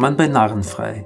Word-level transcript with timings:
Willkommen 0.00 0.16
bei 0.16 0.28
Narrenfrei, 0.28 1.04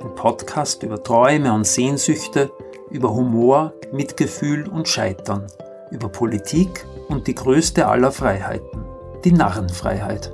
ein 0.00 0.14
Podcast 0.14 0.84
über 0.84 1.02
Träume 1.02 1.52
und 1.52 1.66
Sehnsüchte, 1.66 2.52
über 2.88 3.12
Humor, 3.12 3.72
Mitgefühl 3.90 4.68
und 4.68 4.86
Scheitern, 4.86 5.48
über 5.90 6.08
Politik 6.08 6.86
und 7.08 7.26
die 7.26 7.34
größte 7.34 7.88
aller 7.88 8.12
Freiheiten, 8.12 8.84
die 9.24 9.32
Narrenfreiheit. 9.32 10.32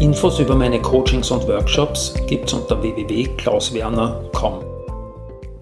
Infos 0.00 0.40
über 0.40 0.56
meine 0.56 0.82
Coachings 0.82 1.30
und 1.30 1.46
Workshops 1.46 2.14
gibt's 2.26 2.52
unter 2.52 2.82
www.klauswerner.com. 2.82 4.64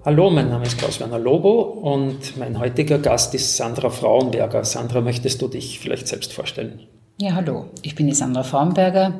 Hallo, 0.07 0.31
mein 0.31 0.49
Name 0.49 0.65
ist 0.65 0.79
Klaus-Werner 0.79 1.19
Lobo 1.19 1.61
und 1.61 2.39
mein 2.39 2.59
heutiger 2.59 2.97
Gast 2.97 3.35
ist 3.35 3.59
Sandra 3.59 3.91
Frauenberger. 3.91 4.65
Sandra, 4.65 5.03
möchtest 5.03 5.43
du 5.43 5.49
dich 5.49 5.79
vielleicht 5.81 6.09
selbst 6.09 6.33
vorstellen? 6.33 6.89
Ja, 7.23 7.35
hallo, 7.35 7.67
ich 7.83 7.95
bin 7.95 8.07
die 8.07 8.15
Sandra 8.15 8.43
Frauenberger 8.43 9.13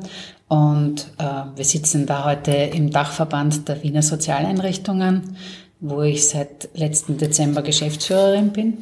und 0.47 1.05
äh, 1.19 1.55
wir 1.55 1.63
sitzen 1.63 2.07
da 2.07 2.25
heute 2.25 2.51
im 2.51 2.89
Dachverband 2.89 3.67
der 3.67 3.83
Wiener 3.83 4.01
Sozialeinrichtungen, 4.01 5.37
wo 5.79 6.01
ich 6.01 6.27
seit 6.27 6.69
letzten 6.73 7.19
Dezember 7.19 7.61
Geschäftsführerin 7.61 8.53
bin. 8.53 8.73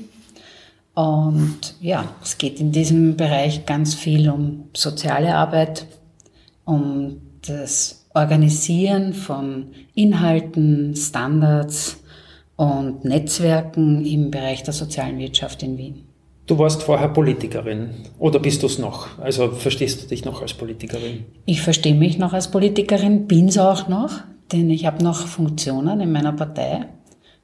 Und 0.94 1.76
ja, 1.82 2.06
es 2.24 2.38
geht 2.38 2.62
in 2.62 2.72
diesem 2.72 3.18
Bereich 3.18 3.66
ganz 3.66 3.94
viel 3.94 4.30
um 4.30 4.70
soziale 4.74 5.36
Arbeit, 5.36 5.86
um 6.64 7.20
das 7.46 8.06
Organisieren 8.14 9.14
von 9.14 9.66
Inhalten, 9.96 10.96
Standards 10.96 11.98
und 12.56 13.04
Netzwerken 13.04 14.06
im 14.06 14.32
Bereich 14.32 14.64
der 14.64 14.74
sozialen 14.74 15.20
Wirtschaft 15.20 15.62
in 15.62 15.78
Wien. 15.78 16.09
Du 16.50 16.58
warst 16.58 16.82
vorher 16.82 17.10
Politikerin 17.10 17.92
oder 18.18 18.40
bist 18.40 18.64
du 18.64 18.66
es 18.66 18.80
noch? 18.80 19.20
Also 19.20 19.52
verstehst 19.52 20.02
du 20.02 20.08
dich 20.08 20.26
noch 20.26 20.42
als 20.42 20.56
Politikerin? 20.56 21.26
Ich 21.46 21.62
verstehe 21.62 21.94
mich 21.94 22.18
noch 22.18 22.34
als 22.34 22.50
Politikerin, 22.50 23.28
bin 23.28 23.50
es 23.50 23.60
auch 23.60 23.88
noch, 23.88 24.22
denn 24.52 24.72
ich 24.72 24.88
habe 24.88 25.04
noch 25.04 25.28
Funktionen 25.28 26.02
in 26.02 26.12
meiner 26.12 26.34
Partei. 26.34 26.88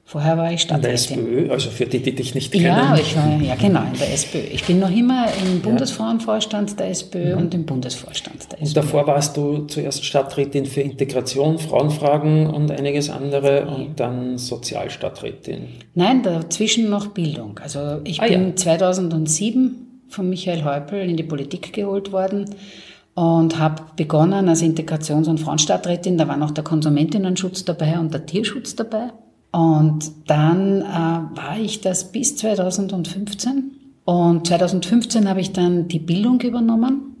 Vorher 0.08 0.38
war 0.38 0.52
ich 0.52 0.62
Stadträtin. 0.62 1.18
In 1.18 1.24
der 1.24 1.42
SPÖ, 1.42 1.52
also 1.52 1.68
für 1.70 1.84
die, 1.84 1.98
die 1.98 2.14
dich 2.14 2.36
nicht 2.36 2.52
kennen. 2.52 2.66
Ja, 2.66 2.96
ich 2.96 3.16
war, 3.16 3.42
ja 3.42 3.56
genau, 3.56 3.82
in 3.92 3.98
der 3.98 4.14
SPÖ. 4.14 4.38
Ich 4.38 4.62
bin 4.62 4.78
noch 4.78 4.90
immer 4.90 5.26
im 5.44 5.60
Bundesfrauenvorstand 5.60 6.78
der 6.78 6.90
SPÖ 6.90 7.34
mhm. 7.34 7.38
und 7.38 7.54
im 7.54 7.66
Bundesvorstand 7.66 8.52
der 8.52 8.62
SPÖ. 8.62 8.68
Und 8.68 8.76
davor 8.76 9.06
warst 9.08 9.36
du 9.36 9.66
zuerst 9.66 10.04
Stadträtin 10.04 10.64
für 10.66 10.80
Integration, 10.80 11.58
Frauenfragen 11.58 12.46
und 12.46 12.70
einiges 12.70 13.10
andere 13.10 13.62
ja. 13.62 13.66
und 13.66 13.98
dann 13.98 14.38
Sozialstadträtin. 14.38 15.70
Nein, 15.94 16.22
dazwischen 16.22 16.88
noch 16.88 17.08
Bildung. 17.08 17.58
Also 17.60 18.00
ich 18.04 18.22
ah, 18.22 18.28
bin 18.28 18.50
ja. 18.50 18.54
2007 18.54 20.04
von 20.08 20.30
Michael 20.30 20.62
Häupl 20.62 20.98
in 20.98 21.16
die 21.16 21.24
Politik 21.24 21.72
geholt 21.72 22.12
worden 22.12 22.54
und 23.16 23.58
habe 23.58 23.82
begonnen 23.96 24.48
als 24.48 24.62
Integrations- 24.62 25.26
und 25.26 25.40
Frauenstadträtin. 25.40 26.16
Da 26.16 26.28
war 26.28 26.36
noch 26.36 26.52
der 26.52 26.62
Konsumentinnenschutz 26.62 27.64
dabei 27.64 27.98
und 27.98 28.14
der 28.14 28.24
Tierschutz 28.24 28.76
dabei. 28.76 29.10
Und 29.56 30.12
dann 30.26 30.82
äh, 30.82 30.84
war 30.84 31.58
ich 31.58 31.80
das 31.80 32.12
bis 32.12 32.36
2015. 32.36 33.70
Und 34.04 34.46
2015 34.46 35.26
habe 35.26 35.40
ich 35.40 35.54
dann 35.54 35.88
die 35.88 35.98
Bildung 35.98 36.42
übernommen 36.42 37.16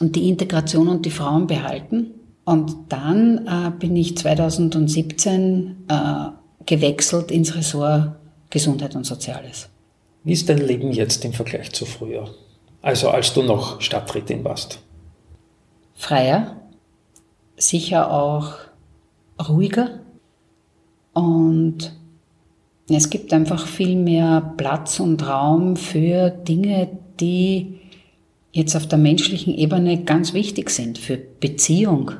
und 0.00 0.16
die 0.16 0.28
Integration 0.28 0.88
und 0.88 1.06
die 1.06 1.12
Frauen 1.12 1.46
behalten. 1.46 2.10
Und 2.44 2.74
dann 2.88 3.46
äh, 3.46 3.70
bin 3.70 3.94
ich 3.94 4.18
2017 4.18 5.84
äh, 5.86 5.94
gewechselt 6.66 7.30
ins 7.30 7.54
Ressort 7.54 8.16
Gesundheit 8.50 8.96
und 8.96 9.04
Soziales. 9.04 9.68
Wie 10.24 10.32
ist 10.32 10.48
dein 10.48 10.58
Leben 10.58 10.90
jetzt 10.90 11.24
im 11.24 11.34
Vergleich 11.34 11.70
zu 11.70 11.86
früher? 11.86 12.30
Also 12.82 13.10
als 13.10 13.32
du 13.32 13.44
noch 13.44 13.80
Stadträtin 13.80 14.42
warst? 14.42 14.80
Freier, 15.94 16.56
sicher 17.56 18.10
auch 18.10 18.54
ruhiger 19.48 20.00
und 21.14 21.92
es 22.90 23.08
gibt 23.08 23.32
einfach 23.32 23.66
viel 23.66 23.96
mehr 23.96 24.52
Platz 24.56 25.00
und 25.00 25.26
Raum 25.26 25.76
für 25.76 26.28
Dinge, 26.30 26.88
die 27.18 27.78
jetzt 28.52 28.76
auf 28.76 28.86
der 28.86 28.98
menschlichen 28.98 29.54
Ebene 29.54 30.04
ganz 30.04 30.34
wichtig 30.34 30.70
sind, 30.70 30.98
für 30.98 31.16
Beziehung. 31.16 32.12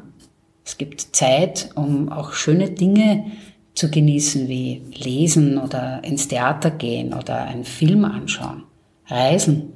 Es 0.65 0.79
gibt 0.79 1.01
Zeit, 1.15 1.71
um 1.75 2.09
auch 2.09 2.33
schöne 2.33 2.71
Dinge 2.71 3.27
zu 3.75 3.91
genießen, 3.91 4.49
wie 4.49 4.83
lesen 4.95 5.59
oder 5.59 6.03
ins 6.03 6.29
Theater 6.29 6.71
gehen 6.71 7.13
oder 7.13 7.43
einen 7.43 7.65
Film 7.65 8.05
anschauen, 8.05 8.63
reisen. 9.07 9.73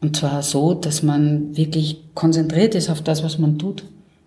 Und 0.00 0.16
zwar 0.16 0.42
so, 0.42 0.74
dass 0.74 1.02
man 1.02 1.56
wirklich 1.56 2.02
konzentriert 2.14 2.74
ist 2.74 2.90
auf 2.90 3.02
das, 3.02 3.22
was 3.22 3.38
man 3.38 3.58
tut 3.58 3.84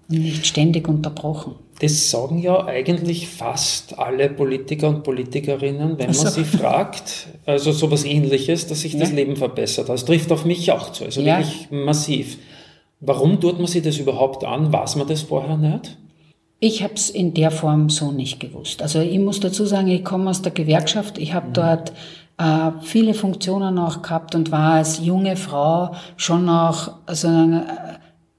und 0.10 0.20
nicht 0.20 0.46
ständig 0.46 0.88
unterbrochen. 0.88 1.56
Das 1.84 2.10
sagen 2.10 2.40
ja 2.40 2.66
eigentlich 2.66 3.28
fast 3.28 4.00
alle 4.00 4.30
Politiker 4.30 4.88
und 4.88 5.04
Politikerinnen, 5.04 5.98
wenn 5.98 6.06
man 6.06 6.14
sie 6.14 6.46
fragt. 6.46 7.28
Also 7.46 7.74
sowas 7.74 8.06
ähnliches, 8.06 8.68
dass 8.68 8.80
sich 8.82 8.94
ja. 8.94 9.02
das 9.02 9.12
Leben 9.12 9.36
verbessert. 9.36 9.90
Das 9.90 10.06
trifft 10.06 10.32
auf 10.32 10.46
mich 10.46 10.72
auch 10.72 10.94
zu, 10.94 11.04
also 11.04 11.20
ja. 11.20 11.40
wirklich 11.40 11.68
massiv. 11.72 12.38
Warum 13.02 13.42
tut 13.42 13.58
man 13.58 13.68
sich 13.68 13.84
das 13.84 13.98
überhaupt 13.98 14.46
an? 14.46 14.72
Weiß 14.72 14.96
man 14.96 15.10
das 15.10 15.24
vorher 15.24 15.58
nicht? 15.58 15.98
Ich 16.62 16.84
habe 16.84 16.94
es 16.94 17.10
in 17.10 17.34
der 17.34 17.52
Form 17.52 17.90
so 17.90 18.14
nicht 18.14 18.40
gewusst. 18.40 18.82
Also 18.82 19.02
ich 19.02 19.20
muss 19.20 19.42
dazu 19.42 19.66
sagen, 19.66 19.90
ich 19.90 20.06
komme 20.06 20.30
aus 20.30 20.42
der 20.42 20.54
Gewerkschaft. 20.54 21.18
Ich 21.18 21.34
habe 21.34 21.50
mhm. 21.50 21.54
dort 21.54 21.92
äh, 22.38 22.72
viele 22.82 23.14
Funktionen 23.14 23.78
auch 23.78 24.02
gehabt 24.02 24.36
und 24.36 24.54
war 24.54 24.76
als 24.76 25.04
junge 25.04 25.36
Frau 25.36 25.94
schon 26.16 26.48
auch 26.48 26.92
also, 27.08 27.28
äh, 27.28 27.62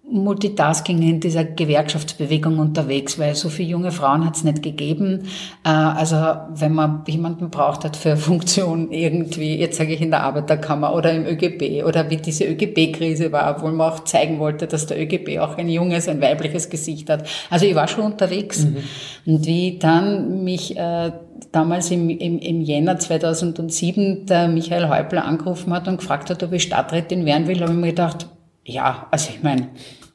Multitasking 0.06 1.00
in 1.00 1.20
dieser 1.20 1.44
Gewerkschaftsbewegung 1.44 2.59
unterwegs, 2.59 3.19
weil 3.19 3.34
so 3.34 3.48
viele 3.48 3.70
junge 3.70 3.91
Frauen 3.91 4.26
hat 4.26 4.37
es 4.37 4.44
nicht 4.44 4.62
gegeben. 4.62 5.28
Äh, 5.65 5.70
also 5.70 6.16
wenn 6.54 6.75
man 6.75 7.04
jemanden 7.06 7.48
braucht 7.48 7.84
hat 7.84 7.97
für 7.97 8.10
eine 8.10 8.16
Funktion 8.19 8.92
irgendwie, 8.92 9.56
jetzt 9.56 9.78
sage 9.78 9.94
ich 9.94 10.03
in 10.03 10.10
der 10.10 10.22
Arbeiterkammer 10.22 10.94
oder 10.94 11.10
im 11.12 11.25
ÖGB 11.25 11.87
oder 11.87 12.10
wie 12.10 12.19
diese 12.19 12.44
ÖGB-Krise 12.44 13.32
war, 13.32 13.56
obwohl 13.56 13.72
man 13.72 13.92
auch 13.92 14.04
zeigen 14.04 14.38
wollte, 14.38 14.66
dass 14.66 14.87
der 14.87 15.00
ÖGB 15.00 15.38
auch 15.38 15.56
ein 15.56 15.70
junges, 15.70 16.06
ein 16.06 16.21
weibliches 16.21 16.69
Gesicht 16.69 17.09
hat. 17.09 17.26
Also 17.48 17.65
ich 17.65 17.75
war 17.75 17.88
schon 17.88 18.04
unterwegs. 18.04 18.65
Mhm. 18.65 18.76
Und 19.25 19.47
wie 19.47 19.78
dann 19.78 20.44
mich 20.44 20.76
äh, 20.76 21.12
damals 21.50 21.91
im, 21.91 22.10
im, 22.10 22.38
im 22.38 22.60
Jänner 22.60 22.98
2007 22.98 24.26
der 24.26 24.48
Michael 24.48 24.91
Häupler 24.91 25.25
angerufen 25.25 25.72
hat 25.72 25.88
und 25.88 25.97
gefragt 25.97 26.28
hat, 26.28 26.42
ob 26.42 26.53
ich 26.53 26.62
Stadträtin 26.65 27.25
werden 27.25 27.47
will, 27.47 27.60
habe 27.60 27.72
ich 27.72 27.78
mir 27.78 27.88
gedacht, 27.88 28.26
ja, 28.64 29.06
also 29.10 29.30
ich 29.30 29.42
meine, 29.42 29.69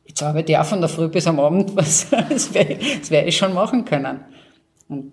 jetzt 0.05 0.21
arbeite 0.23 0.51
ich 0.51 0.57
auch 0.57 0.65
von 0.65 0.81
der 0.81 0.89
Früh 0.89 1.07
bis 1.07 1.27
am 1.27 1.39
Abend, 1.39 1.71
was, 1.75 2.09
das 2.09 2.53
werde 2.53 2.77
werde 3.09 3.27
ich 3.27 3.37
schon 3.37 3.53
machen 3.53 3.85
können. 3.85 4.21
Und 4.87 5.11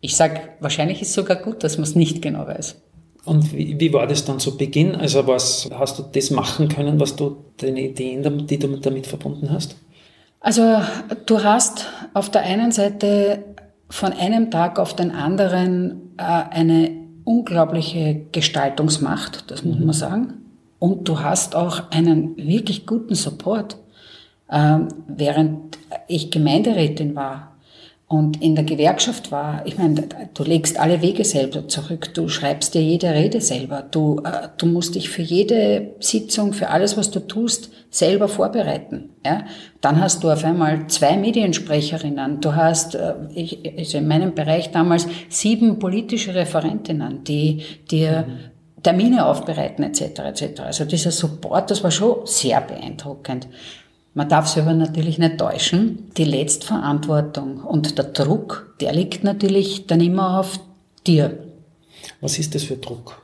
ich 0.00 0.16
sage, 0.16 0.40
wahrscheinlich 0.60 1.02
ist 1.02 1.08
es 1.08 1.14
sogar 1.14 1.36
gut, 1.36 1.64
dass 1.64 1.76
man 1.76 1.84
es 1.84 1.94
nicht 1.94 2.22
genau 2.22 2.46
weiß. 2.46 2.80
Und 3.24 3.52
wie, 3.52 3.78
wie, 3.78 3.92
war 3.92 4.06
das 4.06 4.24
dann 4.24 4.38
zu 4.38 4.56
Beginn? 4.56 4.94
Also 4.94 5.26
was 5.26 5.68
hast 5.74 5.98
du 5.98 6.02
das 6.02 6.30
machen 6.30 6.68
können, 6.68 6.98
was 6.98 7.14
du 7.16 7.44
deine 7.58 7.82
Ideen, 7.82 8.46
die 8.46 8.58
du 8.58 8.76
damit 8.76 9.06
verbunden 9.06 9.50
hast? 9.50 9.76
Also 10.40 10.80
du 11.26 11.42
hast 11.42 11.86
auf 12.14 12.30
der 12.30 12.42
einen 12.42 12.72
Seite 12.72 13.44
von 13.90 14.12
einem 14.12 14.50
Tag 14.50 14.78
auf 14.78 14.94
den 14.94 15.10
anderen 15.10 16.14
äh, 16.16 16.22
eine 16.22 16.90
unglaubliche 17.24 18.26
Gestaltungsmacht, 18.32 19.50
das 19.50 19.64
muss 19.64 19.78
mhm. 19.78 19.86
man 19.86 19.94
sagen. 19.94 20.34
Und 20.78 21.08
du 21.08 21.20
hast 21.20 21.56
auch 21.56 21.90
einen 21.90 22.36
wirklich 22.36 22.86
guten 22.86 23.14
Support. 23.14 23.76
Ähm, 24.50 24.88
während 25.06 25.78
ich 26.06 26.30
Gemeinderätin 26.30 27.14
war 27.14 27.56
und 28.06 28.42
in 28.42 28.54
der 28.54 28.64
Gewerkschaft 28.64 29.30
war, 29.30 29.66
ich 29.66 29.76
meine, 29.76 30.08
du 30.32 30.42
legst 30.42 30.80
alle 30.80 31.02
Wege 31.02 31.22
selber 31.26 31.68
zurück, 31.68 32.14
du 32.14 32.28
schreibst 32.28 32.72
dir 32.72 32.80
jede 32.80 33.12
Rede 33.12 33.42
selber, 33.42 33.82
du, 33.82 34.22
äh, 34.24 34.48
du 34.56 34.64
musst 34.64 34.94
dich 34.94 35.10
für 35.10 35.20
jede 35.20 35.90
Sitzung, 36.00 36.54
für 36.54 36.70
alles, 36.70 36.96
was 36.96 37.10
du 37.10 37.20
tust, 37.20 37.70
selber 37.90 38.28
vorbereiten. 38.28 39.10
Ja? 39.26 39.44
Dann 39.82 40.00
hast 40.00 40.24
du 40.24 40.30
auf 40.30 40.42
einmal 40.42 40.86
zwei 40.86 41.18
Mediensprecherinnen, 41.18 42.40
du 42.40 42.54
hast, 42.56 42.94
äh, 42.94 43.14
ich, 43.34 43.60
also 43.76 43.98
in 43.98 44.08
meinem 44.08 44.34
Bereich 44.34 44.70
damals, 44.70 45.06
sieben 45.28 45.78
politische 45.78 46.34
Referentinnen, 46.34 47.24
die 47.24 47.62
dir 47.90 48.24
mhm 48.26 48.57
Termine 48.82 49.26
aufbereiten 49.26 49.84
etc. 49.84 50.20
etc. 50.20 50.60
Also 50.60 50.84
dieser 50.84 51.10
Support, 51.10 51.70
das 51.70 51.82
war 51.82 51.90
schon 51.90 52.26
sehr 52.26 52.60
beeindruckend. 52.60 53.48
Man 54.14 54.28
darf 54.28 54.48
sich 54.48 54.62
aber 54.62 54.72
natürlich 54.72 55.18
nicht 55.18 55.38
täuschen. 55.38 56.10
Die 56.16 56.24
Letztverantwortung 56.24 57.58
und 57.60 57.98
der 57.98 58.06
Druck, 58.06 58.74
der 58.80 58.92
liegt 58.92 59.24
natürlich 59.24 59.86
dann 59.86 60.00
immer 60.00 60.40
auf 60.40 60.58
dir. 61.06 61.38
Was 62.20 62.38
ist 62.38 62.54
das 62.54 62.64
für 62.64 62.76
Druck? 62.76 63.22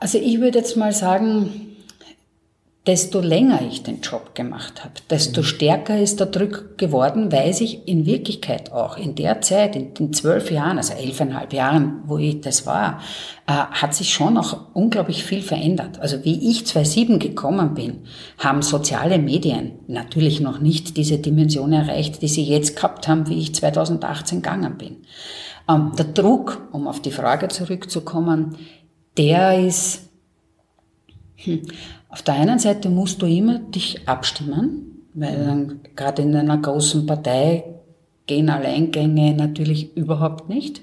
Also 0.00 0.18
ich 0.18 0.40
würde 0.40 0.58
jetzt 0.58 0.76
mal 0.76 0.92
sagen, 0.92 1.73
desto 2.86 3.20
länger 3.20 3.62
ich 3.62 3.82
den 3.82 4.02
Job 4.02 4.34
gemacht 4.34 4.84
habe, 4.84 4.94
desto 5.08 5.40
mhm. 5.40 5.44
stärker 5.46 5.98
ist 5.98 6.20
der 6.20 6.26
Druck 6.26 6.76
geworden, 6.76 7.32
weil 7.32 7.54
sich 7.54 7.88
in 7.88 8.04
Wirklichkeit 8.04 8.72
auch 8.72 8.98
in 8.98 9.14
der 9.14 9.40
Zeit, 9.40 9.74
in 9.74 9.94
den 9.94 10.12
zwölf 10.12 10.50
Jahren, 10.50 10.76
also 10.76 10.92
elfeinhalb 10.92 11.54
Jahren, 11.54 12.02
wo 12.04 12.18
ich 12.18 12.42
das 12.42 12.66
war, 12.66 13.00
äh, 13.46 13.52
hat 13.52 13.94
sich 13.94 14.12
schon 14.12 14.36
auch 14.36 14.74
unglaublich 14.74 15.24
viel 15.24 15.40
verändert. 15.40 15.98
Also 16.00 16.24
wie 16.24 16.50
ich 16.50 16.66
2007 16.66 17.18
gekommen 17.18 17.72
bin, 17.72 18.00
haben 18.36 18.60
soziale 18.60 19.18
Medien 19.18 19.72
natürlich 19.86 20.40
noch 20.40 20.60
nicht 20.60 20.98
diese 20.98 21.18
Dimension 21.18 21.72
erreicht, 21.72 22.20
die 22.20 22.28
sie 22.28 22.44
jetzt 22.44 22.76
gehabt 22.76 23.08
haben, 23.08 23.28
wie 23.28 23.38
ich 23.38 23.54
2018 23.54 24.42
gegangen 24.42 24.76
bin. 24.76 24.96
Ähm, 25.70 25.92
der 25.96 26.04
Druck, 26.06 26.68
um 26.72 26.86
auf 26.86 27.00
die 27.00 27.12
Frage 27.12 27.48
zurückzukommen, 27.48 28.58
der 29.16 29.58
ist, 29.66 30.02
hm, 31.36 31.62
auf 32.14 32.22
der 32.22 32.34
einen 32.34 32.60
Seite 32.60 32.90
musst 32.90 33.20
du 33.22 33.26
immer 33.26 33.58
dich 33.58 34.06
abstimmen, 34.06 35.04
weil 35.14 35.36
dann 35.36 35.80
gerade 35.96 36.22
in 36.22 36.36
einer 36.36 36.58
großen 36.58 37.06
Partei 37.06 37.64
gehen 38.28 38.50
Alleingänge 38.50 39.34
natürlich 39.34 39.96
überhaupt 39.96 40.48
nicht. 40.48 40.80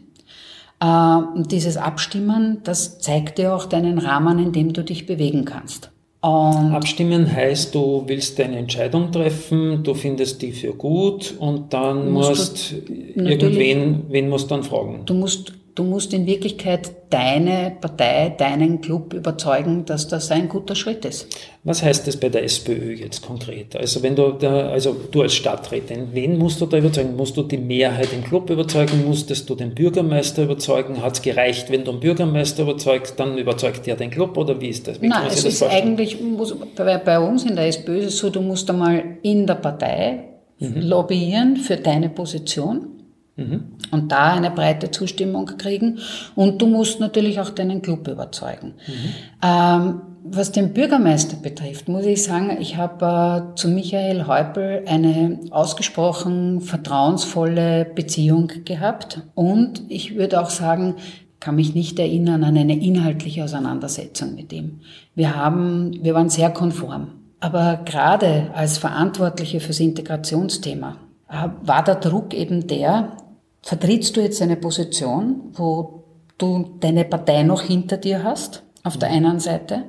Äh, 0.81 0.85
und 0.85 1.53
dieses 1.53 1.77
Abstimmen, 1.77 2.57
das 2.65 2.99
zeigt 2.99 3.37
dir 3.37 3.55
auch 3.55 3.65
deinen 3.65 3.97
Rahmen, 3.97 4.39
in 4.39 4.51
dem 4.51 4.73
du 4.73 4.83
dich 4.83 5.05
bewegen 5.05 5.45
kannst. 5.45 5.89
Und 6.19 6.73
Abstimmen 6.73 7.33
heißt, 7.33 7.73
du 7.75 8.03
willst 8.07 8.37
eine 8.41 8.57
Entscheidung 8.57 9.13
treffen, 9.13 9.85
du 9.85 9.93
findest 9.93 10.41
die 10.41 10.51
für 10.51 10.73
gut 10.73 11.33
und 11.39 11.71
dann 11.73 12.11
musst, 12.11 12.73
musst 12.73 12.75
irgendwen, 13.15 14.03
wen 14.09 14.27
musst 14.27 14.51
dann 14.51 14.63
fragen? 14.63 15.03
Du 15.05 15.13
musst 15.13 15.53
Du 15.73 15.83
musst 15.83 16.13
in 16.13 16.25
Wirklichkeit 16.25 16.91
deine 17.11 17.71
Partei, 17.79 18.33
deinen 18.37 18.81
Club 18.81 19.13
überzeugen, 19.13 19.85
dass 19.85 20.07
das 20.07 20.29
ein 20.29 20.49
guter 20.49 20.75
Schritt 20.75 21.05
ist. 21.05 21.27
Was 21.63 21.81
heißt 21.81 22.07
das 22.07 22.17
bei 22.17 22.27
der 22.27 22.43
SPÖ 22.43 22.93
jetzt 22.93 23.21
konkret? 23.21 23.75
Also 23.77 24.03
wenn 24.03 24.15
du 24.15 24.31
da, 24.33 24.69
also 24.69 24.95
du 25.11 25.21
als 25.21 25.33
Stadträtin, 25.33 26.09
wen 26.11 26.37
musst 26.37 26.59
du 26.59 26.65
da 26.65 26.77
überzeugen? 26.77 27.15
Musst 27.15 27.37
du 27.37 27.43
die 27.43 27.57
Mehrheit 27.57 28.11
im 28.11 28.23
Club 28.23 28.49
überzeugen? 28.49 29.05
Musstest 29.05 29.49
du 29.49 29.55
den 29.55 29.73
Bürgermeister 29.73 30.43
überzeugen? 30.43 31.01
Hat 31.01 31.13
es 31.13 31.21
gereicht, 31.21 31.71
wenn 31.71 31.85
du 31.85 31.91
den 31.91 31.99
Bürgermeister 32.01 32.63
überzeugst, 32.63 33.17
dann 33.17 33.37
überzeugt 33.37 33.85
der 33.85 33.95
den 33.95 34.09
Club 34.09 34.37
oder 34.37 34.59
wie 34.59 34.69
ist 34.69 34.87
das? 34.87 35.01
Wie 35.01 35.07
Nein, 35.07 35.27
es 35.27 35.45
ist 35.45 35.59
vorstellen? 35.59 35.89
eigentlich, 35.89 36.19
muss, 36.19 36.53
bei, 36.75 36.97
bei, 36.97 37.19
uns 37.19 37.45
in 37.45 37.55
der 37.55 37.67
SPÖ 37.67 37.99
ist 37.99 38.05
es 38.07 38.17
so, 38.17 38.29
du 38.29 38.41
musst 38.41 38.69
einmal 38.69 39.03
in 39.21 39.47
der 39.47 39.55
Partei 39.55 40.25
mhm. 40.59 40.81
lobbyieren 40.81 41.55
für 41.55 41.77
deine 41.77 42.09
Position. 42.09 43.00
Mhm. 43.35 43.63
Und 43.91 44.11
da 44.11 44.33
eine 44.33 44.51
breite 44.51 44.91
Zustimmung 44.91 45.45
kriegen. 45.57 45.99
Und 46.35 46.61
du 46.61 46.67
musst 46.67 46.99
natürlich 46.99 47.39
auch 47.39 47.49
deinen 47.49 47.81
Club 47.81 48.07
überzeugen. 48.07 48.73
Mhm. 48.87 49.13
Ähm, 49.43 50.01
was 50.23 50.51
den 50.51 50.73
Bürgermeister 50.73 51.37
betrifft, 51.37 51.87
muss 51.87 52.05
ich 52.05 52.23
sagen, 52.23 52.55
ich 52.59 52.77
habe 52.77 53.53
äh, 53.53 53.55
zu 53.55 53.69
Michael 53.69 54.27
Häupl 54.27 54.83
eine 54.85 55.39
ausgesprochen 55.49 56.61
vertrauensvolle 56.61 57.85
Beziehung 57.85 58.51
gehabt. 58.65 59.21
Und 59.33 59.83
ich 59.89 60.15
würde 60.15 60.39
auch 60.39 60.51
sagen, 60.51 60.95
kann 61.39 61.55
mich 61.55 61.73
nicht 61.73 61.97
erinnern 61.97 62.43
an 62.43 62.55
eine 62.55 62.79
inhaltliche 62.79 63.43
Auseinandersetzung 63.43 64.35
mit 64.35 64.53
ihm. 64.53 64.81
Wir 65.15 65.35
haben, 65.35 65.97
wir 66.03 66.13
waren 66.13 66.29
sehr 66.29 66.51
konform. 66.51 67.13
Aber 67.39 67.81
gerade 67.83 68.51
als 68.53 68.77
Verantwortliche 68.77 69.59
fürs 69.59 69.79
Integrationsthema 69.79 70.97
war 71.31 71.83
der 71.83 71.95
Druck 71.95 72.33
eben 72.33 72.67
der, 72.67 73.17
vertrittst 73.61 74.17
du 74.17 74.21
jetzt 74.21 74.41
eine 74.41 74.57
Position, 74.57 75.51
wo 75.53 76.03
du 76.37 76.77
deine 76.79 77.05
Partei 77.05 77.43
noch 77.43 77.61
hinter 77.61 77.97
dir 77.97 78.23
hast, 78.23 78.63
auf 78.83 78.97
der 78.97 79.09
einen 79.09 79.39
Seite, 79.39 79.83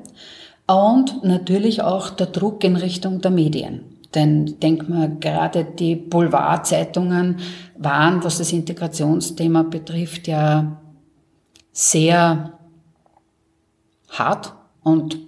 und 0.67 1.25
natürlich 1.25 1.83
auch 1.83 2.11
der 2.11 2.27
Druck 2.27 2.63
in 2.65 2.77
Richtung 2.77 3.21
der 3.21 3.31
Medien. 3.31 3.85
Denn 4.15 4.61
denk 4.61 4.89
mal, 4.89 5.17
gerade 5.19 5.65
die 5.65 5.97
Boulevardzeitungen 5.97 7.39
waren, 7.77 8.23
was 8.23 8.39
das 8.39 8.53
Integrationsthema 8.53 9.63
betrifft, 9.63 10.29
ja 10.29 10.81
sehr 11.73 12.59
hart 14.11 14.55
und 14.83 15.19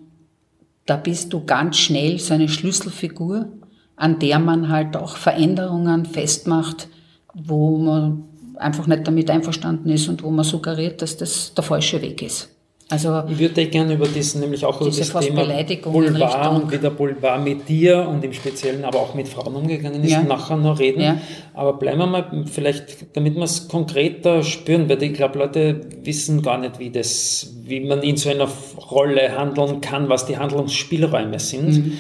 da 0.85 0.97
bist 0.97 1.33
du 1.33 1.45
ganz 1.45 1.79
schnell 1.79 2.19
so 2.19 2.35
eine 2.35 2.49
Schlüsselfigur, 2.49 3.49
an 3.97 4.19
der 4.19 4.39
man 4.39 4.69
halt 4.69 4.97
auch 4.97 5.17
Veränderungen 5.17 6.07
festmacht, 6.07 6.89
wo 7.35 7.79
man 7.79 8.25
einfach 8.57 8.87
nicht 8.87 9.07
damit 9.07 9.31
einverstanden 9.31 9.91
ist 9.91 10.09
und 10.09 10.23
wo 10.23 10.31
man 10.31 10.45
suggeriert, 10.45 11.03
dass 11.03 11.17
das 11.17 11.55
der 11.55 11.65
falsche 11.65 12.01
Weg 12.03 12.23
ist. 12.23 12.51
Also 12.91 13.23
ich 13.31 13.39
würde 13.39 13.67
gerne 13.67 13.95
über 13.95 14.07
das 14.07 14.35
nämlich 14.35 14.65
auch 14.65 14.79
über 14.81 14.91
das 14.91 15.09
Thema 15.09 15.47
Boulevard 15.91 16.63
und 16.63 16.71
wie 16.71 16.77
der 16.77 16.91
Boulevard 16.91 17.43
mit 17.43 17.67
dir 17.67 18.07
und 18.07 18.23
im 18.23 18.33
Speziellen 18.35 18.85
aber 18.85 18.99
auch 18.99 19.15
mit 19.15 19.27
Frauen 19.27 19.55
umgegangen 19.55 20.05
ist, 20.05 20.13
ja. 20.13 20.23
nachher 20.23 20.59
noch 20.59 20.79
reden. 20.79 21.01
Ja. 21.01 21.19
Aber 21.55 21.79
bleiben 21.79 21.99
wir 21.99 22.07
mal 22.07 22.45
vielleicht, 22.45 23.17
damit 23.17 23.37
wir 23.37 23.43
es 23.45 23.69
konkreter 23.69 24.43
spüren, 24.43 24.87
weil 24.91 25.03
ich 25.03 25.15
glaube, 25.15 25.39
Leute 25.39 25.81
wissen 26.03 26.43
gar 26.43 26.59
nicht, 26.59 26.79
wie 26.79 26.91
das, 26.91 27.55
wie 27.63 27.81
man 27.81 28.03
in 28.03 28.19
so 28.19 28.29
einer 28.29 28.49
Rolle 28.91 29.35
handeln 29.35 29.81
kann, 29.81 30.11
was 30.11 30.27
die 30.27 30.37
Handlungsspielräume 30.37 31.39
sind. 31.41 31.87
Mhm. 31.87 31.93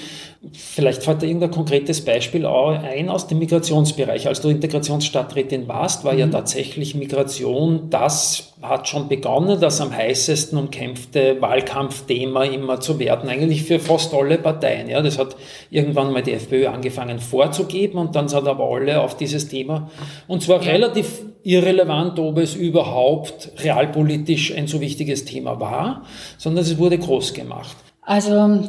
Vielleicht 0.52 1.02
fällt 1.02 1.23
da 1.23 1.26
irgendein 1.26 1.50
konkretes 1.50 2.05
Beispiel 2.05 2.46
ein 2.46 3.08
aus 3.08 3.26
dem 3.26 3.38
Migrationsbereich. 3.38 4.29
Als 4.29 4.41
du 4.41 4.49
Integrationsstadträtin 4.49 5.69
warst, 5.69 6.05
war 6.05 6.12
mhm. 6.12 6.19
ja 6.19 6.26
tatsächlich 6.26 6.94
Migration, 6.94 7.91
das 7.91 8.55
hat 8.62 8.88
schon 8.88 9.08
begonnen, 9.08 9.61
das 9.61 9.81
am 9.81 9.94
heißesten 9.94 10.58
umkämpfte 10.58 11.41
Wahlkampfthema 11.41 12.44
immer 12.44 12.81
zu 12.81 12.99
werden, 12.99 13.29
eigentlich 13.29 13.64
für 13.64 13.79
fast 13.79 14.14
alle 14.14 14.38
Parteien. 14.38 14.88
Ja, 14.88 15.02
das 15.02 15.19
hat 15.19 15.37
irgendwann 15.70 16.12
mal 16.12 16.23
die 16.23 16.32
FPÖ 16.32 16.69
angefangen 16.69 17.19
vorzugeben 17.19 17.99
und 17.99 18.17
dann 18.17 18.29
sind 18.29 18.46
aber 18.46 18.64
alle 18.64 19.00
auf 19.00 19.17
dieses 19.17 19.49
Thema, 19.49 19.91
und 20.29 20.43
zwar 20.43 20.64
relativ 20.64 21.23
irrelevant, 21.43 22.19
ob 22.19 22.38
es 22.38 22.55
überhaupt 22.55 23.52
realpolitisch 23.58 24.56
ein 24.56 24.67
so 24.67 24.81
wichtiges 24.81 25.25
Thema 25.25 25.61
war, 25.61 26.05
sondern 26.38 26.64
es 26.64 26.79
wurde 26.79 26.99
groß 26.99 27.35
gemacht. 27.35 27.76
Also 28.02 28.61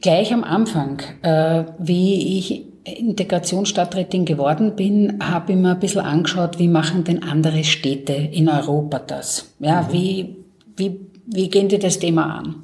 Gleich 0.00 0.32
am 0.32 0.44
Anfang, 0.44 1.02
äh, 1.22 1.64
wie 1.78 2.38
ich 2.38 2.64
Integrationsstadträtin 2.84 4.24
geworden 4.24 4.76
bin, 4.76 5.18
habe 5.22 5.52
ich 5.52 5.58
mir 5.58 5.72
ein 5.72 5.80
bisschen 5.80 6.02
angeschaut, 6.02 6.58
wie 6.58 6.68
machen 6.68 7.04
denn 7.04 7.22
andere 7.22 7.64
Städte 7.64 8.12
in 8.12 8.48
Europa 8.48 8.98
das? 9.00 9.52
Ja, 9.60 9.82
mhm. 9.82 9.92
wie, 9.92 10.36
wie, 10.76 11.00
wie 11.26 11.48
gehen 11.48 11.68
die 11.68 11.78
das 11.78 11.98
Thema 11.98 12.38
an? 12.38 12.56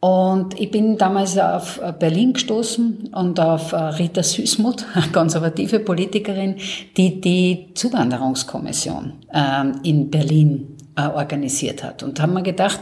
Und 0.00 0.58
ich 0.58 0.70
bin 0.70 0.98
damals 0.98 1.38
auf 1.38 1.80
Berlin 2.00 2.32
gestoßen 2.32 3.10
und 3.14 3.38
auf 3.38 3.72
Rita 3.72 4.22
Süßmuth, 4.22 4.84
eine 4.94 5.12
konservative 5.12 5.78
Politikerin, 5.78 6.56
die 6.96 7.20
die 7.20 7.68
Zuwanderungskommission 7.74 9.12
ähm, 9.32 9.80
in 9.84 10.10
Berlin 10.10 10.76
äh, 10.96 11.06
organisiert 11.06 11.84
hat. 11.84 12.02
Und 12.02 12.20
haben 12.20 12.34
mir 12.34 12.42
gedacht, 12.42 12.80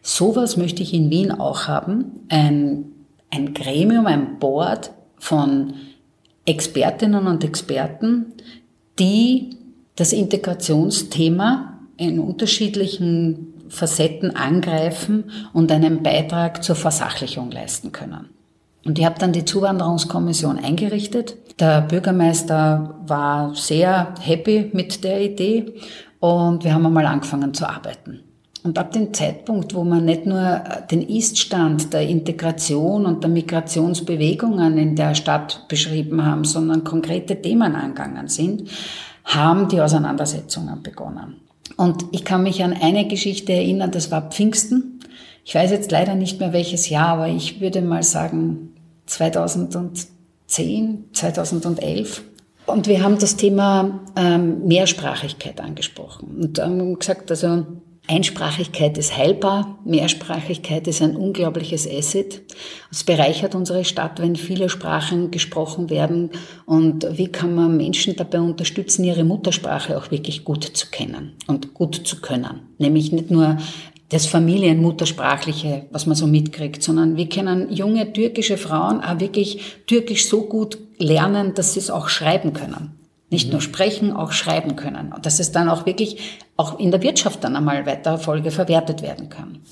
sowas 0.00 0.56
möchte 0.56 0.82
ich 0.82 0.94
in 0.94 1.10
Wien 1.10 1.30
auch 1.30 1.68
haben. 1.68 2.20
Ein 2.30 2.86
ein 3.32 3.54
Gremium, 3.54 4.06
ein 4.06 4.38
Board 4.38 4.92
von 5.18 5.74
Expertinnen 6.44 7.26
und 7.26 7.42
Experten, 7.42 8.26
die 8.98 9.56
das 9.96 10.12
Integrationsthema 10.12 11.78
in 11.96 12.20
unterschiedlichen 12.20 13.54
Facetten 13.68 14.36
angreifen 14.36 15.24
und 15.52 15.72
einen 15.72 16.02
Beitrag 16.02 16.62
zur 16.62 16.76
Versachlichung 16.76 17.50
leisten 17.50 17.90
können. 17.90 18.28
Und 18.84 18.98
ich 18.98 19.04
habe 19.04 19.18
dann 19.18 19.32
die 19.32 19.44
Zuwanderungskommission 19.44 20.58
eingerichtet. 20.58 21.36
Der 21.60 21.82
Bürgermeister 21.82 22.98
war 23.06 23.54
sehr 23.54 24.14
happy 24.20 24.70
mit 24.72 25.04
der 25.04 25.22
Idee 25.22 25.72
und 26.18 26.64
wir 26.64 26.74
haben 26.74 26.84
einmal 26.84 27.06
angefangen 27.06 27.54
zu 27.54 27.68
arbeiten. 27.68 28.20
Und 28.64 28.78
ab 28.78 28.92
dem 28.92 29.12
Zeitpunkt, 29.12 29.74
wo 29.74 29.82
man 29.82 30.04
nicht 30.04 30.24
nur 30.24 30.40
äh, 30.40 30.86
den 30.88 31.02
Iststand 31.02 31.92
der 31.92 32.02
Integration 32.02 33.06
und 33.06 33.24
der 33.24 33.30
Migrationsbewegungen 33.30 34.78
in 34.78 34.94
der 34.94 35.16
Stadt 35.16 35.66
beschrieben 35.68 36.24
haben, 36.24 36.44
sondern 36.44 36.84
konkrete 36.84 37.42
Themen 37.42 37.74
angegangen 37.74 38.28
sind, 38.28 38.70
haben 39.24 39.68
die 39.68 39.80
Auseinandersetzungen 39.80 40.82
begonnen. 40.82 41.40
Und 41.76 42.04
ich 42.12 42.24
kann 42.24 42.42
mich 42.44 42.62
an 42.62 42.72
eine 42.72 43.08
Geschichte 43.08 43.52
erinnern, 43.52 43.90
das 43.90 44.10
war 44.10 44.30
Pfingsten. 44.30 45.00
Ich 45.44 45.54
weiß 45.54 45.70
jetzt 45.70 45.90
leider 45.90 46.14
nicht 46.14 46.38
mehr 46.38 46.52
welches 46.52 46.88
Jahr, 46.88 47.08
aber 47.08 47.28
ich 47.28 47.60
würde 47.60 47.82
mal 47.82 48.02
sagen 48.04 48.74
2010, 49.06 51.04
2011. 51.12 52.22
Und 52.66 52.86
wir 52.86 53.02
haben 53.02 53.18
das 53.18 53.34
Thema 53.36 54.00
ähm, 54.14 54.64
Mehrsprachigkeit 54.66 55.60
angesprochen 55.60 56.36
und 56.40 56.60
haben 56.60 56.96
gesagt, 56.96 57.28
also 57.30 57.66
Einsprachigkeit 58.08 58.98
ist 58.98 59.16
heilbar, 59.16 59.78
Mehrsprachigkeit 59.84 60.88
ist 60.88 61.00
ein 61.02 61.16
unglaubliches 61.16 61.88
Asset. 61.88 62.42
Es 62.90 63.04
bereichert 63.04 63.54
unsere 63.54 63.84
Stadt, 63.84 64.20
wenn 64.20 64.34
viele 64.34 64.68
Sprachen 64.68 65.30
gesprochen 65.30 65.88
werden. 65.88 66.30
Und 66.66 67.06
wie 67.16 67.28
kann 67.28 67.54
man 67.54 67.76
Menschen 67.76 68.16
dabei 68.16 68.40
unterstützen, 68.40 69.04
ihre 69.04 69.22
Muttersprache 69.22 69.96
auch 69.96 70.10
wirklich 70.10 70.44
gut 70.44 70.64
zu 70.64 70.88
kennen 70.90 71.34
und 71.46 71.74
gut 71.74 71.94
zu 71.94 72.20
können? 72.20 72.62
Nämlich 72.78 73.12
nicht 73.12 73.30
nur 73.30 73.58
das 74.08 74.26
Familienmuttersprachliche, 74.26 75.86
was 75.90 76.06
man 76.06 76.16
so 76.16 76.26
mitkriegt, 76.26 76.82
sondern 76.82 77.16
wir 77.16 77.28
können 77.28 77.72
junge 77.72 78.12
türkische 78.12 78.58
Frauen 78.58 79.00
auch 79.00 79.20
wirklich 79.20 79.76
Türkisch 79.86 80.28
so 80.28 80.42
gut 80.42 80.76
lernen, 80.98 81.54
dass 81.54 81.74
sie 81.74 81.80
es 81.80 81.90
auch 81.90 82.08
schreiben 82.08 82.52
können. 82.52 83.01
Nicht 83.32 83.50
nur 83.50 83.60
sprechen, 83.60 84.12
auch 84.12 84.30
schreiben 84.32 84.76
können. 84.76 85.12
Und 85.12 85.26
dass 85.26 85.40
es 85.40 85.50
dann 85.50 85.68
auch 85.68 85.86
wirklich 85.86 86.40
auch 86.56 86.78
in 86.78 86.90
der 86.90 87.02
Wirtschaft 87.02 87.42
dann 87.42 87.56
einmal 87.56 87.86
weiter 87.86 88.18
Folge 88.18 88.50
verwertet 88.50 89.02
werden 89.02 89.28
kann. 89.28 89.62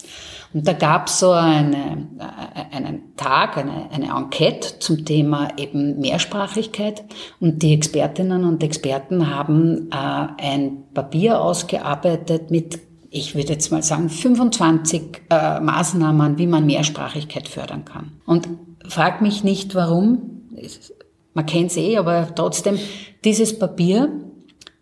Und 0.53 0.67
da 0.67 0.73
gab 0.73 1.07
es 1.07 1.21
so 1.21 1.31
eine, 1.31 2.09
äh, 2.19 2.77
einen 2.77 3.17
Tag, 3.17 3.57
eine, 3.57 3.91
eine 3.93 4.07
Enquete 4.07 4.79
zum 4.81 5.05
Thema 5.05 5.49
eben 5.57 6.01
Mehrsprachigkeit. 6.01 7.05
Und 7.39 7.63
die 7.63 7.75
Expertinnen 7.75 8.45
und 8.45 8.63
Experten 8.63 9.35
haben 9.35 9.91
äh, 9.93 9.95
ein 9.95 10.85
Papier 10.93 11.41
ausgearbeitet 11.41 12.51
mit, 12.51 12.81
ich 13.11 13.37
würde 13.37 13.53
jetzt 13.53 13.71
mal 13.71 13.83
sagen, 13.83 14.09
25 14.09 15.23
äh, 15.31 15.61
Maßnahmen, 15.61 16.39
wie 16.39 16.49
man 16.49 16.67
Mehrsprachigkeit 16.67 17.49
fördern 17.49 17.85
kann. 17.85 18.13
Und 18.27 18.49
frag 18.89 19.23
mich 19.23 19.45
nicht, 19.45 19.77
warum. 19.77 20.49
Man 21.41 21.47
kennt 21.47 21.71
es 21.71 21.79
eh, 21.79 21.97
aber 21.97 22.35
trotzdem, 22.35 22.79
dieses 23.25 23.59
Papier 23.59 24.11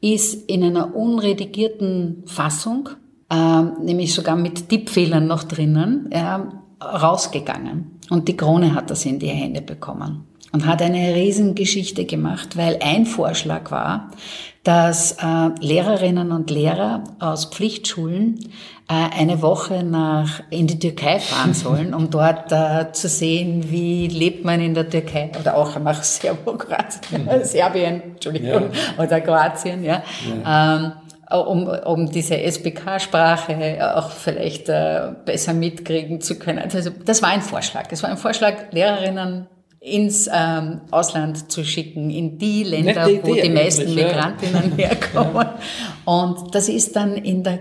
ist 0.00 0.50
in 0.50 0.64
einer 0.64 0.96
unredigierten 0.96 2.24
Fassung, 2.26 2.88
äh, 3.30 3.62
nämlich 3.80 4.12
sogar 4.12 4.34
mit 4.34 4.68
Tippfehlern 4.68 5.24
noch 5.24 5.44
drinnen, 5.44 6.10
äh, 6.10 6.40
rausgegangen. 6.84 8.00
Und 8.10 8.26
die 8.26 8.36
Krone 8.36 8.74
hat 8.74 8.90
das 8.90 9.06
in 9.06 9.20
die 9.20 9.28
Hände 9.28 9.62
bekommen 9.62 10.24
und 10.52 10.66
hat 10.66 10.82
eine 10.82 11.14
Riesengeschichte 11.14 12.04
gemacht, 12.04 12.56
weil 12.56 12.78
ein 12.82 13.06
Vorschlag 13.06 13.70
war, 13.70 14.10
dass 14.64 15.12
äh, 15.12 15.50
Lehrerinnen 15.60 16.32
und 16.32 16.50
Lehrer 16.50 17.04
aus 17.20 17.46
Pflichtschulen 17.46 18.38
äh, 18.88 18.94
eine 19.18 19.40
Woche 19.40 19.82
nach 19.82 20.42
in 20.50 20.66
die 20.66 20.78
Türkei 20.78 21.20
fahren 21.20 21.54
sollen, 21.54 21.94
um 21.94 22.10
dort 22.10 22.52
äh, 22.52 22.92
zu 22.92 23.08
sehen, 23.08 23.70
wie 23.70 24.08
lebt 24.08 24.44
man 24.44 24.60
in 24.60 24.74
der 24.74 24.88
Türkei 24.88 25.30
oder 25.38 25.56
auch 25.56 25.78
nach 25.78 26.02
Serbo-Kroatien, 26.02 27.24
mhm. 27.24 27.44
Serbien, 27.44 28.02
Entschuldigung, 28.14 28.70
ja. 28.72 29.02
oder 29.02 29.20
Kroatien, 29.20 29.84
ja. 29.84 30.02
ja. 30.44 30.76
Ähm, 30.76 30.92
um, 31.30 31.68
um 31.68 32.10
diese 32.10 32.40
SBK-Sprache 32.40 33.94
auch 33.96 34.10
vielleicht 34.10 34.70
äh, 34.70 35.12
besser 35.26 35.52
mitkriegen 35.52 36.22
zu 36.22 36.38
können. 36.38 36.58
Also 36.58 36.90
das 37.04 37.20
war 37.20 37.28
ein 37.28 37.42
Vorschlag. 37.42 37.86
Das 37.88 38.02
war 38.02 38.08
ein 38.08 38.16
Vorschlag, 38.16 38.72
Lehrerinnen 38.72 39.46
ins 39.80 40.28
ähm, 40.32 40.80
Ausland 40.90 41.50
zu 41.50 41.64
schicken, 41.64 42.10
in 42.10 42.38
die 42.38 42.64
Länder, 42.64 43.08
wo 43.22 43.34
die 43.34 43.48
meisten 43.48 43.94
Migrantinnen 43.94 44.72
ja. 44.76 44.88
herkommen. 44.88 45.48
Und 46.04 46.54
das 46.54 46.68
ist 46.68 46.96
dann 46.96 47.16
in 47.16 47.44
der 47.44 47.60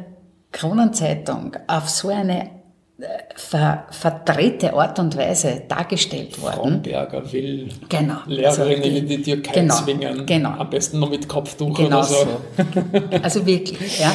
Kronenzeitung 0.52 1.56
auf 1.68 1.90
so 1.90 2.10
eine 2.10 2.58
äh, 3.00 3.06
ver, 3.36 3.86
verdrehte 3.92 4.74
Art 4.74 4.98
und 4.98 5.16
Weise 5.16 5.62
dargestellt 5.68 6.42
worden. 6.42 6.56
Fromberger 6.56 7.32
will 7.32 7.70
genau, 7.88 8.18
Lehrerinnen 8.26 8.82
also 8.82 8.90
die, 8.90 8.98
in 8.98 9.08
die 9.08 9.22
Türkei 9.22 9.54
genau, 9.54 9.76
zwingen, 9.76 10.26
genau. 10.26 10.50
am 10.58 10.70
besten 10.70 11.00
noch 11.00 11.12
mit 11.12 11.28
Kopftuch 11.28 11.78
genau 11.78 12.00
oder 12.00 12.04
so. 12.04 12.16
so. 12.16 13.18
Also 13.22 13.46
wirklich, 13.46 14.00
ja. 14.00 14.12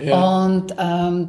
ja. 0.04 0.44
Und 0.44 0.74
ähm, 0.76 1.28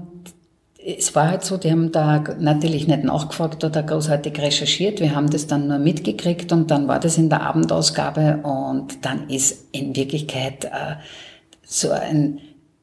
es 0.88 1.16
war 1.16 1.30
halt 1.30 1.44
so, 1.44 1.58
die 1.58 1.70
haben 1.70 1.92
da 1.92 2.24
natürlich 2.40 2.88
nicht 2.88 3.04
nachgefragt 3.04 3.62
oder 3.66 3.84
großartig 3.84 4.40
recherchiert. 4.40 5.02
Wir 5.02 5.16
haben 5.16 5.30
das 5.30 5.46
dann 5.46 5.68
nur 5.68 5.80
mitgekriegt 5.80 6.54
und 6.54 6.72
dann 6.72 6.88
war 6.88 7.00
das 7.00 7.18
in 7.18 7.30
der 7.30 7.42
Abendausgabe 7.42 8.40
und 8.44 9.04
dann 9.04 9.30
ist 9.30 9.66
in 9.74 9.96
Wirklichkeit 9.98 10.64
äh, 10.66 10.96
so 11.64 11.92
ein 11.92 12.40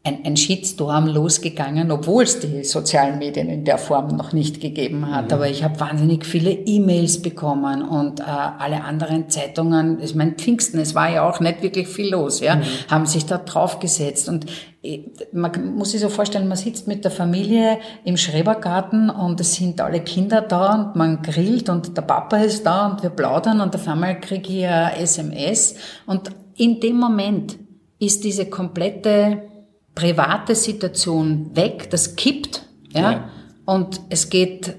ein, 0.07 0.19
ein 0.23 0.37
Shitstorm 0.37 1.07
losgegangen, 1.07 1.91
obwohl 1.91 2.25
es 2.25 2.39
die 2.39 2.63
sozialen 2.63 3.19
Medien 3.19 3.49
in 3.49 3.65
der 3.65 3.79
Form 3.79 4.09
noch 4.09 4.35
nicht 4.35 4.61
gegeben 4.61 5.11
hat. 5.11 5.29
Mhm. 5.29 5.33
Aber 5.33 5.49
ich 5.49 5.65
habe 5.65 5.81
wahnsinnig 5.81 6.27
viele 6.27 6.51
E-Mails 6.51 7.23
bekommen 7.23 7.81
und 7.81 8.21
äh, 8.21 8.25
alle 8.25 8.85
anderen 8.85 9.31
Zeitungen, 9.31 10.01
ich 10.03 10.15
meine 10.15 10.33
Pfingsten, 10.33 10.79
es 10.79 10.95
war 10.95 11.11
ja 11.11 11.27
auch 11.27 11.41
nicht 11.41 11.63
wirklich 11.63 11.89
viel 11.89 12.11
los, 12.11 12.41
ja, 12.41 12.57
mhm. 12.57 12.63
haben 12.91 13.07
sich 13.07 13.25
da 13.25 13.39
draufgesetzt. 13.39 14.29
Und 14.29 14.45
äh, 14.83 15.05
man 15.33 15.75
muss 15.75 15.93
sich 15.93 16.03
so 16.03 16.11
vorstellen, 16.11 16.49
man 16.49 16.59
sitzt 16.59 16.87
mit 16.87 17.03
der 17.03 17.11
Familie 17.11 17.79
im 18.05 18.19
Schrebergarten 18.19 19.09
und 19.09 19.41
es 19.41 19.55
sind 19.55 19.81
alle 19.81 20.01
Kinder 20.01 20.43
da 20.43 20.75
und 20.75 20.97
man 20.97 21.23
grillt 21.23 21.71
und 21.71 21.97
der 21.97 22.03
Papa 22.03 22.37
ist 22.37 22.67
da 22.67 22.89
und 22.89 23.03
wir 23.03 23.09
plaudern 23.09 23.63
und 23.63 23.75
auf 23.75 23.89
einmal 23.89 24.21
kriege 24.21 24.53
ich 24.53 24.67
ein 24.67 24.97
SMS 24.97 25.77
und 26.05 26.31
in 26.57 26.79
dem 26.79 26.99
Moment 26.99 27.57
ist 27.99 28.23
diese 28.23 28.45
komplette 28.47 29.54
private 29.95 30.55
Situation 30.55 31.51
weg, 31.55 31.91
das 31.91 32.17
kippt, 32.17 32.63
ja, 32.93 33.13
ja. 33.13 33.31
und 33.65 34.01
es 34.09 34.29
geht 34.29 34.75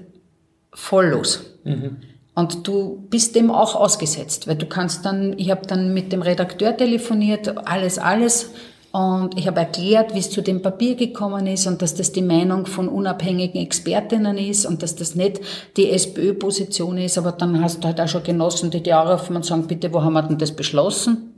voll 0.72 1.06
los. 1.06 1.44
Mhm. 1.64 1.96
Und 2.34 2.68
du 2.68 3.06
bist 3.08 3.34
dem 3.34 3.50
auch 3.50 3.74
ausgesetzt, 3.74 4.46
weil 4.46 4.56
du 4.56 4.66
kannst 4.66 5.06
dann, 5.06 5.38
ich 5.38 5.50
habe 5.50 5.66
dann 5.66 5.94
mit 5.94 6.12
dem 6.12 6.20
Redakteur 6.20 6.76
telefoniert, 6.76 7.66
alles, 7.66 7.98
alles, 7.98 8.50
und 8.96 9.36
ich 9.36 9.46
habe 9.46 9.60
erklärt, 9.60 10.14
wie 10.14 10.20
es 10.20 10.30
zu 10.30 10.40
dem 10.40 10.62
Papier 10.62 10.94
gekommen 10.94 11.46
ist 11.46 11.66
und 11.66 11.82
dass 11.82 11.94
das 11.94 12.12
die 12.12 12.22
Meinung 12.22 12.64
von 12.64 12.88
unabhängigen 12.88 13.60
Expertinnen 13.60 14.38
ist 14.38 14.64
und 14.64 14.82
dass 14.82 14.96
das 14.96 15.14
nicht 15.14 15.38
die 15.76 15.90
SPÖ-Position 15.90 16.96
ist. 16.96 17.18
Aber 17.18 17.32
dann 17.32 17.62
hast 17.62 17.84
du 17.84 17.88
halt 17.88 18.00
auch 18.00 18.08
schon 18.08 18.22
Genossen, 18.22 18.70
die 18.70 18.82
dir 18.82 18.96
anrufen 18.96 19.36
und 19.36 19.44
sagen, 19.44 19.66
bitte, 19.66 19.92
wo 19.92 20.02
haben 20.02 20.14
wir 20.14 20.22
denn 20.22 20.38
das 20.38 20.50
beschlossen? 20.50 21.34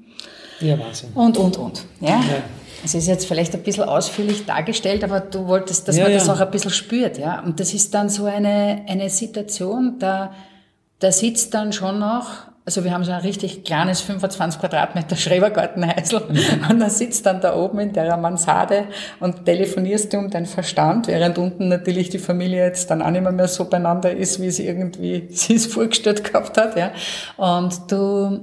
Ja, 0.60 0.78
Wahnsinn. 0.78 1.08
Und, 1.16 1.36
und, 1.36 1.56
und. 1.56 1.84
Ja? 2.00 2.10
ja. 2.10 2.42
Es 2.84 2.94
ist 2.94 3.08
jetzt 3.08 3.26
vielleicht 3.26 3.54
ein 3.54 3.62
bisschen 3.62 3.84
ausführlich 3.84 4.46
dargestellt, 4.46 5.02
aber 5.02 5.20
du 5.20 5.46
wolltest, 5.46 5.88
dass 5.88 5.96
ja, 5.96 6.04
man 6.04 6.12
ja. 6.12 6.18
das 6.18 6.28
auch 6.28 6.40
ein 6.40 6.50
bisschen 6.50 6.70
spürt, 6.70 7.18
ja. 7.18 7.40
Und 7.40 7.60
das 7.60 7.74
ist 7.74 7.92
dann 7.94 8.08
so 8.08 8.26
eine, 8.26 8.84
eine 8.86 9.10
Situation, 9.10 9.98
da, 9.98 10.32
da 11.00 11.10
sitzt 11.10 11.54
dann 11.54 11.72
schon 11.72 11.98
noch, 11.98 12.48
also 12.64 12.84
wir 12.84 12.92
haben 12.92 13.02
so 13.02 13.12
ein 13.12 13.20
richtig 13.20 13.64
kleines 13.64 14.02
25 14.02 14.60
Quadratmeter 14.60 15.16
Schrebergartenhäusl 15.16 16.20
mhm. 16.28 16.70
und 16.70 16.80
da 16.80 16.90
sitzt 16.90 17.24
dann 17.24 17.40
da 17.40 17.56
oben 17.56 17.80
in 17.80 17.92
der 17.94 18.14
Mansarde 18.18 18.84
und 19.20 19.46
telefonierst 19.46 20.12
du 20.12 20.18
um 20.18 20.30
deinen 20.30 20.46
Verstand, 20.46 21.08
während 21.08 21.38
unten 21.38 21.68
natürlich 21.68 22.10
die 22.10 22.18
Familie 22.18 22.64
jetzt 22.64 22.90
dann 22.90 23.00
auch 23.00 23.10
nicht 23.10 23.22
mehr 23.22 23.48
so 23.48 23.64
beieinander 23.64 24.14
ist, 24.14 24.40
wie 24.42 24.50
sie 24.50 24.66
irgendwie 24.66 25.28
sie 25.30 25.54
es 25.54 25.66
vorgestellt 25.66 26.22
gehabt 26.24 26.58
hat, 26.58 26.76
ja. 26.76 26.92
Und 27.38 27.90
du, 27.90 28.40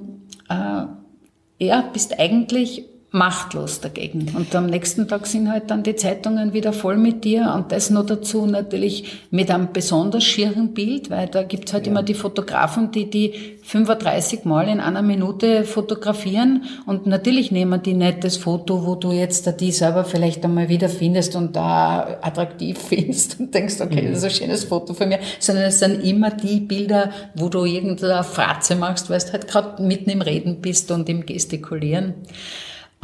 äh, 0.50 1.64
ja, 1.64 1.82
bist 1.94 2.20
eigentlich 2.20 2.86
machtlos 3.16 3.80
dagegen. 3.80 4.34
Und 4.36 4.54
am 4.56 4.66
nächsten 4.66 5.08
Tag 5.08 5.26
sind 5.26 5.50
halt 5.50 5.72
dann 5.72 5.84
die 5.84 5.96
Zeitungen 5.96 6.52
wieder 6.52 6.74
voll 6.74 6.98
mit 6.98 7.24
dir 7.24 7.54
und 7.56 7.72
das 7.72 7.90
noch 7.90 8.06
dazu 8.06 8.46
natürlich 8.46 9.22
mit 9.32 9.50
einem 9.50 9.72
besonders 9.72 10.26
schieren 10.26 10.74
Bild, 10.74 11.10
weil 11.10 11.28
da 11.28 11.44
gibt's 11.44 11.72
halt 11.72 11.86
ja. 11.86 11.92
immer 11.92 12.04
die 12.04 12.14
Fotografen, 12.14 12.92
die 12.92 13.10
die 13.10 13.34
35 13.64 14.44
Mal 14.44 14.68
in 14.68 14.82
einer 14.82 15.02
Minute 15.02 15.64
fotografieren 15.64 16.66
und 16.86 17.08
natürlich 17.08 17.52
nehmen 17.52 17.82
die 17.82 17.94
nicht 17.94 18.26
das 18.26 18.36
Foto, 18.36 18.86
wo 18.86 18.96
du 18.96 19.14
jetzt 19.14 19.62
die 19.62 19.72
selber 19.72 20.04
vielleicht 20.04 20.44
einmal 20.44 20.68
wieder 20.68 20.90
findest 20.90 21.38
und 21.38 21.56
da 21.56 22.18
attraktiv 22.22 22.78
findest 22.90 23.40
und 23.40 23.56
denkst, 23.56 23.80
okay, 23.80 24.02
mhm. 24.02 24.10
das 24.10 24.18
ist 24.18 24.24
ein 24.26 24.32
schönes 24.32 24.66
Foto 24.66 24.94
von 24.94 25.08
mir, 25.08 25.20
sondern 25.40 25.64
es 25.64 25.80
sind 25.80 26.04
immer 26.04 26.32
die 26.32 26.60
Bilder, 26.60 27.12
wo 27.34 27.48
du 27.48 27.64
irgendeine 27.64 28.26
Fratze 28.26 28.76
machst, 28.76 29.10
weil 29.10 29.20
du 29.20 29.32
halt 29.32 29.48
gerade 29.48 29.82
mitten 29.82 30.10
im 30.10 30.22
Reden 30.22 30.60
bist 30.60 30.92
und 30.92 31.08
im 31.08 31.26
Gestikulieren. 31.26 32.16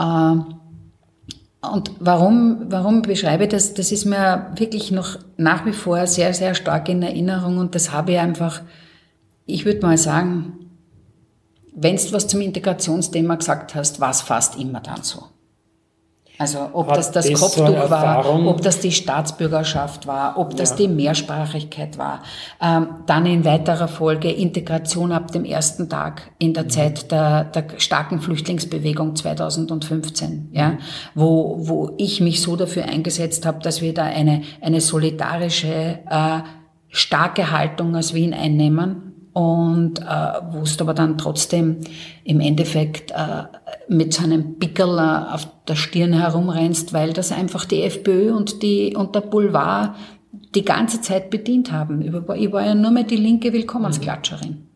Äh, 0.01 0.36
und 1.63 1.91
warum, 2.00 2.65
warum 2.70 3.03
beschreibe 3.03 3.43
ich 3.43 3.50
das? 3.50 3.75
Das 3.75 3.91
ist 3.91 4.05
mir 4.05 4.51
wirklich 4.55 4.91
noch 4.91 5.20
nach 5.38 5.65
wie 5.65 5.74
vor 5.74 6.08
sehr, 6.08 6.34
sehr 6.34 6.55
stark 6.55 6.89
in 6.89 7.03
Erinnerung 7.03 7.60
und 7.60 7.75
das 7.75 7.91
habe 7.91 8.13
ich 8.13 8.20
einfach, 8.20 8.62
ich 9.46 9.63
würde 9.63 9.86
mal 9.86 9.98
sagen, 9.98 10.72
wenn 11.74 11.96
du 11.96 12.12
was 12.13 12.27
zum 12.27 12.41
Integrationsthema 12.41 13.36
gesagt 13.36 13.75
hast, 13.75 14.00
war 14.00 14.10
es 14.10 14.22
fast 14.22 14.60
immer 14.60 14.79
dann 14.79 15.03
so. 15.03 15.24
Also 16.41 16.71
ob 16.74 16.89
Hat 16.89 16.98
das 16.98 17.12
das, 17.12 17.29
das 17.29 17.39
Kopftuch 17.39 17.67
so 17.67 17.89
war, 17.91 18.48
ob 18.48 18.63
das 18.63 18.79
die 18.79 18.91
Staatsbürgerschaft 18.91 20.07
war, 20.07 20.39
ob 20.39 20.55
das 20.55 20.71
ja. 20.71 20.75
die 20.77 20.88
Mehrsprachigkeit 20.88 22.00
war. 22.00 22.24
Ähm, 22.60 22.88
dann 23.05 23.27
in 23.27 23.45
weiterer 23.45 23.88
Folge 23.88 24.31
Integration 24.31 25.12
ab 25.12 25.31
dem 25.31 25.45
ersten 25.45 25.88
Tag 25.88 26.31
in 26.39 26.55
der 26.55 26.63
mhm. 26.63 26.69
Zeit 26.71 27.12
der, 27.12 27.43
der 27.43 27.65
starken 27.77 28.21
Flüchtlingsbewegung 28.21 29.15
2015, 29.15 30.50
ja, 30.51 30.69
mhm. 30.69 30.77
wo, 31.13 31.57
wo 31.60 31.91
ich 32.00 32.21
mich 32.21 32.41
so 32.41 32.55
dafür 32.55 32.86
eingesetzt 32.86 33.45
habe, 33.45 33.60
dass 33.60 33.83
wir 33.83 33.93
da 33.93 34.05
eine, 34.05 34.41
eine 34.62 34.81
solidarische, 34.81 36.00
äh, 36.10 36.39
starke 36.88 37.51
Haltung 37.51 37.95
als 37.95 38.15
Wien 38.15 38.33
einnehmen 38.33 39.29
und 39.33 40.00
äh, 40.00 40.03
wo 40.51 40.63
es 40.63 40.81
aber 40.81 40.93
dann 40.93 41.17
trotzdem 41.17 41.77
im 42.24 42.41
Endeffekt 42.41 43.12
äh, 43.12 43.43
mit 43.91 44.13
so 44.13 44.24
einem 44.24 44.57
Pickel 44.57 44.98
äh, 44.98 45.33
auf 45.33 45.48
der 45.67 45.75
Stirn 45.75 46.13
herumrennst, 46.13 46.93
weil 46.93 47.12
das 47.12 47.33
einfach 47.33 47.65
die 47.65 47.83
FPÖ 47.83 48.33
und, 48.33 48.63
die, 48.63 48.95
und 48.95 49.15
der 49.15 49.21
Boulevard 49.21 49.95
die 50.55 50.63
ganze 50.63 51.01
Zeit 51.01 51.29
bedient 51.29 51.74
haben. 51.74 52.01
Ich 52.01 52.51
war 52.51 52.65
ja 52.65 52.74
nur 52.74 52.91
mehr 52.91 53.03
die 53.03 53.17
linke 53.17 53.51
Willkommensklatscherin. 53.51 54.67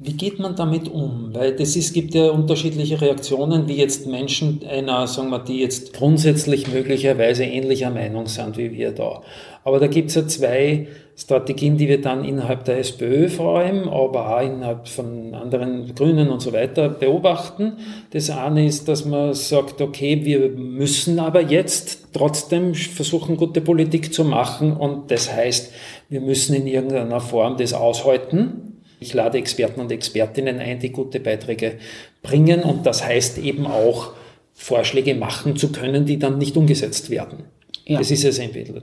Wie 0.00 0.12
geht 0.12 0.40
man 0.40 0.56
damit 0.56 0.88
um? 0.88 1.30
Weil 1.32 1.54
das 1.54 1.76
ist, 1.76 1.94
gibt 1.94 2.14
ja 2.14 2.30
unterschiedliche 2.30 3.00
Reaktionen, 3.00 3.68
wie 3.68 3.76
jetzt 3.76 4.08
Menschen 4.08 4.60
einer, 4.68 5.06
sagen 5.06 5.30
wir, 5.30 5.38
die 5.38 5.60
jetzt 5.60 5.92
grundsätzlich 5.92 6.66
möglicherweise 6.72 7.44
ähnlicher 7.44 7.90
Meinung 7.90 8.26
sind 8.26 8.56
wie 8.56 8.72
wir 8.72 8.90
da. 8.90 9.22
Aber 9.62 9.78
da 9.78 9.86
gibt 9.86 10.08
es 10.08 10.16
ja 10.16 10.26
zwei 10.26 10.88
Strategien, 11.16 11.76
die 11.76 11.88
wir 11.88 12.00
dann 12.00 12.24
innerhalb 12.24 12.64
der 12.64 12.78
SPÖ 12.78 13.28
vor 13.28 13.58
allem, 13.58 13.88
aber 13.88 14.36
auch 14.36 14.42
innerhalb 14.42 14.88
von 14.88 15.34
anderen 15.34 15.94
Grünen 15.94 16.28
und 16.28 16.40
so 16.40 16.52
weiter 16.52 16.88
beobachten. 16.88 17.74
Das 18.10 18.30
eine 18.30 18.66
ist, 18.66 18.88
dass 18.88 19.04
man 19.04 19.32
sagt, 19.32 19.80
okay, 19.80 20.24
wir 20.24 20.48
müssen 20.50 21.20
aber 21.20 21.40
jetzt 21.40 22.08
trotzdem 22.12 22.74
versuchen, 22.74 23.36
gute 23.36 23.60
Politik 23.60 24.12
zu 24.12 24.24
machen 24.24 24.76
und 24.76 25.10
das 25.10 25.32
heißt, 25.32 25.72
wir 26.08 26.20
müssen 26.20 26.54
in 26.54 26.66
irgendeiner 26.66 27.20
Form 27.20 27.56
das 27.56 27.72
aushalten 27.72 28.74
ich 29.04 29.12
lade 29.12 29.36
Experten 29.36 29.80
und 29.80 29.92
Expertinnen 29.92 30.58
ein, 30.60 30.78
die 30.78 30.90
gute 30.90 31.20
Beiträge 31.20 31.78
bringen 32.22 32.62
und 32.62 32.86
das 32.86 33.04
heißt 33.04 33.38
eben 33.38 33.66
auch, 33.66 34.12
Vorschläge 34.54 35.14
machen 35.14 35.56
zu 35.56 35.72
können, 35.72 36.06
die 36.06 36.18
dann 36.18 36.38
nicht 36.38 36.56
umgesetzt 36.56 37.10
werden. 37.10 37.44
Ja. 37.84 37.98
Das 37.98 38.10
ist 38.10 38.24
es 38.24 38.38
entweder. 38.38 38.82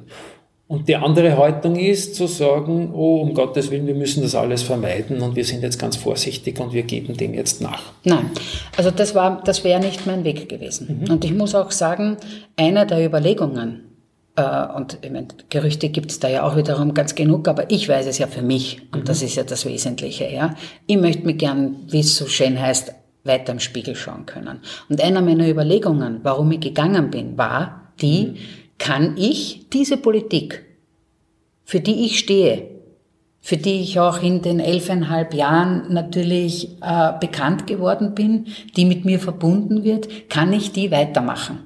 Und 0.71 0.87
die 0.87 0.95
andere 0.95 1.37
Haltung 1.37 1.75
ist 1.75 2.15
zu 2.15 2.27
sagen, 2.27 2.91
oh, 2.93 3.19
um 3.19 3.33
Gottes 3.33 3.69
Willen, 3.71 3.87
wir 3.87 3.93
müssen 3.93 4.23
das 4.23 4.35
alles 4.35 4.63
vermeiden 4.63 5.21
und 5.21 5.35
wir 5.35 5.43
sind 5.43 5.63
jetzt 5.63 5.77
ganz 5.77 5.97
vorsichtig 5.97 6.61
und 6.61 6.71
wir 6.71 6.83
geben 6.83 7.17
dem 7.17 7.33
jetzt 7.33 7.61
nach. 7.61 7.91
Nein, 8.05 8.31
also 8.77 8.89
das 8.89 9.13
war, 9.13 9.41
das 9.43 9.65
wäre 9.65 9.81
nicht 9.81 10.07
mein 10.07 10.23
Weg 10.23 10.47
gewesen. 10.47 11.01
Mhm. 11.01 11.11
Und 11.11 11.25
ich 11.25 11.33
muss 11.33 11.55
auch 11.55 11.71
sagen, 11.71 12.15
einer 12.55 12.85
der 12.85 13.05
Überlegungen, 13.05 13.81
äh, 14.37 14.67
und 14.73 14.97
ich 15.01 15.11
meine, 15.11 15.27
Gerüchte 15.49 15.89
gibt 15.89 16.09
es 16.09 16.21
da 16.21 16.29
ja 16.29 16.43
auch 16.43 16.55
wiederum 16.55 16.93
ganz 16.93 17.15
genug, 17.15 17.49
aber 17.49 17.69
ich 17.69 17.89
weiß 17.89 18.07
es 18.07 18.17
ja 18.17 18.27
für 18.27 18.41
mich 18.41 18.81
und 18.93 19.01
mhm. 19.01 19.05
das 19.07 19.21
ist 19.21 19.35
ja 19.35 19.43
das 19.43 19.65
Wesentliche. 19.65 20.31
Ja, 20.31 20.55
ich 20.87 20.95
möchte 20.95 21.25
mir 21.25 21.33
gern, 21.33 21.79
wie 21.89 21.99
es 21.99 22.15
so 22.15 22.27
schön 22.27 22.57
heißt, 22.57 22.93
weiter 23.25 23.51
im 23.51 23.59
Spiegel 23.59 23.95
schauen 23.95 24.25
können. 24.25 24.61
Und 24.87 25.03
einer 25.03 25.21
meiner 25.21 25.49
Überlegungen, 25.49 26.21
warum 26.23 26.49
ich 26.53 26.61
gegangen 26.61 27.11
bin, 27.11 27.37
war 27.37 27.91
die: 28.01 28.27
mhm. 28.27 28.37
Kann 28.81 29.15
ich 29.15 29.69
diese 29.71 29.95
Politik, 29.95 30.65
für 31.63 31.79
die 31.79 32.03
ich 32.03 32.17
stehe, 32.17 32.63
für 33.39 33.57
die 33.57 33.79
ich 33.79 33.99
auch 33.99 34.23
in 34.23 34.41
den 34.41 34.59
elfeinhalb 34.59 35.35
Jahren 35.35 35.93
natürlich 35.93 36.77
äh, 36.81 37.13
bekannt 37.19 37.67
geworden 37.67 38.15
bin, 38.15 38.47
die 38.75 38.85
mit 38.85 39.05
mir 39.05 39.19
verbunden 39.19 39.83
wird, 39.83 40.31
kann 40.31 40.51
ich 40.51 40.71
die 40.71 40.89
weitermachen? 40.89 41.59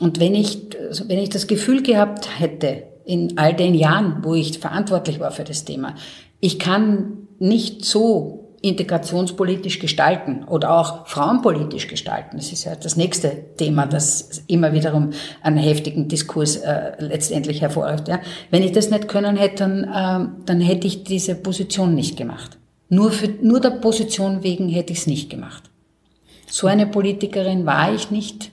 Und 0.00 0.18
wenn 0.18 0.34
ich, 0.34 0.58
wenn 1.06 1.20
ich 1.20 1.28
das 1.28 1.46
Gefühl 1.46 1.84
gehabt 1.84 2.40
hätte, 2.40 2.82
in 3.04 3.38
all 3.38 3.54
den 3.54 3.76
Jahren, 3.76 4.24
wo 4.24 4.34
ich 4.34 4.58
verantwortlich 4.58 5.20
war 5.20 5.30
für 5.30 5.44
das 5.44 5.64
Thema, 5.64 5.94
ich 6.40 6.58
kann 6.58 7.28
nicht 7.38 7.84
so 7.84 8.49
integrationspolitisch 8.62 9.78
gestalten 9.78 10.44
oder 10.44 10.78
auch 10.78 11.06
frauenpolitisch 11.06 11.88
gestalten. 11.88 12.36
Das 12.36 12.52
ist 12.52 12.64
ja 12.64 12.76
das 12.76 12.96
nächste 12.96 13.54
Thema, 13.56 13.86
das 13.86 14.42
immer 14.48 14.72
wiederum 14.72 15.10
einen 15.42 15.56
heftigen 15.56 16.08
Diskurs 16.08 16.56
äh, 16.56 16.92
letztendlich 16.98 17.62
hervorruft. 17.62 18.08
Ja. 18.08 18.20
Wenn 18.50 18.62
ich 18.62 18.72
das 18.72 18.90
nicht 18.90 19.08
können 19.08 19.36
hätte, 19.36 19.64
dann, 19.64 19.84
äh, 19.84 20.28
dann 20.44 20.60
hätte 20.60 20.86
ich 20.86 21.04
diese 21.04 21.36
Position 21.36 21.94
nicht 21.94 22.16
gemacht. 22.16 22.58
Nur, 22.90 23.12
für, 23.12 23.28
nur 23.40 23.60
der 23.60 23.70
Position 23.70 24.42
wegen 24.42 24.68
hätte 24.68 24.92
ich 24.92 25.00
es 25.00 25.06
nicht 25.06 25.30
gemacht. 25.30 25.70
So 26.46 26.66
eine 26.66 26.86
Politikerin 26.86 27.64
war 27.64 27.94
ich 27.94 28.10
nicht 28.10 28.50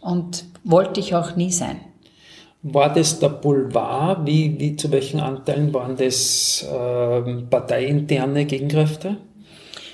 und 0.00 0.46
wollte 0.64 0.98
ich 1.00 1.14
auch 1.14 1.36
nie 1.36 1.52
sein. 1.52 1.80
War 2.62 2.92
das 2.92 3.20
der 3.20 3.28
Boulevard? 3.28 4.26
Wie, 4.26 4.58
wie 4.58 4.74
zu 4.74 4.90
welchen 4.90 5.20
Anteilen 5.20 5.72
waren 5.72 5.96
das 5.96 6.66
äh, 6.68 7.42
parteiinterne 7.48 8.46
Gegenkräfte? 8.46 9.18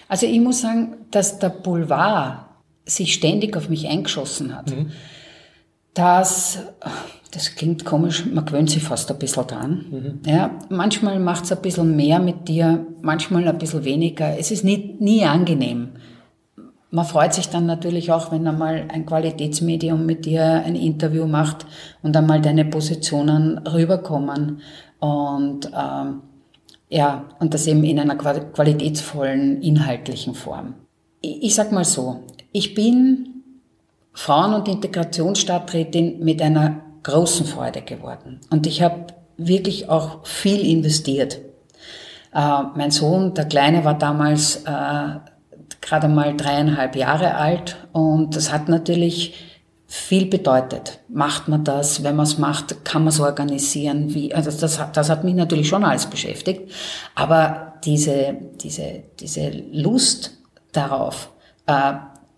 Also 0.08 0.26
ich 0.26 0.40
muss 0.40 0.61
sagen, 0.61 0.96
dass 1.11 1.38
der 1.38 1.49
Boulevard 1.49 2.46
sich 2.84 3.14
ständig 3.14 3.56
auf 3.56 3.68
mich 3.68 3.88
eingeschossen 3.88 4.54
hat. 4.54 4.70
Mhm. 4.70 4.90
Das, 5.94 6.58
das 7.30 7.54
klingt 7.54 7.84
komisch, 7.84 8.26
man 8.26 8.44
gewöhnt 8.44 8.68
sich 8.68 8.82
fast 8.82 9.11
ein 9.11 9.18
bisschen 9.18 9.46
dran. 9.46 9.84
Mhm. 9.90 10.20
Ja, 10.26 10.50
manchmal 10.68 11.18
macht 11.20 11.44
es 11.44 11.52
ein 11.52 11.62
bisschen 11.62 11.96
mehr 11.96 12.18
mit 12.18 12.49
dir, 12.49 12.87
manchmal 13.00 13.46
ein 13.49 13.58
bisschen 13.58 13.84
weniger. 13.84 14.38
Es 14.38 14.50
ist 14.50 14.64
nie, 14.64 14.96
nie 14.99 15.25
angenehm 15.25 15.92
man 16.94 17.04
freut 17.04 17.34
sich 17.34 17.49
dann 17.49 17.66
natürlich 17.66 18.12
auch, 18.12 18.30
wenn 18.30 18.46
einmal 18.46 18.84
ein 18.88 19.04
Qualitätsmedium 19.04 20.06
mit 20.06 20.26
dir 20.26 20.62
ein 20.64 20.76
Interview 20.76 21.26
macht 21.26 21.66
und 22.02 22.16
einmal 22.16 22.40
deine 22.40 22.64
Positionen 22.64 23.59
rüberkommen 23.59 24.61
und 25.00 25.72
ähm, 25.76 26.22
ja, 26.94 27.24
und 27.40 27.54
das 27.54 27.66
eben 27.66 27.83
in 27.83 27.98
einer 27.98 28.14
qualitätsvollen, 28.14 29.61
inhaltlichen 29.62 30.37
Form. 30.37 30.74
Ich, 31.20 31.57
sag 31.57 31.72
mal 31.72 31.85
so, 31.85 32.22
ich 32.52 32.74
bin 32.74 33.42
Frauen- 34.12 34.54
und 34.54 34.68
Integrationsstadträtin 34.68 36.24
mit 36.24 36.40
einer 36.40 36.83
großen 37.02 37.46
Freude 37.46 37.83
geworden. 37.83 38.38
Und 38.50 38.68
ich 38.68 38.80
habe 38.80 39.09
wirklich 39.37 39.88
auch 39.88 40.24
viel 40.24 40.64
investiert. 40.64 41.40
Äh, 42.33 42.62
mein 42.76 42.92
Sohn, 42.92 43.35
der 43.35 43.46
Kleine, 43.46 43.85
war 43.85 43.98
damals 43.98 44.62
äh, 44.64 45.18
gerade 45.80 46.07
mal 46.07 46.37
dreieinhalb 46.37 46.94
Jahre 46.94 47.35
alt 47.35 47.76
und 47.90 48.37
das 48.37 48.52
hat 48.52 48.68
natürlich 48.68 49.54
viel 49.94 50.26
bedeutet. 50.26 50.98
Macht 51.09 51.46
man 51.46 51.62
das? 51.62 52.02
Wenn 52.02 52.16
man 52.16 52.26
es 52.26 52.37
macht, 52.37 52.85
kann 52.85 53.04
man 53.04 53.12
es 53.12 53.20
organisieren? 53.20 54.12
Wie? 54.12 54.35
Also 54.35 54.50
das, 54.50 54.80
das 54.92 55.09
hat 55.09 55.22
mich 55.22 55.37
natürlich 55.37 55.68
schon 55.68 55.85
alles 55.85 56.07
beschäftigt. 56.07 56.72
Aber 57.14 57.74
diese, 57.85 58.37
diese, 58.61 59.04
diese 59.20 59.50
Lust 59.70 60.33
darauf, 60.72 61.30
äh, 61.66 61.92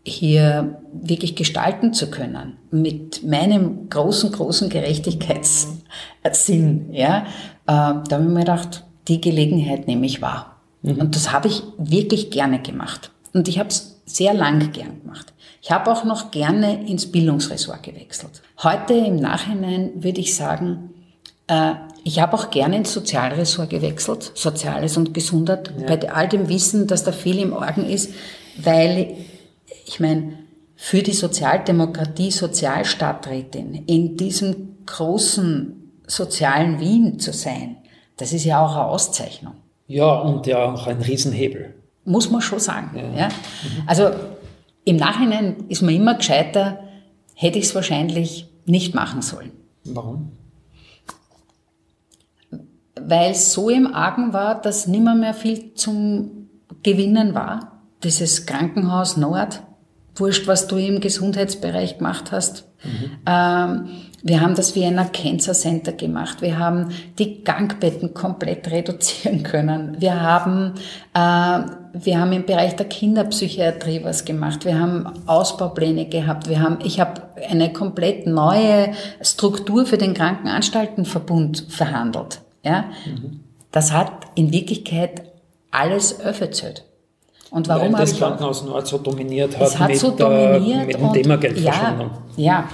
hier 0.05 0.83
wirklich 0.93 1.35
gestalten 1.35 1.95
zu 1.95 2.11
können, 2.11 2.59
mit 2.71 3.27
meinem 3.27 3.89
großen, 3.89 4.33
großen 4.33 4.69
Gerechtigkeitssinn, 4.69 6.93
ja, 6.93 7.21
äh, 7.21 7.23
da 7.67 8.03
habe 8.11 8.25
ich 8.25 8.29
mir 8.29 8.41
gedacht, 8.41 8.85
die 9.09 9.23
Gelegenheit 9.23 9.87
nehme 9.87 10.05
ich 10.05 10.21
wahr. 10.21 10.61
Mhm. 10.83 10.99
Und 10.99 11.17
das 11.17 11.33
habe 11.33 11.49
ich 11.49 11.63
wirklich 11.79 12.31
gerne 12.31 12.61
gemacht. 12.61 13.13
Und 13.33 13.49
ich 13.49 13.59
habe 13.59 13.71
es 13.71 14.03
sehr 14.05 14.35
lang 14.35 14.73
gern 14.73 15.01
gemacht. 15.01 15.33
Ich 15.67 15.73
habe 15.73 15.91
auch 15.91 16.05
noch 16.05 16.31
gerne 16.31 16.87
ins 16.87 17.11
Bildungsressort 17.11 17.83
gewechselt. 17.83 18.41
Heute 18.63 18.95
im 18.95 19.17
Nachhinein 19.17 19.91
würde 19.97 20.21
ich 20.21 20.37
sagen, 20.37 20.91
äh, 21.49 21.73
ich 22.05 22.21
habe 22.21 22.35
auch 22.35 22.51
gerne 22.51 22.77
ins 22.77 22.93
Sozialressort 22.93 23.71
gewechselt, 23.71 24.31
Soziales 24.37 24.97
und 24.97 25.13
Gesundheit, 25.13 25.73
ja. 25.77 25.89
bei 25.89 26.09
all 26.09 26.29
dem 26.29 26.49
Wissen, 26.49 26.87
dass 26.87 27.03
da 27.03 27.11
viel 27.11 27.41
im 27.41 27.53
Orgen 27.53 27.85
ist, 27.85 28.15
weil 28.57 29.17
ich 29.87 29.99
meine, 29.99 30.39
für 30.77 31.03
die 31.03 31.15
Sozialdemokratie 31.15 32.31
Sozialstadträtin 32.31 33.87
in 33.87 34.17
diesem 34.17 34.87
großen 34.87 36.01
sozialen 36.07 36.79
Wien 36.79 37.19
zu 37.19 37.33
sein, 37.33 37.79
das 38.19 38.33
ist 38.33 38.45
ja 38.45 38.65
auch 38.65 38.77
eine 38.77 38.85
Auszeichnung. 38.85 39.55
Ja, 39.89 40.13
und 40.21 40.47
ja 40.47 40.59
auch 40.59 40.87
ein 40.87 41.03
Riesenhebel 41.03 41.75
muss 42.07 42.31
man 42.31 42.41
schon 42.41 42.61
sagen. 42.61 42.91
Ja. 42.95 43.23
ja. 43.23 43.29
Also 43.87 44.11
im 44.87 44.97
Nachhinein 44.97 45.57
ist 45.69 45.83
man 45.83 45.95
immer 45.95 46.15
gescheiter, 46.15 46.79
hätte 47.35 47.59
ich 47.59 47.67
es 47.67 47.75
wahrscheinlich 47.75 48.47
nicht 48.65 48.95
machen 48.95 49.21
sollen. 49.21 49.51
Warum? 49.85 50.31
Weil 52.99 53.33
es 53.33 53.53
so 53.53 53.69
im 53.69 53.93
Argen 53.93 54.33
war, 54.33 54.61
dass 54.61 54.87
nimmer 54.87 55.15
mehr 55.15 55.35
viel 55.35 55.75
zum 55.75 56.49
Gewinnen 56.83 57.35
war. 57.35 57.83
Dieses 58.05 58.47
Krankenhaus 58.47 59.17
Nord, 59.17 59.63
wurscht, 60.15 60.47
was 60.47 60.69
du 60.69 60.77
im 60.77 61.01
Gesundheitsbereich 61.01 61.99
gemacht 61.99 62.31
hast. 62.31 62.69
Mhm. 62.85 63.11
Ähm, 63.27 63.89
wir 64.27 64.41
haben 64.41 64.57
das 64.57 64.75
Vienna 64.75 65.05
Cancer 65.05 65.53
Center 65.53 65.93
gemacht. 65.93 66.43
Wir 66.43 66.59
haben 66.59 66.89
die 67.17 67.45
Gangbetten 67.45 68.13
komplett 68.13 68.69
reduzieren 68.71 69.45
können. 69.45 69.97
Wir 70.01 70.21
haben, 70.21 70.75
äh, 71.15 71.61
wir 71.93 72.21
haben 72.21 72.33
im 72.33 72.45
Bereich 72.45 72.75
der 72.75 72.87
Kinderpsychiatrie 72.87 74.03
was 74.03 74.25
gemacht. 74.25 74.65
Wir 74.65 74.81
haben 74.81 75.07
Ausbaupläne 75.27 76.07
gehabt. 76.07 76.49
Wir 76.49 76.61
haben, 76.61 76.79
ich 76.83 76.99
habe 76.99 77.23
eine 77.49 77.73
komplett 77.73 78.27
neue 78.27 78.93
Struktur 79.21 79.87
für 79.87 79.97
den 79.97 80.13
Krankenanstaltenverbund 80.13 81.67
verhandelt. 81.69 82.41
Ja? 82.65 82.87
Mhm. 83.07 83.41
Das 83.71 83.93
hat 83.93 84.11
in 84.35 84.53
Wirklichkeit 84.53 85.23
alles 85.71 86.19
öffnet. 86.19 86.85
Und 87.51 87.69
warum 87.69 87.93
Weil 87.93 88.01
das 88.01 88.19
Krankenhaus 88.19 88.65
Nord 88.65 88.89
so 88.89 88.99
dominiert 88.99 89.57
hat, 89.57 89.69
es 89.69 89.79
hat 89.79 89.89
mit, 89.89 89.99
so 90.01 90.11
dominiert 90.11 90.83
äh, 90.83 90.87
mit 90.87 91.01
dem 91.01 91.13
Thema 91.13 91.37
Geldverschwendung. 91.37 92.11
Ja, 92.37 92.45
ja, 92.45 92.69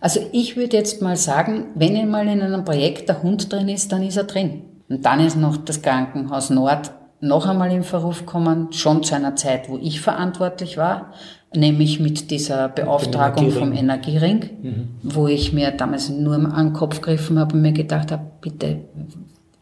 also 0.00 0.20
ich 0.32 0.56
würde 0.56 0.76
jetzt 0.76 1.02
mal 1.02 1.16
sagen, 1.16 1.66
wenn 1.74 1.96
einmal 1.96 2.28
in 2.28 2.42
einem 2.42 2.64
Projekt 2.64 3.08
der 3.08 3.22
Hund 3.22 3.52
drin 3.52 3.68
ist, 3.68 3.92
dann 3.92 4.02
ist 4.02 4.16
er 4.16 4.24
drin. 4.24 4.62
Und 4.88 5.04
dann 5.04 5.20
ist 5.20 5.36
noch 5.36 5.56
das 5.56 5.82
Krankenhaus 5.82 6.50
Nord 6.50 6.92
noch 7.20 7.46
einmal 7.46 7.72
in 7.72 7.82
Verruf 7.82 8.20
gekommen, 8.20 8.72
schon 8.72 9.02
zu 9.02 9.14
einer 9.14 9.36
Zeit, 9.36 9.68
wo 9.68 9.78
ich 9.78 10.00
verantwortlich 10.00 10.76
war, 10.76 11.12
nämlich 11.54 11.98
mit 11.98 12.30
dieser 12.30 12.68
Beauftragung 12.68 13.50
vom 13.50 13.72
Energiering, 13.72 14.50
mhm. 14.62 14.88
wo 15.02 15.26
ich 15.26 15.52
mir 15.52 15.70
damals 15.70 16.10
nur 16.10 16.34
an 16.34 16.66
den 16.66 16.72
Kopf 16.72 17.00
gegriffen 17.00 17.38
habe 17.38 17.54
und 17.54 17.62
mir 17.62 17.72
gedacht 17.72 18.12
habe, 18.12 18.26
bitte, 18.40 18.80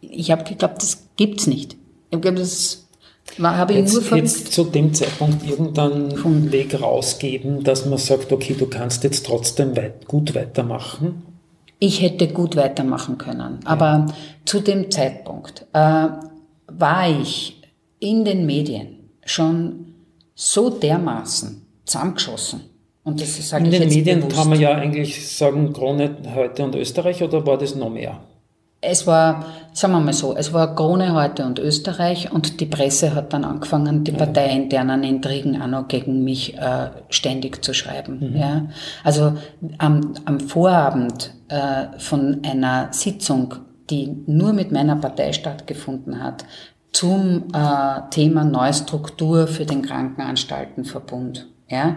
ich 0.00 0.30
habe 0.30 0.44
geglaubt, 0.44 0.82
das 0.82 1.06
gibt's 1.16 1.46
nicht. 1.46 1.76
Ich 2.10 2.16
habe 2.16 2.32
das 2.32 2.83
War, 3.38 3.56
habe 3.56 3.72
ich 3.72 3.78
jetzt, 3.80 4.10
nur 4.10 4.18
jetzt 4.18 4.52
zu 4.52 4.64
dem 4.64 4.94
Zeitpunkt 4.94 5.48
irgendeinen 5.48 6.52
Weg 6.52 6.80
rausgeben, 6.80 7.64
dass 7.64 7.86
man 7.86 7.98
sagt, 7.98 8.32
okay, 8.32 8.54
du 8.56 8.66
kannst 8.66 9.02
jetzt 9.02 9.26
trotzdem 9.26 9.76
weit, 9.76 10.06
gut 10.06 10.34
weitermachen? 10.34 11.22
Ich 11.80 12.00
hätte 12.00 12.28
gut 12.28 12.54
weitermachen 12.54 13.18
können, 13.18 13.58
aber 13.64 14.06
ja. 14.08 14.14
zu 14.44 14.60
dem 14.60 14.90
Zeitpunkt 14.90 15.66
äh, 15.72 16.08
war 16.66 17.20
ich 17.20 17.60
in 17.98 18.24
den 18.24 18.46
Medien 18.46 19.10
schon 19.24 19.94
so 20.34 20.70
dermaßen 20.70 21.62
zusammengeschossen. 21.84 22.60
Und 23.02 23.20
das 23.20 23.48
sage 23.48 23.64
In 23.66 23.70
den 23.70 23.88
Medien 23.88 24.20
bewusst. 24.20 24.36
kann 24.36 24.48
man 24.48 24.60
ja 24.60 24.72
eigentlich 24.72 25.28
sagen, 25.28 25.72
Krone 25.72 26.16
heute 26.34 26.64
und 26.64 26.74
Österreich 26.74 27.22
oder 27.22 27.46
war 27.46 27.58
das 27.58 27.74
noch 27.74 27.90
mehr? 27.90 28.20
Es 28.86 29.06
war, 29.06 29.44
sagen 29.72 29.94
wir 29.94 30.00
mal 30.00 30.12
so, 30.12 30.36
es 30.36 30.52
war 30.52 30.74
Krone 30.74 31.14
heute 31.14 31.44
und 31.44 31.58
Österreich 31.58 32.30
und 32.32 32.60
die 32.60 32.66
Presse 32.66 33.14
hat 33.14 33.32
dann 33.32 33.44
angefangen, 33.44 34.04
die 34.04 34.12
ja. 34.12 34.18
parteiinternen 34.18 35.02
Intrigen 35.04 35.60
auch 35.60 35.66
noch 35.66 35.88
gegen 35.88 36.24
mich 36.24 36.56
äh, 36.58 36.90
ständig 37.08 37.64
zu 37.64 37.74
schreiben. 37.74 38.30
Mhm. 38.30 38.36
Ja. 38.36 38.66
Also 39.02 39.34
am, 39.78 40.14
am 40.24 40.40
Vorabend 40.40 41.32
äh, 41.48 41.98
von 41.98 42.42
einer 42.44 42.92
Sitzung, 42.92 43.54
die 43.90 44.16
nur 44.26 44.52
mit 44.52 44.72
meiner 44.72 44.96
Partei 44.96 45.32
stattgefunden 45.32 46.22
hat, 46.22 46.44
zum 46.92 47.48
äh, 47.52 48.10
Thema 48.10 48.44
Neustruktur 48.44 49.46
für 49.48 49.66
den 49.66 49.82
Krankenanstaltenverbund 49.82 51.48
ja, 51.74 51.96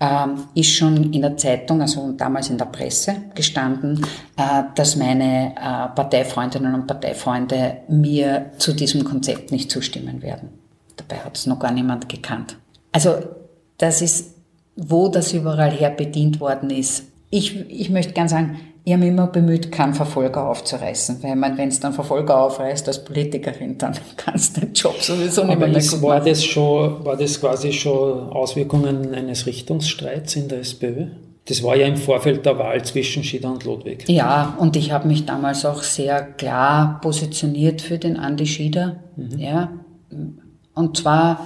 ähm, 0.00 0.44
ist 0.54 0.70
schon 0.70 1.12
in 1.12 1.22
der 1.22 1.36
Zeitung, 1.36 1.82
also 1.82 2.12
damals 2.12 2.48
in 2.48 2.58
der 2.58 2.66
Presse 2.66 3.16
gestanden, 3.34 4.04
äh, 4.36 4.62
dass 4.74 4.96
meine 4.96 5.54
äh, 5.56 5.94
Parteifreundinnen 5.94 6.74
und 6.74 6.86
Parteifreunde 6.86 7.78
mir 7.88 8.52
zu 8.58 8.72
diesem 8.72 9.04
Konzept 9.04 9.52
nicht 9.52 9.70
zustimmen 9.70 10.22
werden. 10.22 10.50
Dabei 10.96 11.16
hat 11.22 11.36
es 11.36 11.46
noch 11.46 11.58
gar 11.58 11.72
niemand 11.72 12.08
gekannt. 12.08 12.56
Also 12.92 13.16
das 13.78 14.00
ist, 14.00 14.34
wo 14.76 15.08
das 15.08 15.32
überall 15.32 15.70
her 15.70 15.90
bedient 15.90 16.40
worden 16.40 16.70
ist. 16.70 17.04
Ich, 17.30 17.68
ich 17.68 17.90
möchte 17.90 18.12
gern 18.12 18.28
sagen, 18.28 18.60
ich 18.86 18.92
habe 18.92 19.02
mich 19.02 19.10
immer 19.10 19.26
bemüht, 19.26 19.72
keinen 19.72 19.94
Verfolger 19.94 20.48
aufzureißen, 20.48 21.20
weil 21.20 21.34
man, 21.34 21.58
wenn 21.58 21.70
es 21.70 21.80
dann 21.80 21.92
Verfolger 21.92 22.40
aufreißt 22.40 22.86
als 22.86 23.04
Politikerin, 23.04 23.76
dann 23.78 23.94
kannst 24.16 24.56
du 24.56 24.60
den 24.60 24.74
Job 24.74 25.02
sowieso 25.02 25.42
nicht 25.42 25.58
mehr 25.58 25.76
ist, 25.76 26.00
war 26.00 26.20
das 26.20 26.44
schon, 26.44 27.04
war 27.04 27.16
das 27.16 27.40
quasi 27.40 27.72
schon 27.72 28.30
Auswirkungen 28.30 29.12
eines 29.12 29.44
Richtungsstreits 29.46 30.36
in 30.36 30.46
der 30.46 30.60
SPÖ? 30.60 31.06
Das 31.46 31.64
war 31.64 31.74
ja 31.74 31.88
im 31.88 31.96
Vorfeld 31.96 32.46
der 32.46 32.60
Wahl 32.60 32.84
zwischen 32.84 33.24
Schieder 33.24 33.50
und 33.50 33.64
Ludwig. 33.64 34.08
Ja, 34.08 34.54
und 34.56 34.76
ich 34.76 34.92
habe 34.92 35.08
mich 35.08 35.26
damals 35.26 35.64
auch 35.64 35.82
sehr 35.82 36.22
klar 36.22 37.00
positioniert 37.00 37.82
für 37.82 37.98
den 37.98 38.16
Andi 38.16 38.46
Schieder. 38.46 39.00
Mhm. 39.16 39.36
Ja, 39.36 39.72
und 40.76 40.96
zwar 40.96 41.40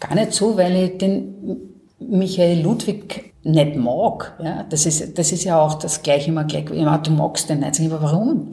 gar 0.00 0.16
nicht 0.16 0.32
so, 0.32 0.56
weil 0.56 0.74
ich 0.74 0.98
den 0.98 1.56
Michael 2.00 2.62
Ludwig 2.62 3.29
nicht 3.42 3.76
mag. 3.76 4.34
Ja, 4.42 4.64
das, 4.68 4.84
ist, 4.84 5.18
das 5.18 5.32
ist 5.32 5.44
ja 5.44 5.60
auch 5.60 5.74
das 5.74 6.02
Gleiche 6.02 6.30
immer 6.30 6.44
gleich. 6.44 6.66
Ja, 6.72 6.98
du 6.98 7.10
magst 7.10 7.48
den 7.48 7.60
nicht. 7.60 7.80
Aber 7.80 8.02
warum? 8.02 8.50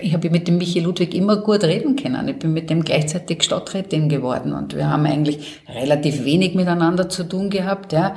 Ich 0.00 0.12
habe 0.12 0.30
mit 0.30 0.46
dem 0.46 0.58
Michi 0.58 0.80
Ludwig 0.80 1.14
immer 1.14 1.36
gut 1.36 1.64
reden 1.64 1.96
können. 1.96 2.28
Ich 2.28 2.38
bin 2.38 2.52
mit 2.52 2.68
dem 2.68 2.84
gleichzeitig 2.84 3.42
Stadträtin 3.42 4.08
geworden 4.08 4.52
und 4.52 4.76
wir 4.76 4.90
haben 4.90 5.06
eigentlich 5.06 5.60
relativ 5.68 6.24
wenig 6.24 6.54
miteinander 6.54 7.08
zu 7.08 7.24
tun 7.24 7.48
gehabt. 7.48 7.92
Ja 7.92 8.14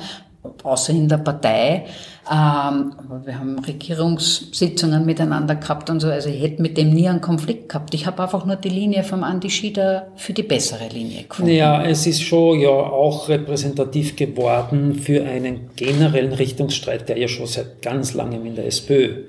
außer 0.63 0.93
in 0.93 1.07
der 1.07 1.17
Partei. 1.17 1.85
Ähm, 2.31 2.93
aber 2.97 3.21
wir 3.25 3.39
haben 3.39 3.59
Regierungssitzungen 3.59 5.05
miteinander 5.05 5.55
gehabt 5.55 5.89
und 5.89 5.99
so. 5.99 6.07
Also 6.07 6.29
ich 6.29 6.41
hätte 6.41 6.61
mit 6.61 6.77
dem 6.77 6.91
nie 6.91 7.07
einen 7.09 7.21
Konflikt 7.21 7.69
gehabt. 7.69 7.93
Ich 7.93 8.05
habe 8.05 8.21
einfach 8.21 8.45
nur 8.45 8.55
die 8.55 8.69
Linie 8.69 9.03
vom 9.03 9.23
Andi 9.23 9.49
Schieder 9.49 10.07
für 10.15 10.33
die 10.33 10.43
bessere 10.43 10.87
Linie 10.89 11.23
gefunden. 11.23 11.51
Ja, 11.51 11.83
es 11.83 12.05
ist 12.05 12.21
schon 12.21 12.59
ja 12.59 12.69
auch 12.69 13.29
repräsentativ 13.29 14.15
geworden 14.15 14.95
für 14.95 15.23
einen 15.25 15.71
generellen 15.75 16.33
Richtungsstreit, 16.33 17.09
der 17.09 17.17
ja 17.17 17.27
schon 17.27 17.47
seit 17.47 17.81
ganz 17.81 18.13
langem 18.13 18.45
in 18.45 18.55
der 18.55 18.67
SPÖ 18.67 19.23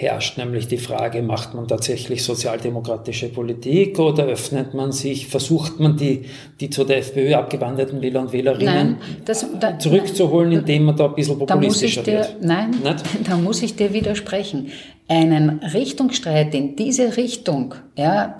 herrscht, 0.00 0.38
nämlich 0.38 0.68
die 0.68 0.78
Frage, 0.78 1.22
macht 1.22 1.54
man 1.54 1.66
tatsächlich 1.66 2.22
sozialdemokratische 2.22 3.30
Politik 3.30 3.98
oder 3.98 4.26
öffnet 4.26 4.72
man 4.72 4.92
sich, 4.92 5.26
versucht 5.26 5.80
man 5.80 5.96
die, 5.96 6.26
die 6.60 6.70
zu 6.70 6.84
der 6.84 6.98
FPÖ 6.98 7.34
abgewanderten 7.34 8.00
Wähler 8.00 8.20
und 8.20 8.32
Wählerinnen 8.32 8.74
nein, 8.74 8.96
das, 9.24 9.44
da, 9.58 9.76
zurückzuholen, 9.76 10.52
indem 10.52 10.84
man 10.84 10.96
da 10.96 11.06
ein 11.06 11.14
bisschen 11.16 11.36
populistischer 11.36 12.04
dir, 12.04 12.12
wird? 12.12 12.36
Nein, 12.42 12.70
Nicht? 12.70 13.04
da 13.28 13.36
muss 13.36 13.60
ich 13.60 13.74
dir 13.74 13.92
widersprechen. 13.92 14.70
Einen 15.08 15.58
Richtungsstreit 15.58 16.54
in 16.54 16.76
diese 16.76 17.16
Richtung, 17.16 17.74
ja, 17.96 18.38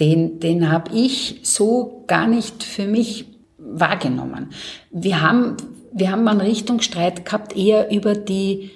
den, 0.00 0.40
den 0.40 0.72
habe 0.72 0.90
ich 0.92 1.38
so 1.44 2.02
gar 2.08 2.26
nicht 2.26 2.64
für 2.64 2.86
mich 2.86 3.26
wahrgenommen. 3.58 4.50
Wir 4.90 5.22
haben, 5.22 5.56
wir 5.92 6.10
haben 6.10 6.26
einen 6.26 6.40
Richtungsstreit 6.40 7.24
gehabt 7.24 7.56
eher 7.56 7.92
über 7.92 8.14
die 8.14 8.70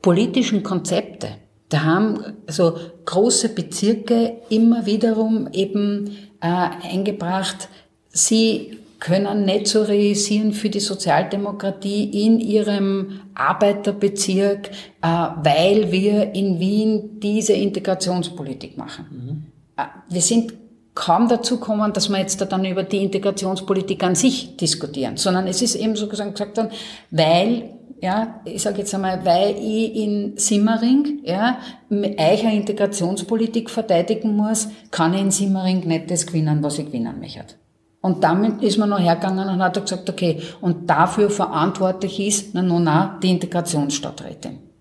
politischen 0.00 0.62
Konzepte. 0.62 1.41
Da 1.72 1.84
haben 1.84 2.22
so 2.48 2.74
große 3.06 3.48
Bezirke 3.48 4.42
immer 4.50 4.84
wiederum 4.84 5.48
eben 5.52 6.18
äh, 6.42 6.46
eingebracht, 6.46 7.70
sie 8.10 8.76
können 9.00 9.46
nicht 9.46 9.68
so 9.68 9.82
realisieren 9.82 10.52
für 10.52 10.68
die 10.68 10.80
Sozialdemokratie 10.80 12.26
in 12.26 12.40
ihrem 12.40 13.20
Arbeiterbezirk, 13.34 14.68
äh, 14.68 15.06
weil 15.06 15.90
wir 15.90 16.34
in 16.34 16.60
Wien 16.60 17.20
diese 17.20 17.54
Integrationspolitik 17.54 18.76
machen. 18.76 19.06
Mhm. 19.10 19.82
Äh, 19.82 19.86
wir 20.12 20.20
sind 20.20 20.52
kaum 20.94 21.26
dazu 21.26 21.58
kommen, 21.58 21.94
dass 21.94 22.10
wir 22.10 22.18
jetzt 22.18 22.38
da 22.42 22.44
dann 22.44 22.66
über 22.66 22.82
die 22.82 23.02
Integrationspolitik 23.02 24.04
an 24.04 24.14
sich 24.14 24.58
diskutieren, 24.58 25.16
sondern 25.16 25.46
es 25.46 25.62
ist 25.62 25.74
eben 25.74 25.96
so 25.96 26.06
gesagt 26.06 26.38
worden, 26.38 26.70
weil 27.10 27.70
ja, 28.02 28.40
ich 28.44 28.60
sage 28.60 28.78
jetzt 28.78 28.92
einmal, 28.94 29.24
weil 29.24 29.54
ich 29.56 29.94
in 29.94 30.36
Simmering 30.36 31.20
ja, 31.22 31.58
eicher 32.18 32.50
Integrationspolitik 32.50 33.70
verteidigen 33.70 34.36
muss, 34.36 34.68
kann 34.90 35.14
ich 35.14 35.20
in 35.20 35.30
Simmering 35.30 35.86
nicht 35.86 36.10
das 36.10 36.26
gewinnen, 36.26 36.64
was 36.64 36.80
ich 36.80 36.86
gewinnen 36.86 37.20
möchte. 37.20 37.54
Und 38.00 38.24
damit 38.24 38.60
ist 38.60 38.76
man 38.76 38.90
noch 38.90 38.98
hergegangen 38.98 39.48
und 39.48 39.62
hat 39.62 39.80
gesagt, 39.80 40.10
okay, 40.10 40.40
und 40.60 40.90
dafür 40.90 41.30
verantwortlich 41.30 42.18
ist, 42.18 42.54
na, 42.54 42.62
na, 42.62 42.80
na, 42.80 43.18
die 43.22 43.30
Integrationsstadträtin. 43.30 44.71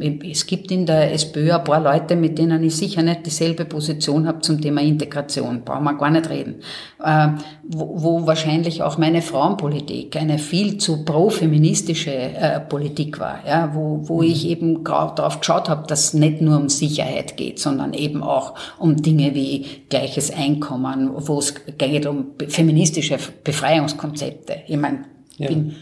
Es 0.00 0.46
gibt 0.46 0.70
in 0.70 0.86
der 0.86 1.12
SPÖ 1.12 1.52
ein 1.52 1.64
paar 1.64 1.80
Leute, 1.80 2.16
mit 2.16 2.38
denen 2.38 2.62
ich 2.62 2.76
sicher 2.76 3.02
nicht 3.02 3.26
dieselbe 3.26 3.64
Position 3.64 4.26
habe 4.26 4.40
zum 4.40 4.60
Thema 4.60 4.80
Integration. 4.80 5.62
Brauchen 5.64 5.84
wir 5.84 5.94
gar 5.94 6.10
nicht 6.10 6.28
reden. 6.30 6.56
Äh, 7.02 7.28
wo, 7.62 8.02
wo 8.02 8.26
wahrscheinlich 8.26 8.82
auch 8.82 8.98
meine 8.98 9.22
Frauenpolitik 9.22 10.16
eine 10.16 10.38
viel 10.38 10.78
zu 10.78 11.04
pro-feministische 11.04 12.10
äh, 12.10 12.60
Politik 12.60 13.20
war. 13.20 13.40
Ja, 13.46 13.74
wo, 13.74 14.00
wo 14.08 14.22
mhm. 14.22 14.28
ich 14.28 14.48
eben 14.48 14.84
darauf 14.84 15.40
geschaut 15.40 15.68
habe, 15.68 15.86
dass 15.86 16.04
es 16.06 16.14
nicht 16.14 16.40
nur 16.40 16.56
um 16.56 16.68
Sicherheit 16.68 17.36
geht, 17.36 17.58
sondern 17.58 17.94
eben 17.94 18.22
auch 18.22 18.54
um 18.78 18.96
Dinge 18.96 19.34
wie 19.34 19.66
gleiches 19.88 20.30
Einkommen, 20.30 21.10
wo 21.14 21.38
es 21.38 21.54
geht 21.76 22.06
um 22.06 22.32
feministische 22.48 23.18
Befreiungskonzepte. 23.44 24.56
Ich 24.66 24.76
meine, 24.76 25.04
ja. 25.36 25.48
bin 25.48 25.74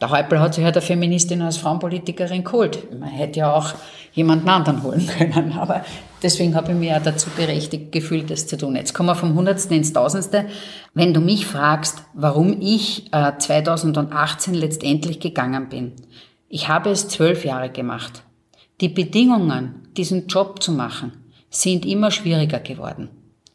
der 0.00 0.10
Häupl 0.10 0.38
hat 0.38 0.54
sich 0.54 0.64
halt 0.64 0.76
eine 0.76 0.82
Feministin 0.84 1.42
als 1.42 1.56
Frauenpolitikerin 1.56 2.44
geholt. 2.44 2.98
Man 2.98 3.08
hätte 3.08 3.40
ja 3.40 3.52
auch 3.52 3.74
jemanden 4.12 4.48
anderen 4.48 4.82
holen 4.82 5.06
können. 5.18 5.52
Aber 5.58 5.84
deswegen 6.22 6.54
habe 6.54 6.72
ich 6.72 6.78
mich 6.78 6.92
auch 6.92 7.02
dazu 7.02 7.30
berechtigt 7.30 7.90
gefühlt, 7.90 8.30
das 8.30 8.46
zu 8.46 8.56
tun. 8.56 8.76
Jetzt 8.76 8.94
kommen 8.94 9.08
wir 9.08 9.16
vom 9.16 9.34
Hundertsten 9.34 9.76
ins 9.76 9.92
Tausendste. 9.92 10.46
Wenn 10.94 11.14
du 11.14 11.20
mich 11.20 11.46
fragst, 11.46 12.02
warum 12.14 12.60
ich 12.60 13.12
äh, 13.12 13.32
2018 13.36 14.54
letztendlich 14.54 15.18
gegangen 15.18 15.68
bin. 15.68 15.92
Ich 16.48 16.68
habe 16.68 16.90
es 16.90 17.08
zwölf 17.08 17.44
Jahre 17.44 17.70
gemacht. 17.70 18.22
Die 18.80 18.88
Bedingungen, 18.88 19.88
diesen 19.96 20.28
Job 20.28 20.62
zu 20.62 20.72
machen, 20.72 21.12
sind 21.50 21.84
immer 21.84 22.10
schwieriger 22.10 22.60
geworden. 22.60 23.10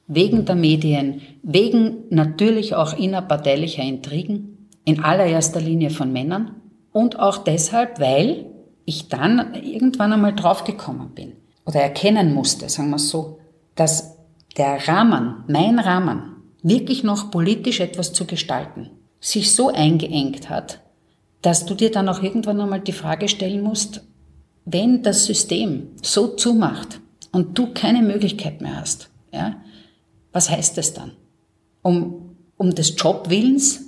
Wegen 0.08 0.46
der 0.46 0.56
Medien, 0.56 1.22
wegen 1.42 2.04
natürlich 2.10 2.76
auch 2.76 2.98
innerparteilicher 2.98 3.84
Intrigen 3.84 4.53
in 4.86 5.04
allererster 5.04 5.62
Linie 5.62 5.90
von 5.90 6.12
Männern 6.12 6.56
und 6.92 7.20
auch 7.20 7.38
deshalb, 7.40 8.00
weil 8.00 8.46
ich 8.86 9.08
dann 9.08 9.54
irgendwann 9.54 10.14
einmal 10.14 10.36
draufgekommen 10.36 11.10
bin 11.12 11.34
oder 11.66 11.82
erkennen 11.82 12.34
musste, 12.34 12.70
sagen 12.70 12.90
wir 12.90 12.98
es 12.98 13.10
so, 13.10 13.40
dass 13.76 14.18
der 14.58 14.88
Rahmen, 14.88 15.44
mein 15.48 15.80
Rahmen, 15.80 16.36
wirklich 16.62 17.04
noch 17.04 17.32
politisch 17.32 17.80
etwas 17.80 18.14
zu 18.14 18.26
gestalten, 18.26 18.92
sich 19.20 19.54
so 19.54 19.70
eingeengt 19.70 20.50
hat, 20.50 20.80
dass 21.42 21.66
du 21.66 21.76
dir 21.76 21.92
dann 21.92 22.10
auch 22.10 22.22
irgendwann 22.22 22.62
einmal 22.62 22.80
die 22.80 22.92
Frage 22.92 23.28
stellen 23.28 23.62
musst, 23.62 24.02
wenn 24.66 25.04
das 25.04 25.26
System 25.26 25.90
so 26.02 26.28
zumacht 26.28 27.02
und 27.32 27.58
du 27.58 27.74
keine 27.74 28.02
Möglichkeit 28.02 28.62
mehr 28.62 28.80
hast, 28.80 29.10
ja, 29.32 29.58
was 30.32 30.50
heißt 30.50 30.78
das 30.78 30.94
dann? 30.94 31.12
Um, 31.82 32.36
um 32.58 32.74
des 32.74 32.96
Jobwillens 32.98 33.82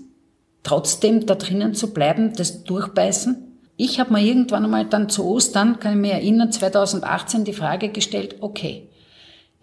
trotzdem 0.65 1.25
da 1.25 1.35
drinnen 1.35 1.73
zu 1.73 1.93
bleiben, 1.93 2.33
das 2.35 2.63
durchbeißen. 2.65 3.37
Ich 3.77 3.99
habe 3.99 4.13
mir 4.13 4.21
irgendwann 4.21 4.65
einmal 4.65 4.85
dann 4.85 5.09
zu 5.09 5.25
Ostern, 5.25 5.79
kann 5.79 5.93
ich 5.93 5.99
mich 5.99 6.11
erinnern, 6.11 6.51
2018 6.51 7.45
die 7.45 7.53
Frage 7.53 7.89
gestellt, 7.89 8.35
okay, 8.41 8.89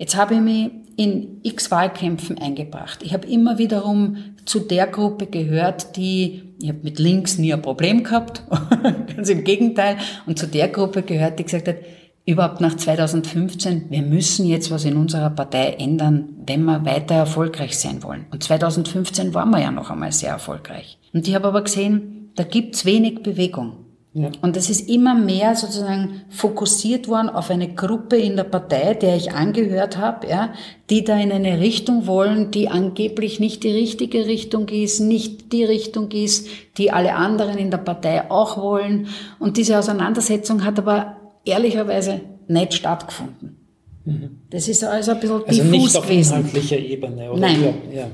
Jetzt 0.02 0.16
habe 0.16 0.34
ich 0.34 0.40
mich 0.40 0.70
in 0.96 1.38
x 1.44 1.70
Wahlkämpfen 1.70 2.36
eingebracht. 2.36 3.04
Ich 3.04 3.12
habe 3.12 3.24
immer 3.28 3.58
wiederum 3.58 4.16
zu 4.44 4.58
der 4.58 4.88
Gruppe 4.88 5.26
gehört, 5.26 5.96
die, 5.96 6.42
ich 6.60 6.70
habe 6.70 6.80
mit 6.82 6.98
links 6.98 7.38
nie 7.38 7.52
ein 7.52 7.62
Problem 7.62 8.02
gehabt, 8.02 8.42
ganz 9.16 9.28
im 9.28 9.44
Gegenteil, 9.44 9.98
und 10.26 10.40
zu 10.40 10.48
der 10.48 10.66
Gruppe 10.68 11.02
gehört, 11.02 11.38
die 11.38 11.44
gesagt 11.44 11.68
hat, 11.68 11.76
überhaupt 12.24 12.60
nach 12.60 12.76
2015, 12.76 13.90
wir 13.90 14.02
müssen 14.02 14.46
jetzt 14.46 14.70
was 14.70 14.84
in 14.84 14.96
unserer 14.96 15.30
Partei 15.30 15.72
ändern, 15.78 16.28
wenn 16.46 16.64
wir 16.64 16.84
weiter 16.84 17.16
erfolgreich 17.16 17.78
sein 17.78 18.02
wollen. 18.02 18.26
Und 18.30 18.42
2015 18.44 19.34
waren 19.34 19.50
wir 19.50 19.60
ja 19.60 19.70
noch 19.70 19.90
einmal 19.90 20.12
sehr 20.12 20.30
erfolgreich. 20.30 20.98
Und 21.12 21.26
ich 21.26 21.34
habe 21.34 21.48
aber 21.48 21.62
gesehen, 21.62 22.30
da 22.36 22.44
gibt's 22.44 22.84
wenig 22.84 23.22
Bewegung. 23.22 23.82
Ja. 24.14 24.30
Und 24.42 24.58
es 24.58 24.68
ist 24.68 24.90
immer 24.90 25.14
mehr 25.14 25.56
sozusagen 25.56 26.20
fokussiert 26.28 27.08
worden 27.08 27.30
auf 27.30 27.50
eine 27.50 27.72
Gruppe 27.72 28.16
in 28.16 28.36
der 28.36 28.44
Partei, 28.44 28.92
der 28.92 29.16
ich 29.16 29.32
angehört 29.32 29.96
habe, 29.96 30.28
ja, 30.28 30.52
die 30.90 31.02
da 31.02 31.18
in 31.18 31.32
eine 31.32 31.60
Richtung 31.60 32.06
wollen, 32.06 32.50
die 32.50 32.68
angeblich 32.68 33.40
nicht 33.40 33.64
die 33.64 33.70
richtige 33.70 34.26
Richtung 34.26 34.68
ist, 34.68 35.00
nicht 35.00 35.52
die 35.54 35.64
Richtung 35.64 36.10
ist, 36.10 36.46
die 36.76 36.92
alle 36.92 37.14
anderen 37.14 37.56
in 37.56 37.70
der 37.70 37.78
Partei 37.78 38.30
auch 38.30 38.58
wollen. 38.58 39.06
Und 39.38 39.56
diese 39.56 39.78
Auseinandersetzung 39.78 40.62
hat 40.62 40.78
aber 40.78 41.16
ehrlicherweise 41.44 42.20
nicht 42.48 42.74
stattgefunden. 42.74 43.56
Mhm. 44.04 44.40
Das 44.50 44.68
ist 44.68 44.84
also 44.84 45.12
ein 45.12 45.20
bisschen 45.20 45.44
also 45.46 45.62
diffus 45.62 45.70
nicht 45.70 45.96
auf 45.96 46.02
gewesen. 46.06 46.36
inhaltlicher 46.36 46.78
Ebene, 46.78 47.30
oder? 47.30 47.40
Nein. 47.40 47.74
Ja. 47.92 48.08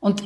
Und 0.00 0.22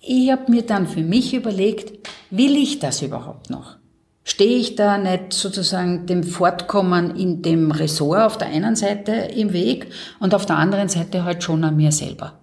ich 0.00 0.30
habe 0.30 0.50
mir 0.50 0.62
dann 0.62 0.86
für 0.86 1.02
mich 1.02 1.34
überlegt, 1.34 2.08
will 2.30 2.56
ich 2.56 2.78
das 2.78 3.02
überhaupt 3.02 3.50
noch? 3.50 3.76
Stehe 4.24 4.58
ich 4.58 4.74
da 4.74 4.98
nicht 4.98 5.32
sozusagen 5.32 6.06
dem 6.06 6.24
Fortkommen 6.24 7.14
in 7.14 7.42
dem 7.42 7.70
Ressort 7.70 8.22
auf 8.22 8.38
der 8.38 8.48
einen 8.48 8.74
Seite 8.74 9.12
im 9.12 9.52
Weg 9.52 9.86
und 10.18 10.34
auf 10.34 10.46
der 10.46 10.56
anderen 10.56 10.88
Seite 10.88 11.24
halt 11.24 11.44
schon 11.44 11.62
an 11.62 11.76
mir 11.76 11.92
selber? 11.92 12.40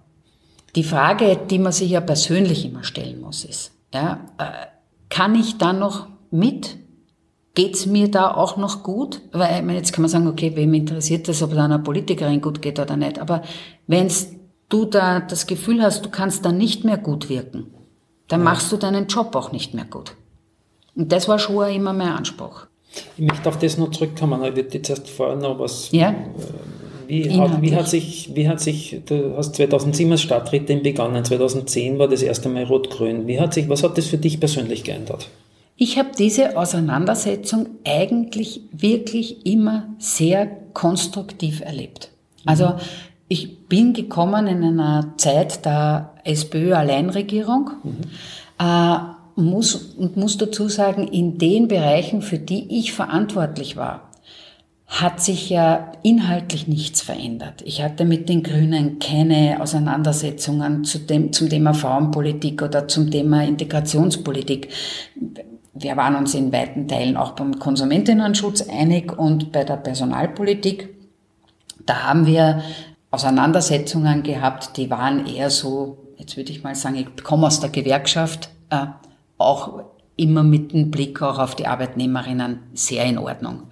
Die 0.76 0.84
Frage, 0.84 1.38
die 1.50 1.58
man 1.58 1.72
sich 1.72 1.90
ja 1.90 2.00
persönlich 2.00 2.64
immer 2.64 2.84
stellen 2.84 3.20
muss, 3.20 3.44
ist, 3.44 3.72
ja, 3.92 4.24
äh, 4.38 4.66
kann 5.10 5.34
ich 5.34 5.58
da 5.58 5.72
noch 5.72 6.08
mit? 6.30 6.78
Geht's 7.54 7.86
mir 7.86 8.10
da 8.10 8.34
auch 8.34 8.56
noch 8.56 8.82
gut? 8.82 9.20
Weil, 9.32 9.58
ich 9.58 9.62
meine, 9.62 9.78
jetzt 9.78 9.92
kann 9.92 10.02
man 10.02 10.08
sagen, 10.08 10.26
okay, 10.26 10.52
wem 10.54 10.74
interessiert 10.74 11.28
das, 11.28 11.42
ob 11.42 11.52
es 11.52 11.58
einer 11.58 11.78
Politikerin 11.78 12.40
gut 12.40 12.60
geht 12.60 12.80
oder 12.80 12.96
nicht. 12.96 13.20
Aber 13.20 13.42
wenn 13.86 14.10
du 14.68 14.84
da 14.84 15.20
das 15.20 15.46
Gefühl 15.46 15.80
hast, 15.82 16.04
du 16.04 16.10
kannst 16.10 16.44
da 16.44 16.50
nicht 16.50 16.84
mehr 16.84 16.98
gut 16.98 17.28
wirken, 17.28 17.66
dann 18.26 18.40
ja. 18.40 18.44
machst 18.44 18.72
du 18.72 18.76
deinen 18.76 19.06
Job 19.06 19.36
auch 19.36 19.52
nicht 19.52 19.72
mehr 19.72 19.84
gut. 19.84 20.16
Und 20.96 21.12
das 21.12 21.28
war 21.28 21.38
schon 21.38 21.68
immer 21.68 21.92
mein 21.92 22.08
Anspruch. 22.08 22.66
Ich 23.16 23.24
möchte 23.24 23.48
auf 23.48 23.58
das 23.58 23.78
noch 23.78 23.90
zurückkommen. 23.90 24.42
Ich 24.44 24.56
würde 24.56 24.74
jetzt 24.74 24.90
erst 24.90 25.08
vorher 25.08 25.36
noch 25.36 25.58
was. 25.58 25.90
Ja. 25.92 26.10
Äh, 26.10 26.14
wie 27.06 27.38
hat, 27.38 27.62
wie 27.62 27.74
hat, 27.76 27.88
sich, 27.88 28.30
wie 28.34 28.48
hat 28.48 28.60
sich, 28.60 29.02
du 29.06 29.36
hast 29.36 29.54
2007 29.56 30.12
als 30.12 30.22
Stadträtin 30.22 30.82
begonnen, 30.82 31.24
2010 31.24 31.98
war 31.98 32.08
das 32.08 32.22
erste 32.22 32.48
Mal 32.48 32.64
Rot-Grün. 32.64 33.26
Wie 33.26 33.38
hat 33.40 33.54
sich, 33.54 33.68
was 33.68 33.82
hat 33.82 33.98
das 33.98 34.06
für 34.06 34.18
dich 34.18 34.40
persönlich 34.40 34.84
geändert? 34.84 35.28
Ich 35.76 35.98
habe 35.98 36.10
diese 36.16 36.56
Auseinandersetzung 36.56 37.66
eigentlich 37.84 38.62
wirklich 38.72 39.44
immer 39.44 39.88
sehr 39.98 40.46
konstruktiv 40.72 41.60
erlebt. 41.60 42.10
Also 42.46 42.74
ich 43.28 43.66
bin 43.66 43.92
gekommen 43.92 44.46
in 44.46 44.62
einer 44.62 45.14
Zeit 45.16 45.64
der 45.64 46.12
SPÖ-Alleinregierung 46.24 47.70
mhm. 47.82 47.96
äh, 48.60 48.98
muss, 49.36 49.74
und 49.74 50.16
muss 50.16 50.36
dazu 50.36 50.68
sagen, 50.68 51.08
in 51.08 51.38
den 51.38 51.66
Bereichen, 51.66 52.22
für 52.22 52.38
die 52.38 52.78
ich 52.78 52.92
verantwortlich 52.92 53.76
war, 53.76 54.10
hat 54.86 55.20
sich 55.20 55.50
ja 55.50 55.92
inhaltlich 56.02 56.68
nichts 56.68 57.02
verändert. 57.02 57.62
Ich 57.64 57.82
hatte 57.82 58.04
mit 58.04 58.28
den 58.28 58.42
Grünen 58.42 58.98
keine 59.00 59.60
Auseinandersetzungen 59.60 60.84
zu 60.84 60.98
dem, 60.98 61.32
zum 61.32 61.48
Thema 61.48 61.74
Frauenpolitik 61.74 62.62
oder 62.62 62.86
zum 62.86 63.10
Thema 63.10 63.42
Integrationspolitik 63.42 64.68
wir 65.74 65.96
waren 65.96 66.14
uns 66.14 66.34
in 66.34 66.52
weiten 66.52 66.86
Teilen 66.86 67.16
auch 67.16 67.32
beim 67.32 67.58
Konsumentinnenschutz 67.58 68.68
einig 68.68 69.18
und 69.18 69.50
bei 69.50 69.64
der 69.64 69.76
Personalpolitik. 69.76 70.88
Da 71.84 72.04
haben 72.04 72.26
wir 72.26 72.62
Auseinandersetzungen 73.10 74.22
gehabt, 74.22 74.76
die 74.76 74.90
waren 74.90 75.26
eher 75.26 75.50
so, 75.50 75.98
jetzt 76.16 76.36
würde 76.36 76.52
ich 76.52 76.62
mal 76.62 76.74
sagen, 76.74 76.96
ich 76.96 77.24
komme 77.24 77.46
aus 77.48 77.60
der 77.60 77.70
Gewerkschaft, 77.70 78.50
äh, 78.70 78.86
auch 79.36 79.84
immer 80.16 80.44
mit 80.44 80.72
dem 80.72 80.90
Blick 80.90 81.20
auch 81.22 81.38
auf 81.38 81.56
die 81.56 81.66
Arbeitnehmerinnen 81.66 82.60
sehr 82.74 83.04
in 83.04 83.18
Ordnung. 83.18 83.64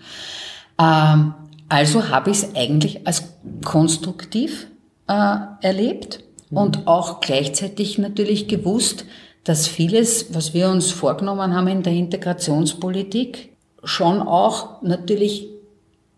Ähm, 0.78 1.34
also 1.68 2.08
habe 2.08 2.30
ich 2.30 2.38
es 2.38 2.56
eigentlich 2.56 3.06
als 3.06 3.32
konstruktiv 3.64 4.66
äh, 5.06 5.36
erlebt 5.60 6.22
und 6.50 6.86
auch 6.86 7.20
gleichzeitig 7.20 7.98
natürlich 7.98 8.46
gewusst, 8.48 9.06
dass 9.44 9.66
vieles, 9.66 10.34
was 10.34 10.54
wir 10.54 10.68
uns 10.68 10.90
vorgenommen 10.90 11.54
haben 11.54 11.68
in 11.68 11.82
der 11.82 11.92
Integrationspolitik, 11.92 13.50
schon 13.82 14.20
auch 14.22 14.82
natürlich 14.82 15.48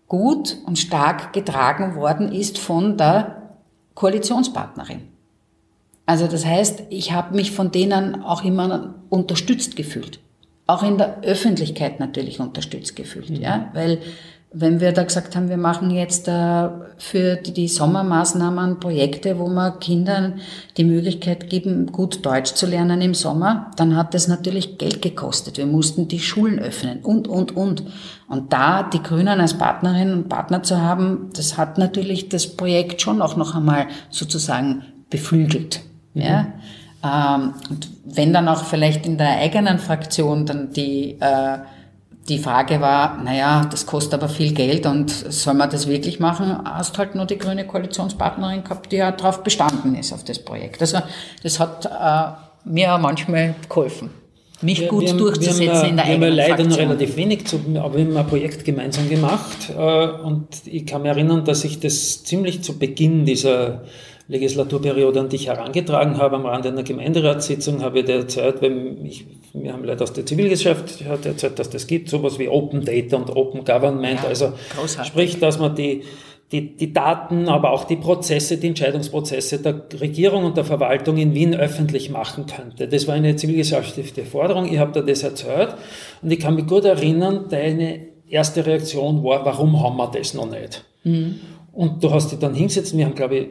gut 0.09 0.59
und 0.67 0.79
stark 0.79 1.33
getragen 1.33 1.95
worden 1.95 2.31
ist 2.31 2.59
von 2.59 2.97
der 2.97 3.57
Koalitionspartnerin. 3.95 5.09
Also 6.07 6.27
das 6.27 6.45
heißt, 6.45 6.85
ich 6.91 7.13
habe 7.13 7.35
mich 7.35 7.53
von 7.53 7.71
denen 7.71 8.23
auch 8.23 8.45
immer 8.45 8.95
unterstützt 9.09 9.77
gefühlt. 9.77 10.21
Auch 10.67 10.83
in 10.83 10.99
der 10.99 11.21
Öffentlichkeit 11.23 12.01
natürlich 12.01 12.41
unterstützt 12.41 12.97
gefühlt, 12.97 13.31
mhm. 13.31 13.37
ja, 13.37 13.71
weil 13.73 14.01
wenn 14.57 14.79
wir 14.81 14.93
da 14.93 15.03
gesagt 15.03 15.35
haben, 15.35 15.49
wir 15.49 15.57
machen 15.57 15.91
jetzt 15.91 16.29
äh, 16.29 16.69
für 16.97 17.37
die 17.37 17.67
Sommermaßnahmen 17.67 18.79
Projekte, 18.79 19.39
wo 19.39 19.49
wir 19.49 19.73
Kindern 19.81 20.41
die 20.77 20.85
Möglichkeit 20.85 21.51
geben, 21.51 21.87
gut 21.87 22.25
Deutsch 22.25 22.55
zu 22.55 22.67
lernen 22.67 23.01
im 23.01 23.15
Sommer, 23.15 23.73
dann 23.77 23.97
hat 23.97 24.15
das 24.15 24.29
natürlich 24.29 24.79
Geld 24.79 25.03
gekostet. 25.03 25.59
Wir 25.59 25.67
mussten 25.67 26.07
die 26.07 26.21
Schulen 26.21 26.61
öffnen 26.61 27.01
und, 27.01 27.27
und, 27.27 27.57
und. 27.57 27.83
Und 28.29 28.53
da 28.53 28.85
die 28.85 29.03
Grünen 29.03 29.41
als 29.41 29.55
Partnerin 29.55 30.13
und 30.13 30.29
Partner 30.29 30.63
zu 30.63 30.81
haben, 30.81 31.31
das 31.35 31.59
hat 31.59 31.77
natürlich 31.77 32.29
das 32.29 32.47
Projekt 32.47 33.03
schon 33.03 33.21
auch 33.21 33.37
noch 33.37 33.57
einmal 33.57 33.87
sozusagen 34.11 34.85
beflügelt. 35.11 35.81
Mhm. 36.15 36.23
Ja? 36.23 36.47
Ähm, 37.03 37.55
und 37.71 37.89
wenn 38.05 38.33
dann 38.33 38.47
auch 38.47 38.65
vielleicht 38.65 39.05
in 39.05 39.19
der 39.19 39.39
eigenen 39.39 39.81
Fraktion 39.81 40.47
dann 40.47 40.73
die 40.73 41.17
äh, 41.19 41.59
die 42.29 42.39
Frage 42.39 42.81
war, 42.81 43.23
naja, 43.23 43.67
das 43.71 43.85
kostet 43.85 44.15
aber 44.15 44.29
viel 44.29 44.55
Geld 44.55 44.87
und 44.87 45.11
soll 45.11 45.55
man 45.55 45.69
das 45.69 45.87
wirklich 45.87 46.21
machen? 46.21 46.57
Hast 46.65 46.97
halt 46.97 47.15
nur 47.15 47.27
die 47.27 47.37
grüne 47.37 47.67
Koalitionspartnerin 47.67 48.65
gehabt, 48.65 48.91
die 48.93 48.97
ja 48.97 49.13
darauf 49.13 49.43
bestanden 49.43 49.95
ist, 49.95 50.13
auf 50.13 50.25
das 50.25 50.39
Projekt. 50.39 50.81
Also 50.81 50.99
das 51.43 51.61
hat 51.61 51.85
äh, 51.85 52.69
mir 52.69 52.97
manchmal 52.97 53.55
geholfen, 53.69 54.11
mich 54.63 54.81
wir, 54.81 54.89
gut 54.89 55.03
wir 55.03 55.15
durchzusetzen 55.15 55.71
haben, 55.71 55.89
in 55.91 55.97
der 55.97 56.07
wir 56.07 56.13
eigenen 56.15 56.31
haben 56.31 56.37
leider 56.37 56.65
noch 56.65 56.79
relativ 56.79 57.17
wenig, 57.17 57.47
zu, 57.47 57.61
aber 57.75 57.97
wir 57.97 58.07
haben 58.07 58.17
ein 58.17 58.27
Projekt 58.27 58.65
gemeinsam 58.65 59.11
gemacht 59.11 59.71
äh, 59.77 60.07
und 60.07 60.49
ich 60.65 60.87
kann 60.87 61.03
mich 61.03 61.11
erinnern, 61.11 61.45
dass 61.45 61.65
ich 61.65 61.81
das 61.81 62.25
ziemlich 62.25 62.63
zu 62.63 62.79
Beginn 62.79 63.27
dieser 63.27 63.83
Legislaturperiode 64.29 65.21
an 65.21 65.29
dich 65.29 65.49
herangetragen 65.49 66.17
habe. 66.17 66.37
Am 66.37 66.47
Rande 66.47 66.71
einer 66.71 66.83
Gemeinderatssitzung 66.83 67.83
habe 67.83 68.01
ich 68.01 68.07
dir 68.07 68.17
erzählt, 68.17 68.63
weil 68.63 68.97
ich, 69.05 69.27
wir 69.55 69.73
haben 69.73 69.85
Leute 69.85 70.03
aus 70.03 70.13
der 70.13 70.27
Zivilgesellschaft 70.27 71.05
hat 71.07 71.25
erzählt, 71.25 71.59
dass 71.59 71.71
das 71.71 71.87
gibt, 71.87 72.09
sowas 72.09 72.39
wie 72.39 72.49
Open 72.49 72.85
Data 72.85 73.17
und 73.17 73.35
Open 73.35 73.65
Government. 73.65 74.21
Ja, 74.23 74.29
also 74.29 74.53
großartig. 74.77 75.13
sprich, 75.13 75.39
dass 75.39 75.61
man 75.61 75.77
die, 75.77 76.03
die, 76.51 76.77
die 76.77 76.93
Daten, 76.93 77.49
aber 77.49 77.71
auch 77.71 77.85
die 77.85 77.97
Prozesse, 77.97 78.59
die 78.59 78.67
Entscheidungsprozesse 78.67 79.61
der 79.61 79.85
Regierung 80.01 80.45
und 80.45 80.57
der 80.57 80.65
Verwaltung 80.65 81.17
in 81.19 81.35
Wien 81.35 81.55
öffentlich 81.55 82.11
machen 82.11 82.47
könnte. 82.47 82.89
Das 82.89 83.07
war 83.07 83.15
eine 83.15 83.37
zivilgesellschaftliche 83.37 84.25
Forderung. 84.25 84.71
Ich 84.71 84.79
habe 84.79 84.93
dir 84.93 85.07
das 85.07 85.23
erzählt 85.23 85.75
und 86.21 86.33
ich 86.33 86.41
kann 86.41 86.57
mich 86.57 86.67
gut 86.67 86.85
erinnern, 86.85 87.47
deine 87.49 88.01
erste 88.29 88.67
Reaktion 88.67 89.23
war, 89.23 89.45
warum 89.45 89.81
haben 89.81 89.97
wir 89.97 90.11
das 90.11 90.35
noch 90.35 90.51
nicht? 90.51 90.85
Mhm. 91.05 91.39
Und 91.73 92.03
du 92.03 92.11
hast 92.11 92.33
dich 92.33 92.41
dann 92.41 92.55
hingesetzt, 92.55 92.97
wir 92.97 93.05
haben, 93.05 93.15
glaube 93.15 93.37
ich, 93.37 93.47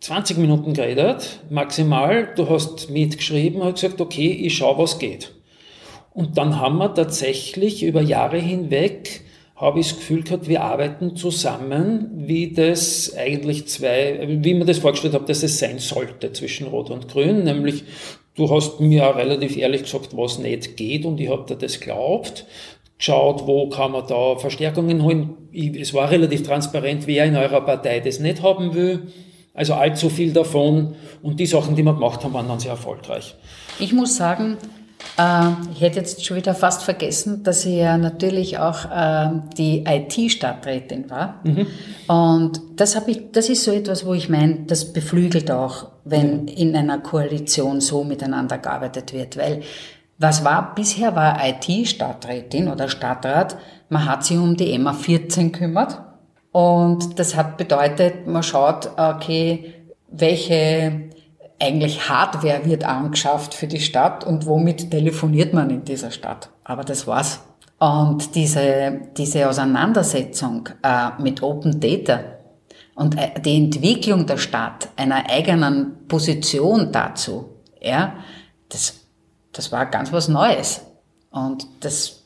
20 0.00 0.38
Minuten 0.38 0.72
geredet, 0.72 1.40
maximal. 1.50 2.32
Du 2.34 2.48
hast 2.48 2.90
mitgeschrieben 2.90 3.60
und 3.60 3.74
gesagt, 3.74 4.00
okay, 4.00 4.30
ich 4.30 4.56
schau, 4.56 4.78
was 4.78 4.98
geht. 4.98 5.32
Und 6.12 6.38
dann 6.38 6.58
haben 6.58 6.78
wir 6.78 6.94
tatsächlich 6.94 7.82
über 7.82 8.00
Jahre 8.00 8.38
hinweg, 8.38 9.22
habe 9.56 9.80
ich 9.80 9.88
das 9.88 9.98
Gefühl 9.98 10.22
gehabt, 10.22 10.48
wir 10.48 10.62
arbeiten 10.62 11.16
zusammen, 11.16 12.10
wie 12.14 12.52
das 12.52 13.14
eigentlich 13.14 13.68
zwei, 13.68 14.26
wie 14.26 14.54
man 14.54 14.66
das 14.66 14.78
vorgestellt 14.78 15.12
hat, 15.12 15.28
dass 15.28 15.42
es 15.42 15.58
sein 15.58 15.78
sollte 15.78 16.32
zwischen 16.32 16.66
Rot 16.66 16.90
und 16.90 17.08
Grün. 17.08 17.44
Nämlich, 17.44 17.84
du 18.34 18.50
hast 18.50 18.80
mir 18.80 19.06
auch 19.06 19.16
relativ 19.16 19.58
ehrlich 19.58 19.82
gesagt, 19.82 20.16
was 20.16 20.38
nicht 20.38 20.78
geht 20.78 21.04
und 21.04 21.20
ich 21.20 21.28
habe 21.28 21.44
dir 21.46 21.56
das 21.56 21.78
glaubt 21.78 22.46
geschaut, 23.00 23.46
wo 23.46 23.68
kann 23.70 23.92
man 23.92 24.06
da 24.06 24.36
Verstärkungen 24.36 25.02
holen. 25.02 25.30
Es 25.54 25.94
war 25.94 26.10
relativ 26.10 26.42
transparent, 26.42 27.06
wer 27.06 27.24
in 27.24 27.34
eurer 27.34 27.62
Partei 27.62 28.00
das 28.00 28.20
nicht 28.20 28.42
haben 28.42 28.74
will. 28.74 29.08
Also 29.54 29.74
allzu 29.74 30.08
viel 30.08 30.32
davon 30.32 30.94
und 31.22 31.40
die 31.40 31.46
Sachen, 31.46 31.74
die 31.76 31.82
wir 31.82 31.94
gemacht 31.94 32.22
haben, 32.24 32.32
waren 32.34 32.48
dann 32.48 32.60
sehr 32.60 32.72
erfolgreich. 32.72 33.34
Ich 33.78 33.92
muss 33.92 34.16
sagen, 34.16 34.56
Äh, 35.16 35.50
ich 35.72 35.80
hätte 35.80 35.98
jetzt 35.98 36.24
schon 36.24 36.36
wieder 36.36 36.54
fast 36.54 36.82
vergessen, 36.82 37.42
dass 37.42 37.64
ich 37.64 37.76
ja 37.76 37.98
natürlich 37.98 38.58
auch 38.58 38.84
äh, 38.90 39.30
die 39.56 39.84
IT-Stadträtin 39.86 41.10
war. 41.10 41.40
Mhm. 41.44 41.66
Und 42.06 42.60
das, 42.76 42.96
habe 42.96 43.10
ich, 43.10 43.32
das 43.32 43.48
ist 43.48 43.64
so 43.64 43.72
etwas, 43.72 44.06
wo 44.06 44.14
ich 44.14 44.28
meine, 44.28 44.64
das 44.66 44.92
beflügelt 44.92 45.50
auch, 45.50 45.88
wenn 46.04 46.48
in 46.48 46.74
einer 46.76 46.98
Koalition 46.98 47.80
so 47.80 48.04
miteinander 48.04 48.58
gearbeitet 48.58 49.12
wird. 49.12 49.36
Weil 49.36 49.62
was 50.18 50.44
war, 50.44 50.74
bisher 50.74 51.16
war 51.16 51.38
IT-Stadträtin 51.42 52.68
oder 52.68 52.88
Stadtrat, 52.88 53.56
man 53.88 54.06
hat 54.06 54.24
sich 54.24 54.36
um 54.36 54.56
die 54.56 54.78
MA 54.78 54.92
14 54.92 55.52
kümmert. 55.52 55.98
Und 56.52 57.18
das 57.18 57.36
hat 57.36 57.56
bedeutet, 57.56 58.26
man 58.26 58.42
schaut, 58.42 58.90
okay, 58.96 59.74
welche 60.08 61.10
eigentlich 61.60 62.08
Hardware 62.08 62.64
wird 62.64 62.84
angeschafft 62.84 63.54
für 63.54 63.66
die 63.66 63.80
Stadt 63.80 64.24
und 64.24 64.46
womit 64.46 64.90
telefoniert 64.90 65.52
man 65.52 65.70
in 65.70 65.84
dieser 65.84 66.10
Stadt. 66.10 66.48
Aber 66.64 66.84
das 66.84 67.06
war's. 67.06 67.40
Und 67.78 68.34
diese, 68.34 69.00
diese 69.16 69.48
Auseinandersetzung 69.48 70.68
äh, 70.82 71.10
mit 71.18 71.42
Open 71.42 71.80
Data 71.80 72.20
und 72.94 73.16
äh, 73.16 73.40
die 73.40 73.56
Entwicklung 73.56 74.26
der 74.26 74.36
Stadt, 74.36 74.88
einer 74.96 75.30
eigenen 75.30 76.06
Position 76.06 76.92
dazu, 76.92 77.50
ja, 77.80 78.14
das, 78.68 79.00
das 79.52 79.72
war 79.72 79.86
ganz 79.86 80.12
was 80.12 80.28
Neues. 80.28 80.82
Und 81.30 81.66
das 81.80 82.24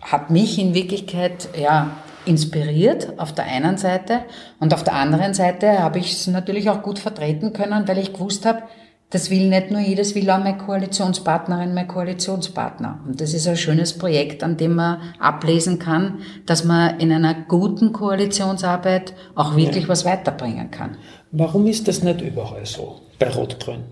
hat 0.00 0.30
mich 0.30 0.58
in 0.58 0.74
Wirklichkeit, 0.74 1.48
ja, 1.56 1.98
inspiriert 2.26 3.18
auf 3.18 3.32
der 3.32 3.44
einen 3.46 3.78
Seite 3.78 4.20
und 4.60 4.74
auf 4.74 4.84
der 4.84 4.94
anderen 4.94 5.34
Seite 5.34 5.78
habe 5.78 5.98
ich 5.98 6.12
es 6.12 6.26
natürlich 6.26 6.68
auch 6.68 6.82
gut 6.82 6.98
vertreten 6.98 7.52
können, 7.52 7.88
weil 7.88 7.98
ich 7.98 8.12
gewusst 8.12 8.44
habe, 8.44 8.62
das 9.10 9.30
will 9.30 9.48
nicht 9.48 9.70
nur 9.70 9.80
jedes, 9.80 10.16
will 10.16 10.28
auch 10.30 10.38
meine 10.38 10.58
Koalitionspartnerin, 10.58 11.74
mein 11.74 11.86
Koalitionspartner. 11.86 13.00
Und 13.06 13.20
das 13.20 13.34
ist 13.34 13.46
ein 13.46 13.56
schönes 13.56 13.96
Projekt, 13.96 14.42
an 14.42 14.56
dem 14.56 14.74
man 14.74 14.98
ablesen 15.20 15.78
kann, 15.78 16.18
dass 16.44 16.64
man 16.64 16.98
in 16.98 17.12
einer 17.12 17.34
guten 17.34 17.92
Koalitionsarbeit 17.92 19.14
auch 19.36 19.56
wirklich 19.56 19.84
ja. 19.84 19.88
was 19.88 20.04
weiterbringen 20.04 20.72
kann. 20.72 20.96
Warum 21.30 21.66
ist 21.66 21.86
das 21.86 22.02
nicht 22.02 22.20
überall 22.20 22.66
so 22.66 23.00
bei 23.18 23.30
Rot-Grün? 23.30 23.84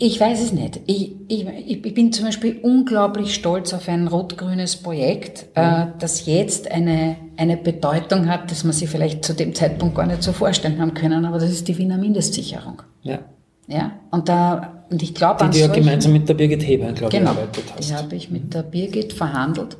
Ich 0.00 0.20
weiß 0.20 0.40
es 0.40 0.52
nicht. 0.52 0.80
Ich, 0.86 1.16
ich, 1.26 1.46
ich 1.84 1.94
bin 1.94 2.12
zum 2.12 2.26
Beispiel 2.26 2.58
unglaublich 2.62 3.34
stolz 3.34 3.74
auf 3.74 3.88
ein 3.88 4.06
rot-grünes 4.06 4.76
Projekt, 4.76 5.46
äh, 5.54 5.86
das 5.98 6.26
jetzt 6.26 6.70
eine, 6.70 7.16
eine 7.36 7.56
Bedeutung 7.56 8.28
hat, 8.28 8.50
dass 8.50 8.64
man 8.64 8.72
sich 8.72 8.88
vielleicht 8.88 9.24
zu 9.24 9.34
dem 9.34 9.54
Zeitpunkt 9.54 9.96
gar 9.96 10.06
nicht 10.06 10.22
so 10.22 10.32
vorstellen 10.32 10.80
haben 10.80 10.94
können, 10.94 11.24
aber 11.24 11.38
das 11.38 11.50
ist 11.50 11.66
die 11.66 11.76
Wiener 11.78 11.98
Mindestsicherung. 11.98 12.82
Ja. 13.02 13.18
Ja, 13.66 13.92
und 14.10 14.28
da, 14.30 14.84
und 14.88 15.02
ich 15.02 15.14
glaube 15.14 15.44
Die 15.44 15.58
du 15.58 15.58
ja 15.58 15.66
gemeinsam 15.66 16.12
mit 16.12 16.26
der 16.28 16.34
Birgit 16.34 16.66
Heber, 16.66 16.92
glaube 16.92 17.14
genau, 17.14 17.32
ich, 17.32 17.36
gearbeitet 17.36 17.64
hast. 17.76 17.90
Die 17.90 17.94
habe 17.94 18.16
ich 18.16 18.30
mit 18.30 18.54
der 18.54 18.62
Birgit 18.62 19.12
verhandelt. 19.12 19.76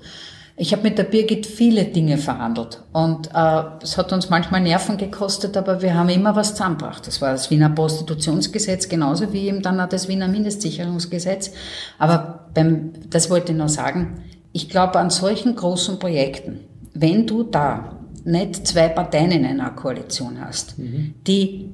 Ich 0.60 0.72
habe 0.72 0.82
mit 0.82 0.98
der 0.98 1.04
Birgit 1.04 1.46
viele 1.46 1.84
Dinge 1.84 2.18
verhandelt 2.18 2.82
und 2.92 3.28
äh, 3.32 3.62
es 3.80 3.96
hat 3.96 4.12
uns 4.12 4.28
manchmal 4.28 4.60
Nerven 4.60 4.96
gekostet, 4.96 5.56
aber 5.56 5.82
wir 5.82 5.94
haben 5.94 6.08
immer 6.08 6.34
was 6.34 6.56
zusammengebracht. 6.56 7.06
Das 7.06 7.22
war 7.22 7.30
das 7.30 7.48
Wiener 7.52 7.70
Prostitutionsgesetz 7.70 8.88
genauso 8.88 9.32
wie 9.32 9.46
eben 9.46 9.62
dann 9.62 9.78
auch 9.78 9.88
das 9.88 10.08
Wiener 10.08 10.26
Mindestsicherungsgesetz. 10.26 11.52
Aber 12.00 12.50
beim, 12.54 12.90
das 13.08 13.30
wollte 13.30 13.52
ich 13.52 13.58
noch 13.58 13.68
sagen, 13.68 14.24
ich 14.52 14.68
glaube 14.68 14.98
an 14.98 15.10
solchen 15.10 15.54
großen 15.54 16.00
Projekten, 16.00 16.64
wenn 16.92 17.24
du 17.28 17.44
da 17.44 17.96
nicht 18.24 18.66
zwei 18.66 18.88
Parteien 18.88 19.30
in 19.30 19.46
einer 19.46 19.70
Koalition 19.70 20.44
hast, 20.44 20.76
mhm. 20.76 21.14
die 21.24 21.70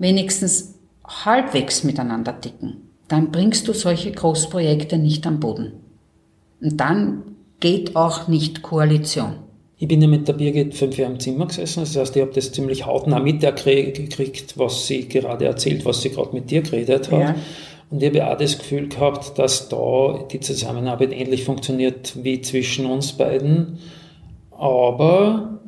wenigstens 0.00 0.74
halbwegs 1.06 1.84
miteinander 1.84 2.40
ticken, 2.40 2.90
dann 3.06 3.30
bringst 3.30 3.68
du 3.68 3.72
solche 3.72 4.10
Großprojekte 4.10 4.98
nicht 4.98 5.28
am 5.28 5.38
Boden. 5.38 5.74
Und 6.60 6.80
dann 6.80 7.35
geht 7.60 7.96
auch 7.96 8.28
nicht 8.28 8.62
Koalition. 8.62 9.36
Ich 9.78 9.88
bin 9.88 10.00
ja 10.00 10.08
mit 10.08 10.26
der 10.26 10.32
Birgit 10.32 10.74
fünf 10.74 10.96
Jahre 10.96 11.12
im 11.12 11.20
Zimmer 11.20 11.46
gesessen, 11.46 11.80
das 11.80 11.96
heißt, 11.96 12.16
ich 12.16 12.22
habe 12.22 12.32
das 12.32 12.50
ziemlich 12.52 12.86
hautnah 12.86 13.18
mitgekriegt, 13.18 14.58
was 14.58 14.86
sie 14.86 15.06
gerade 15.06 15.44
erzählt, 15.44 15.84
was 15.84 16.00
sie 16.00 16.10
gerade 16.10 16.32
mit 16.32 16.50
dir 16.50 16.62
geredet 16.62 17.12
hat. 17.12 17.20
Ja. 17.20 17.34
Und 17.90 18.02
ich 18.02 18.08
habe 18.08 18.32
auch 18.32 18.38
das 18.38 18.58
Gefühl 18.58 18.88
gehabt, 18.88 19.38
dass 19.38 19.68
da 19.68 20.24
die 20.32 20.40
Zusammenarbeit 20.40 21.12
ähnlich 21.12 21.44
funktioniert 21.44 22.14
wie 22.22 22.40
zwischen 22.40 22.86
uns 22.86 23.12
beiden. 23.12 23.78
Aber 24.50 25.60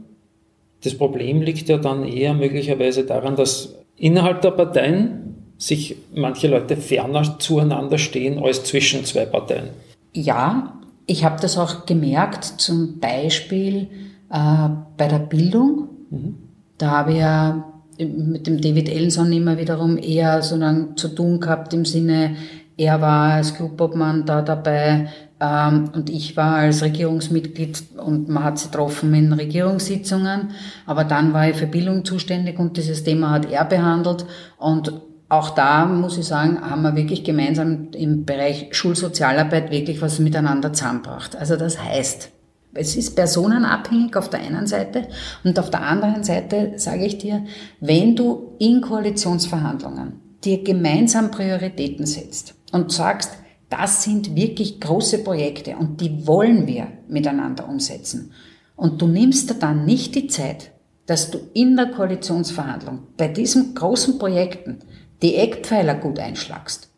das 0.82 0.94
Problem 0.94 1.42
liegt 1.42 1.68
ja 1.68 1.76
dann 1.76 2.06
eher 2.06 2.34
möglicherweise 2.34 3.04
daran, 3.04 3.36
dass 3.36 3.74
innerhalb 3.96 4.40
der 4.42 4.52
Parteien 4.52 5.52
sich 5.58 5.96
manche 6.14 6.48
Leute 6.48 6.76
ferner 6.76 7.38
zueinander 7.38 7.98
stehen 7.98 8.38
als 8.38 8.64
zwischen 8.64 9.04
zwei 9.04 9.26
Parteien. 9.26 9.70
Ja, 10.14 10.80
ich 11.08 11.24
habe 11.24 11.40
das 11.40 11.58
auch 11.58 11.86
gemerkt, 11.86 12.44
zum 12.44 13.00
Beispiel 13.00 13.88
äh, 14.30 14.68
bei 14.96 15.08
der 15.08 15.18
Bildung. 15.18 15.88
Mhm. 16.10 16.34
Da 16.76 16.90
habe 16.90 17.12
ich 17.12 17.18
ja 17.18 17.64
mit 17.98 18.46
dem 18.46 18.60
David 18.60 18.88
Ellenson 18.88 19.32
immer 19.32 19.58
wiederum 19.58 19.96
eher 19.96 20.42
so 20.42 20.54
lang 20.54 20.96
zu 20.96 21.08
tun 21.08 21.40
gehabt 21.40 21.74
im 21.74 21.84
Sinne, 21.84 22.36
er 22.76 23.00
war 23.00 23.32
als 23.32 23.54
Clubobmann 23.54 24.24
da 24.24 24.40
dabei 24.40 25.08
ähm, 25.40 25.90
und 25.94 26.10
ich 26.10 26.36
war 26.36 26.54
als 26.54 26.80
Regierungsmitglied 26.80 27.82
und 27.96 28.28
man 28.28 28.44
hat 28.44 28.60
sie 28.60 28.68
getroffen 28.68 29.12
in 29.14 29.32
Regierungssitzungen, 29.32 30.50
aber 30.86 31.02
dann 31.02 31.32
war 31.32 31.48
ich 31.48 31.56
für 31.56 31.66
Bildung 31.66 32.04
zuständig 32.04 32.60
und 32.60 32.76
dieses 32.76 33.02
Thema 33.02 33.30
hat 33.30 33.50
er 33.50 33.64
behandelt 33.64 34.26
und 34.58 34.92
auch 35.28 35.50
da 35.50 35.84
muss 35.84 36.16
ich 36.16 36.26
sagen, 36.26 36.60
haben 36.60 36.82
wir 36.82 36.96
wirklich 36.96 37.22
gemeinsam 37.22 37.88
im 37.92 38.24
Bereich 38.24 38.68
Schulsozialarbeit 38.70 39.70
wirklich 39.70 40.00
was 40.00 40.18
miteinander 40.18 40.72
zusammengebracht. 40.72 41.36
Also 41.36 41.56
das 41.56 41.82
heißt, 41.82 42.30
es 42.74 42.96
ist 42.96 43.14
personenabhängig 43.14 44.16
auf 44.16 44.30
der 44.30 44.40
einen 44.40 44.66
Seite 44.66 45.08
und 45.44 45.58
auf 45.58 45.70
der 45.70 45.82
anderen 45.82 46.24
Seite 46.24 46.72
sage 46.76 47.04
ich 47.04 47.18
dir, 47.18 47.44
wenn 47.80 48.16
du 48.16 48.54
in 48.58 48.80
Koalitionsverhandlungen 48.80 50.20
dir 50.44 50.62
gemeinsam 50.62 51.30
Prioritäten 51.30 52.06
setzt 52.06 52.54
und 52.72 52.92
sagst, 52.92 53.32
das 53.68 54.04
sind 54.04 54.34
wirklich 54.34 54.80
große 54.80 55.18
Projekte 55.18 55.76
und 55.76 56.00
die 56.00 56.26
wollen 56.26 56.66
wir 56.66 56.88
miteinander 57.08 57.68
umsetzen. 57.68 58.32
Und 58.76 59.02
du 59.02 59.08
nimmst 59.08 59.50
dir 59.50 59.54
dann 59.54 59.84
nicht 59.84 60.14
die 60.14 60.28
Zeit, 60.28 60.70
dass 61.06 61.30
du 61.30 61.38
in 61.54 61.76
der 61.76 61.86
Koalitionsverhandlung 61.86 63.00
bei 63.16 63.28
diesen 63.28 63.74
großen 63.74 64.18
Projekten 64.18 64.78
die 65.22 65.36
Eckpfeiler 65.36 65.94
gut 65.94 66.18
einschlagst, 66.18 66.88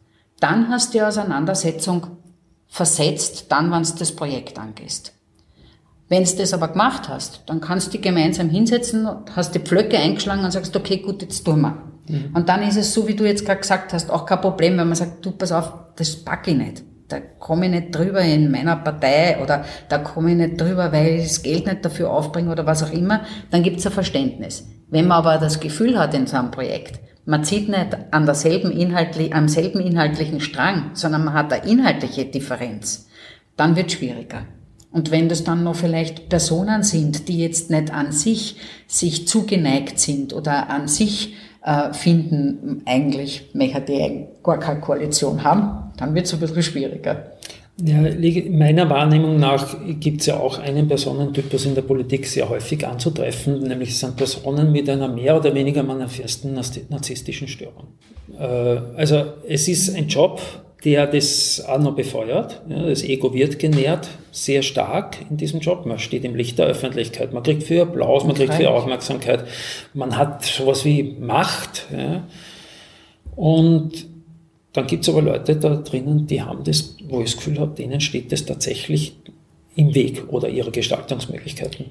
dann 0.40 0.68
hast 0.68 0.94
du 0.94 0.98
die 0.98 1.02
Auseinandersetzung 1.02 2.06
versetzt, 2.68 3.46
dann, 3.50 3.70
wenn 3.70 3.82
du 3.82 3.90
das 3.98 4.14
Projekt 4.14 4.58
angehst. 4.58 5.12
Wenn 6.08 6.24
du 6.24 6.36
das 6.36 6.52
aber 6.52 6.68
gemacht 6.68 7.08
hast, 7.08 7.42
dann 7.46 7.60
kannst 7.60 7.88
du 7.88 7.90
dich 7.92 8.02
gemeinsam 8.02 8.50
hinsetzen, 8.50 9.08
hast 9.34 9.54
die 9.54 9.60
Pflöcke 9.60 9.96
eingeschlagen 9.96 10.44
und 10.44 10.50
sagst, 10.50 10.74
okay, 10.74 10.96
gut, 10.96 11.22
jetzt 11.22 11.44
tun 11.44 11.60
wir. 11.60 11.78
Mhm. 12.08 12.30
Und 12.34 12.48
dann 12.48 12.62
ist 12.62 12.76
es 12.76 12.92
so, 12.92 13.06
wie 13.06 13.14
du 13.14 13.24
jetzt 13.24 13.44
gerade 13.44 13.60
gesagt 13.60 13.92
hast, 13.92 14.10
auch 14.10 14.26
kein 14.26 14.40
Problem, 14.40 14.76
wenn 14.76 14.88
man 14.88 14.96
sagt, 14.96 15.24
du, 15.24 15.30
pass 15.30 15.52
auf, 15.52 15.72
das 15.96 16.16
packe 16.16 16.50
ich 16.50 16.56
nicht. 16.56 16.82
Da 17.06 17.20
komme 17.20 17.66
ich 17.66 17.72
nicht 17.72 17.94
drüber 17.94 18.20
in 18.22 18.50
meiner 18.50 18.76
Partei 18.76 19.40
oder 19.42 19.64
da 19.88 19.98
komme 19.98 20.30
ich 20.30 20.36
nicht 20.36 20.60
drüber, 20.60 20.92
weil 20.92 21.16
ich 21.16 21.24
das 21.24 21.42
Geld 21.42 21.66
nicht 21.66 21.84
dafür 21.84 22.10
aufbringe 22.10 22.50
oder 22.50 22.66
was 22.66 22.82
auch 22.82 22.92
immer, 22.92 23.22
dann 23.50 23.62
gibt 23.62 23.78
es 23.78 23.86
ein 23.86 23.92
Verständnis. 23.92 24.66
Wenn 24.88 25.06
man 25.06 25.18
aber 25.18 25.38
das 25.38 25.60
Gefühl 25.60 25.98
hat 25.98 26.14
in 26.14 26.26
so 26.26 26.36
einem 26.36 26.50
Projekt, 26.50 27.00
man 27.30 27.44
zieht 27.44 27.68
nicht 27.68 27.96
an 28.10 28.26
derselben 28.26 28.72
inhaltlich, 28.72 29.32
am 29.32 29.46
selben 29.46 29.78
inhaltlichen 29.78 30.40
Strang, 30.40 30.90
sondern 30.94 31.24
man 31.24 31.34
hat 31.34 31.52
eine 31.52 31.70
inhaltliche 31.70 32.24
Differenz. 32.24 33.06
Dann 33.56 33.76
wird 33.76 33.92
schwieriger. 33.92 34.46
Und 34.90 35.12
wenn 35.12 35.28
das 35.28 35.44
dann 35.44 35.62
noch 35.62 35.76
vielleicht 35.76 36.28
Personen 36.28 36.82
sind, 36.82 37.28
die 37.28 37.38
jetzt 37.38 37.70
nicht 37.70 37.94
an 37.94 38.10
sich 38.10 38.56
sich 38.88 39.28
zugeneigt 39.28 40.00
sind 40.00 40.32
oder 40.32 40.70
an 40.70 40.88
sich 40.88 41.36
äh, 41.62 41.92
finden, 41.92 42.82
eigentlich 42.84 43.50
möchte 43.54 43.82
die 43.82 44.26
gar 44.42 44.58
keine 44.58 44.80
Koalition 44.80 45.44
haben, 45.44 45.92
dann 45.98 46.16
wird 46.16 46.26
es 46.26 46.34
ein 46.34 46.40
bisschen 46.40 46.64
schwieriger. 46.64 47.30
Ja, 47.82 48.02
meiner 48.50 48.90
Wahrnehmung 48.90 49.38
nach 49.38 49.76
gibt 50.00 50.20
es 50.20 50.26
ja 50.26 50.38
auch 50.38 50.58
einen 50.58 50.88
Personentypus 50.88 51.66
in 51.66 51.74
der 51.74 51.82
Politik 51.82 52.26
sehr 52.26 52.48
häufig 52.48 52.86
anzutreffen, 52.86 53.62
nämlich 53.62 53.96
sind 53.96 54.16
Personen 54.16 54.72
mit 54.72 54.88
einer 54.90 55.08
mehr 55.08 55.36
oder 55.36 55.54
weniger 55.54 55.82
manifesten 55.82 56.52
narzisstischen 56.52 57.48
Störung. 57.48 57.88
Äh, 58.38 58.44
also 58.96 59.24
es 59.48 59.68
ist 59.68 59.94
ein 59.94 60.08
Job, 60.08 60.40
der 60.84 61.06
das 61.06 61.62
auch 61.66 61.78
noch 61.78 61.94
befeuert. 61.94 62.62
das 62.68 63.02
Ego 63.02 63.34
wird 63.34 63.58
genährt, 63.58 64.08
sehr 64.32 64.62
stark 64.62 65.18
in 65.28 65.36
diesem 65.36 65.60
Job. 65.60 65.84
Man 65.84 65.98
steht 65.98 66.24
im 66.24 66.34
Licht 66.34 66.58
der 66.58 66.66
Öffentlichkeit, 66.66 67.32
man 67.32 67.42
kriegt 67.42 67.62
viel 67.62 67.82
Applaus, 67.82 68.24
man 68.24 68.34
kriegt 68.34 68.54
viel 68.54 68.66
Aufmerksamkeit, 68.66 69.44
man 69.92 70.16
hat 70.16 70.44
sowas 70.44 70.84
wie 70.84 71.16
Macht. 71.20 71.86
Und 73.36 74.06
dann 74.72 74.86
gibt 74.86 75.02
es 75.02 75.08
aber 75.08 75.22
Leute 75.22 75.56
da 75.56 75.76
drinnen, 75.76 76.26
die 76.26 76.42
haben 76.42 76.62
das, 76.64 76.96
wo 77.10 77.20
ich 77.20 77.30
das 77.32 77.36
Gefühl 77.36 77.58
habe, 77.58 77.74
denen 77.74 78.00
steht 78.00 78.32
das 78.32 78.44
tatsächlich 78.44 79.16
im 79.76 79.94
Weg 79.94 80.24
oder 80.28 80.48
ihre 80.48 80.70
Gestaltungsmöglichkeiten. 80.70 81.86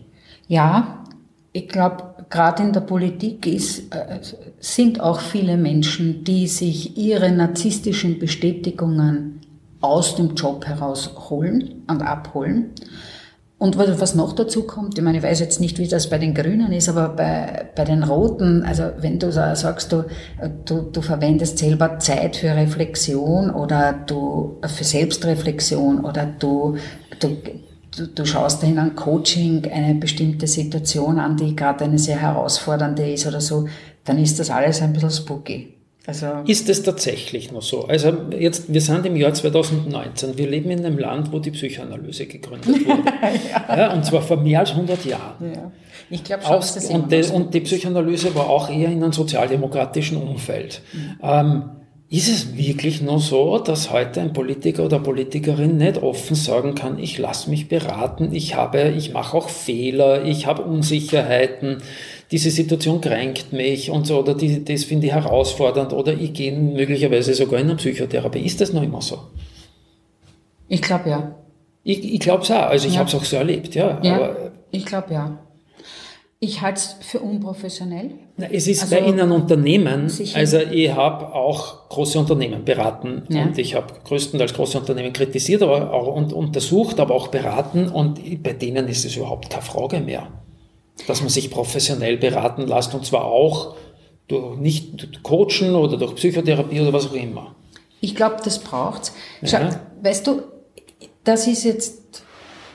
Ja, 0.48 1.04
ich 1.52 1.68
glaube, 1.68 2.04
gerade 2.30 2.64
in 2.64 2.74
der 2.74 2.82
Politik 2.82 3.48
ist, 3.48 3.94
äh, 3.94 4.20
sind 4.60 5.00
auch 5.00 5.20
viele 5.20 5.58
Menschen, 5.58 6.24
die 6.24 6.48
sich 6.48 6.98
ihre 6.98 7.32
narzisstischen 7.32 8.20
Bestätigungen 8.20 9.42
aus 9.82 10.16
dem 10.16 10.36
Job 10.36 10.66
heraus 10.66 11.12
holen 11.30 11.84
und 11.88 12.02
abholen. 12.02 12.72
Und 13.60 13.78
was 13.78 14.16
noch 14.16 14.32
dazu 14.32 14.64
kommt, 14.64 14.98
ich 14.98 15.04
meine, 15.04 15.18
ich 15.18 15.24
weiß 15.24 15.42
jetzt 15.42 15.60
nicht, 15.60 15.80
wie 15.80 15.88
das 15.90 16.10
bei 16.10 16.18
den 16.18 16.34
Grünen 16.34 16.72
ist, 16.72 16.88
aber 16.88 17.10
bei, 17.10 17.70
bei 17.76 17.84
den 17.84 18.04
Roten, 18.04 18.64
also 18.64 18.84
wenn 19.00 19.20
du 19.20 19.34
sagst, 19.34 19.92
du, 19.92 20.06
du, 20.64 20.84
du 20.84 21.02
verwendest 21.02 21.58
selber 21.58 22.00
Zeit 22.00 22.38
für 22.38 22.56
Reflexion 22.56 23.52
oder 23.52 23.92
du 23.92 24.62
für 24.66 24.86
Selbstreflexion 24.86 26.06
oder 26.06 26.26
du, 26.26 26.78
du, 27.20 27.38
du, 27.98 28.08
du 28.08 28.26
schaust 28.26 28.64
in 28.64 28.80
ein 28.80 28.96
Coaching 28.96 29.70
eine 29.70 29.96
bestimmte 29.96 30.48
Situation 30.48 31.20
an, 31.20 31.36
die 31.36 31.54
gerade 31.54 31.84
eine 31.84 32.00
sehr 32.00 32.22
herausfordernde 32.22 33.12
ist 33.12 33.28
oder 33.28 33.42
so, 33.42 33.68
dann 34.06 34.20
ist 34.20 34.40
das 34.40 34.50
alles 34.50 34.82
ein 34.82 34.94
bisschen 34.94 35.12
spooky. 35.12 35.79
Also 36.06 36.28
ist 36.48 36.70
es 36.70 36.82
tatsächlich 36.82 37.52
noch 37.52 37.62
so? 37.62 37.86
Also 37.86 38.12
jetzt, 38.38 38.74
wir 38.74 38.82
sind 38.82 39.06
im 39.06 39.16
Jahr 39.16 39.34
2019, 39.34 40.38
wir 40.38 40.50
leben 40.50 40.72
in 40.72 40.86
einem 40.86 40.98
Land, 40.98 41.32
wo 41.32 41.40
die 41.40 41.52
Psychoanalyse 41.52 42.26
gegründet 42.26 42.68
wurde. 42.88 43.04
ja. 43.52 43.78
ja. 43.78 43.94
und 43.94 44.06
zwar 44.06 44.22
vor 44.22 44.38
mehr 44.38 44.62
als 44.62 44.72
100 44.72 45.06
Jahren. 45.06 45.54
Ja. 45.54 45.72
Ich 46.10 46.24
glaube 46.24 46.44
schon, 46.44 46.54
Aus, 46.54 46.74
das 46.74 46.86
und, 46.86 47.12
die, 47.12 47.24
und 47.32 47.54
die 47.54 47.60
Psychoanalyse 47.60 48.34
war 48.34 48.50
auch 48.50 48.70
eher 48.70 48.90
in 48.90 49.04
einem 49.04 49.12
sozialdemokratischen 49.12 50.18
Umfeld. 50.18 50.82
Mhm. 50.94 51.20
Ähm, 51.22 51.64
ist 52.12 52.28
es 52.28 52.58
wirklich 52.58 53.04
nur 53.04 53.20
so, 53.20 53.60
dass 53.60 53.92
heute 53.92 54.22
ein 54.22 54.34
Politiker 54.34 54.86
oder 54.86 54.98
Politikerin 54.98 55.78
nicht 55.78 56.02
offen 56.02 56.36
sagen 56.36 56.74
kann, 56.74 56.98
ich 56.98 57.20
lasse 57.20 57.52
mich 57.52 57.68
beraten, 57.68 58.34
ich 58.34 58.56
habe, 58.56 58.94
ich 58.98 59.14
mache 59.14 59.38
auch 59.38 59.48
Fehler, 59.48 60.26
ich 60.26 60.48
habe 60.48 60.64
Unsicherheiten, 60.64 61.84
diese 62.32 62.52
Situation 62.52 63.02
kränkt 63.02 63.54
mich 63.54 63.90
und 63.90 64.06
so, 64.06 64.20
oder 64.20 64.36
die, 64.36 64.64
das 64.64 64.84
finde 64.84 65.08
ich 65.08 65.14
herausfordernd, 65.14 65.94
oder 65.94 66.14
ich 66.14 66.34
gehe 66.34 66.52
möglicherweise 66.52 67.34
sogar 67.34 67.60
in 67.60 67.68
eine 67.68 67.76
Psychotherapie. 67.76 68.40
Ist 68.40 68.62
das 68.62 68.72
noch 68.72 68.84
immer 68.84 69.02
so? 69.02 69.18
Ich 70.68 70.82
glaube 70.82 71.10
ja. 71.10 71.36
Ich, 71.84 72.14
ich 72.14 72.20
glaube 72.20 72.44
es 72.44 72.52
auch, 72.52 72.68
also 72.68 72.88
ich 72.88 72.94
ja. 72.94 73.00
habe 73.00 73.10
es 73.10 73.16
auch 73.16 73.24
so 73.24 73.38
erlebt, 73.38 73.74
ja. 73.74 74.00
ja 74.04 74.16
aber, 74.16 74.52
ich 74.70 74.86
glaube 74.86 75.14
ja. 75.14 75.40
Ich 76.42 76.62
halte 76.62 76.80
es 76.80 76.96
für 77.02 77.20
unprofessionell. 77.20 78.12
Na, 78.38 78.48
es 78.50 78.68
ist 78.68 78.84
also, 78.84 78.96
bei 78.96 79.02
Ihnen 79.02 79.20
ein 79.20 79.32
Unternehmen, 79.32 80.08
sicher. 80.08 80.38
also 80.38 80.60
ich 80.60 80.90
habe 80.94 81.34
auch 81.34 81.90
große 81.90 82.18
Unternehmen 82.18 82.64
beraten 82.64 83.24
ja. 83.28 83.44
und 83.44 83.58
ich 83.58 83.76
habe 83.76 83.94
größtenteils 84.06 84.54
große 84.54 84.78
Unternehmen 84.78 85.12
kritisiert 85.12 85.64
aber 85.64 85.92
auch 85.92 86.16
und 86.16 86.32
untersucht, 86.32 87.00
aber 87.00 87.16
auch 87.16 87.28
beraten 87.28 87.90
und 87.90 88.44
bei 88.44 88.54
denen 88.54 88.88
ist 88.88 89.04
es 89.04 89.18
überhaupt 89.18 89.50
keine 89.50 89.64
Frage 89.64 90.00
mehr 90.00 90.30
dass 91.08 91.22
man 91.22 91.30
sich 91.30 91.50
professionell 91.50 92.18
beraten 92.18 92.68
lässt 92.68 92.94
und 92.94 93.06
zwar 93.06 93.26
auch 93.26 93.76
durch 94.28 94.58
nicht 94.58 95.24
Coachen 95.24 95.76
oder 95.76 95.98
durch 95.98 96.16
Psychotherapie 96.16 96.82
oder 96.82 96.94
was 96.94 97.08
auch 97.08 97.14
immer. 97.14 97.56
Ich 98.02 98.16
glaube, 98.16 98.38
das 98.44 98.60
braucht's. 98.60 99.14
Schau, 99.44 99.60
ja. 99.60 99.82
weißt 100.02 100.28
du, 100.28 100.44
das 101.24 101.48
ist 101.48 101.64
jetzt 101.64 102.24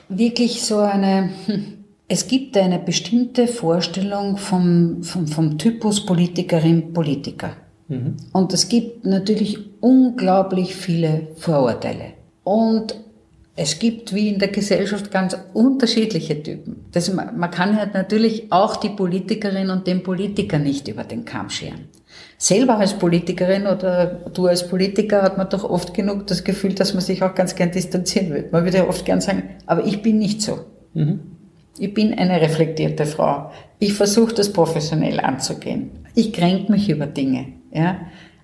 wirklich 0.09 0.61
so 0.61 0.77
eine, 0.77 1.31
hm, 1.45 1.85
es 2.07 2.27
gibt 2.27 2.55
eine 2.57 2.79
bestimmte 2.79 3.47
Vorstellung 3.47 4.37
vom, 4.37 5.01
vom, 5.03 5.27
vom 5.27 5.57
Typus 5.57 6.05
Politikerin, 6.05 6.93
Politiker. 6.93 7.55
Mhm. 7.87 8.17
Und 8.33 8.53
es 8.53 8.69
gibt 8.69 9.05
natürlich 9.05 9.57
unglaublich 9.81 10.75
viele 10.75 11.27
Vorurteile. 11.37 12.13
Und 12.43 12.95
es 13.57 13.79
gibt 13.79 14.13
wie 14.13 14.29
in 14.29 14.39
der 14.39 14.49
Gesellschaft 14.49 15.11
ganz 15.11 15.37
unterschiedliche 15.53 16.43
Typen. 16.43 16.85
Das, 16.91 17.13
man 17.13 17.51
kann 17.51 17.77
ja 17.77 17.85
natürlich 17.85 18.51
auch 18.51 18.75
die 18.75 18.89
Politikerin 18.89 19.69
und 19.69 19.87
den 19.87 20.03
Politiker 20.03 20.59
nicht 20.59 20.89
über 20.89 21.05
den 21.05 21.23
Kamm 21.23 21.49
scheren. 21.49 21.85
Selber 22.37 22.77
als 22.77 22.93
Politikerin 22.93 23.65
oder 23.65 24.07
du 24.33 24.47
als 24.47 24.67
Politiker 24.67 25.21
hat 25.21 25.37
man 25.37 25.49
doch 25.49 25.63
oft 25.63 25.93
genug 25.93 26.27
das 26.27 26.43
Gefühl, 26.43 26.73
dass 26.73 26.93
man 26.93 27.01
sich 27.01 27.23
auch 27.23 27.33
ganz 27.33 27.55
gern 27.55 27.71
distanzieren 27.71 28.29
will. 28.31 28.49
Man 28.51 28.65
würde 28.65 28.79
ja 28.79 28.87
oft 28.89 29.05
gern 29.05 29.21
sagen, 29.21 29.43
aber 29.65 29.85
ich 29.85 30.01
bin 30.01 30.19
nicht 30.19 30.41
so. 30.41 30.59
Mhm. 30.93 31.21
Ich 31.77 31.93
bin 31.93 32.13
eine 32.13 32.41
reflektierte 32.41 33.05
Frau. 33.05 33.51
Ich 33.79 33.93
versuche 33.93 34.33
das 34.33 34.51
professionell 34.51 35.19
anzugehen. 35.19 35.91
Ich 36.13 36.33
kränke 36.33 36.71
mich 36.71 36.89
über 36.89 37.05
Dinge. 37.05 37.47
Ja? 37.71 37.99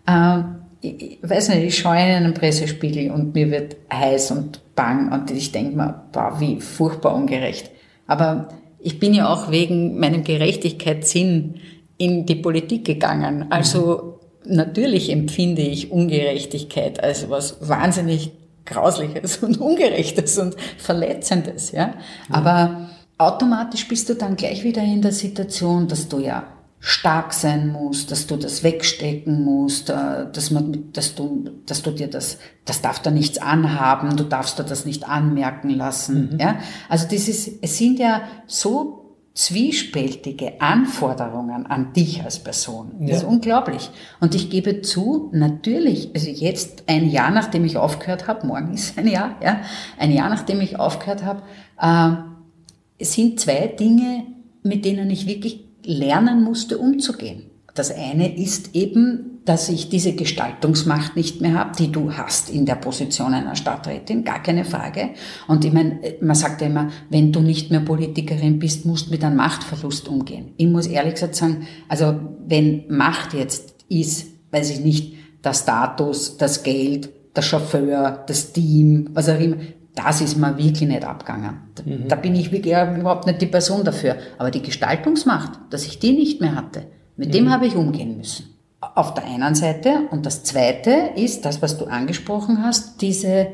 Ähm, 0.07 0.60
ich 0.81 1.19
weiß 1.21 1.49
nicht, 1.49 1.63
ich 1.63 1.77
schaue 1.77 1.95
in 1.95 2.01
einen 2.01 2.33
Pressespiegel 2.33 3.11
und 3.11 3.35
mir 3.35 3.51
wird 3.51 3.77
heiß 3.93 4.31
und 4.31 4.61
bang 4.75 5.11
und 5.11 5.29
ich 5.31 5.51
denke 5.51 5.75
mir, 5.75 6.03
boah, 6.11 6.39
wie 6.39 6.59
furchtbar 6.59 7.13
ungerecht. 7.13 7.71
Aber 8.07 8.49
ich 8.79 8.99
bin 8.99 9.13
ja 9.13 9.31
auch 9.31 9.51
wegen 9.51 9.99
meinem 9.99 10.23
Gerechtigkeitssinn 10.23 11.55
in 11.97 12.25
die 12.25 12.35
Politik 12.35 12.85
gegangen. 12.85 13.47
Also 13.51 14.19
mhm. 14.43 14.55
natürlich 14.55 15.11
empfinde 15.11 15.61
ich 15.61 15.91
Ungerechtigkeit 15.91 17.03
als 17.03 17.29
was 17.29 17.57
wahnsinnig 17.67 18.31
Grausliches 18.65 19.37
und 19.37 19.59
Ungerechtes 19.59 20.37
und 20.37 20.55
Verletzendes, 20.77 21.71
ja. 21.71 21.87
Mhm. 21.87 22.35
Aber 22.35 22.89
automatisch 23.17 23.87
bist 23.87 24.09
du 24.09 24.15
dann 24.15 24.35
gleich 24.35 24.63
wieder 24.63 24.83
in 24.83 25.01
der 25.01 25.11
Situation, 25.11 25.87
dass 25.87 26.07
du 26.07 26.19
ja 26.19 26.43
stark 26.83 27.31
sein 27.31 27.71
musst, 27.71 28.09
dass 28.09 28.25
du 28.25 28.37
das 28.37 28.63
wegstecken 28.63 29.43
musst, 29.43 29.91
äh, 29.91 30.25
dass, 30.33 30.49
man, 30.49 30.91
dass, 30.93 31.13
du, 31.13 31.51
dass 31.67 31.83
du 31.83 31.91
dir 31.91 32.09
das, 32.09 32.39
das 32.65 32.81
darf 32.81 32.99
da 32.99 33.11
nichts 33.11 33.37
anhaben, 33.37 34.17
du 34.17 34.23
darfst 34.23 34.57
da 34.57 34.63
das 34.63 34.85
nicht 34.85 35.07
anmerken 35.07 35.69
lassen. 35.69 36.31
Mhm. 36.33 36.39
Ja? 36.39 36.55
Also 36.89 37.07
das 37.09 37.27
ist, 37.27 37.59
es 37.61 37.77
sind 37.77 37.99
ja 37.99 38.23
so 38.47 38.97
zwiespältige 39.35 40.59
Anforderungen 40.59 41.67
an 41.67 41.93
dich 41.93 42.23
als 42.23 42.39
Person. 42.39 42.93
Das 42.99 43.09
ja. 43.09 43.15
ist 43.17 43.23
unglaublich. 43.23 43.91
Und 44.19 44.33
ich 44.33 44.49
gebe 44.49 44.81
zu, 44.81 45.29
natürlich, 45.33 46.09
also 46.15 46.29
jetzt 46.29 46.83
ein 46.87 47.09
Jahr 47.09 47.29
nachdem 47.29 47.63
ich 47.63 47.77
aufgehört 47.77 48.27
habe, 48.27 48.47
morgen 48.47 48.73
ist 48.73 48.97
ein 48.97 49.07
Jahr, 49.07 49.35
ja, 49.41 49.61
ein 49.99 50.11
Jahr 50.11 50.29
nachdem 50.29 50.59
ich 50.61 50.79
aufgehört 50.79 51.23
habe, 51.23 51.43
äh, 51.79 53.05
sind 53.05 53.39
zwei 53.39 53.67
Dinge, 53.67 54.25
mit 54.63 54.83
denen 54.83 55.09
ich 55.11 55.27
wirklich 55.27 55.70
lernen 55.83 56.43
musste, 56.43 56.77
umzugehen. 56.77 57.43
Das 57.73 57.91
eine 57.95 58.37
ist 58.37 58.75
eben, 58.75 59.39
dass 59.45 59.69
ich 59.69 59.89
diese 59.89 60.13
Gestaltungsmacht 60.13 61.15
nicht 61.15 61.41
mehr 61.41 61.53
habe, 61.53 61.75
die 61.77 61.91
du 61.91 62.13
hast 62.13 62.49
in 62.49 62.65
der 62.65 62.75
Position 62.75 63.33
einer 63.33 63.55
Stadträtin, 63.55 64.23
gar 64.23 64.43
keine 64.43 64.65
Frage. 64.65 65.11
Und 65.47 65.65
ich 65.65 65.73
meine, 65.73 65.99
man 66.21 66.35
sagt 66.35 66.61
ja 66.61 66.67
immer, 66.67 66.89
wenn 67.09 67.31
du 67.31 67.39
nicht 67.39 67.71
mehr 67.71 67.79
Politikerin 67.79 68.59
bist, 68.59 68.85
musst 68.85 69.07
du 69.07 69.11
mit 69.11 69.23
einem 69.23 69.37
Machtverlust 69.37 70.07
umgehen. 70.09 70.51
Ich 70.57 70.67
muss 70.67 70.85
ehrlich 70.85 71.15
gesagt 71.15 71.35
sagen, 71.35 71.65
also 71.87 72.19
wenn 72.45 72.85
Macht 72.89 73.33
jetzt 73.33 73.75
ist, 73.89 74.27
weiß 74.51 74.69
ich 74.71 74.79
nicht, 74.81 75.15
der 75.43 75.53
Status, 75.53 76.37
das 76.37 76.61
Geld, 76.61 77.09
der 77.35 77.41
Chauffeur, 77.41 78.23
das 78.27 78.51
Team, 78.51 79.09
was 79.13 79.29
auch 79.29 79.39
immer, 79.39 79.57
das 79.95 80.21
ist 80.21 80.37
mir 80.37 80.57
wirklich 80.57 80.87
nicht 80.87 81.03
abgegangen. 81.03 81.59
Da, 81.75 81.83
mhm. 81.83 82.07
da 82.07 82.15
bin 82.15 82.35
ich 82.35 82.51
wirklich 82.51 82.73
überhaupt 82.73 83.27
nicht 83.27 83.41
die 83.41 83.47
Person 83.47 83.83
dafür. 83.83 84.15
Aber 84.37 84.51
die 84.51 84.61
Gestaltungsmacht, 84.61 85.59
dass 85.69 85.85
ich 85.85 85.99
die 85.99 86.13
nicht 86.13 86.39
mehr 86.39 86.55
hatte, 86.55 86.83
mit 87.17 87.29
mhm. 87.29 87.33
dem 87.33 87.49
habe 87.51 87.67
ich 87.67 87.75
umgehen 87.75 88.17
müssen. 88.17 88.45
Auf 88.79 89.13
der 89.13 89.25
einen 89.25 89.53
Seite. 89.53 90.07
Und 90.11 90.25
das 90.25 90.43
zweite 90.43 91.11
ist 91.15 91.45
das, 91.45 91.61
was 91.61 91.77
du 91.77 91.85
angesprochen 91.85 92.63
hast, 92.63 93.01
diese, 93.01 93.47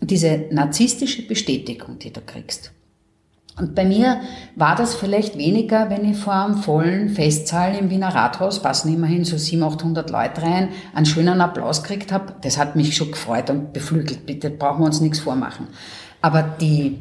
diese 0.00 0.46
narzisstische 0.50 1.26
Bestätigung, 1.26 1.98
die 1.98 2.12
du 2.12 2.20
kriegst. 2.20 2.72
Und 3.58 3.74
bei 3.74 3.86
mir 3.86 4.20
war 4.54 4.76
das 4.76 4.94
vielleicht 4.94 5.38
weniger, 5.38 5.88
wenn 5.88 6.10
ich 6.10 6.18
vor 6.18 6.34
einem 6.34 6.58
vollen 6.58 7.08
Festsaal 7.08 7.74
im 7.74 7.88
Wiener 7.88 8.14
Rathaus, 8.14 8.60
passen 8.60 8.92
immerhin 8.92 9.24
so 9.24 9.38
700, 9.38 9.80
800 9.80 10.10
Leute 10.10 10.42
rein, 10.42 10.68
einen 10.94 11.06
schönen 11.06 11.40
Applaus 11.40 11.82
gekriegt 11.82 12.12
habe. 12.12 12.34
Das 12.42 12.58
hat 12.58 12.76
mich 12.76 12.94
schon 12.94 13.12
gefreut 13.12 13.48
und 13.48 13.72
beflügelt. 13.72 14.26
Bitte 14.26 14.50
brauchen 14.50 14.80
wir 14.80 14.86
uns 14.86 15.00
nichts 15.00 15.20
vormachen. 15.20 15.68
Aber 16.20 16.42
die, 16.42 16.98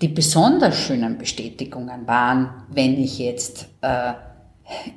die 0.00 0.08
besonders 0.08 0.78
schönen 0.78 1.18
Bestätigungen 1.18 2.06
waren, 2.06 2.50
wenn 2.70 2.94
ich 3.02 3.18
jetzt 3.18 3.66
äh, 3.80 4.12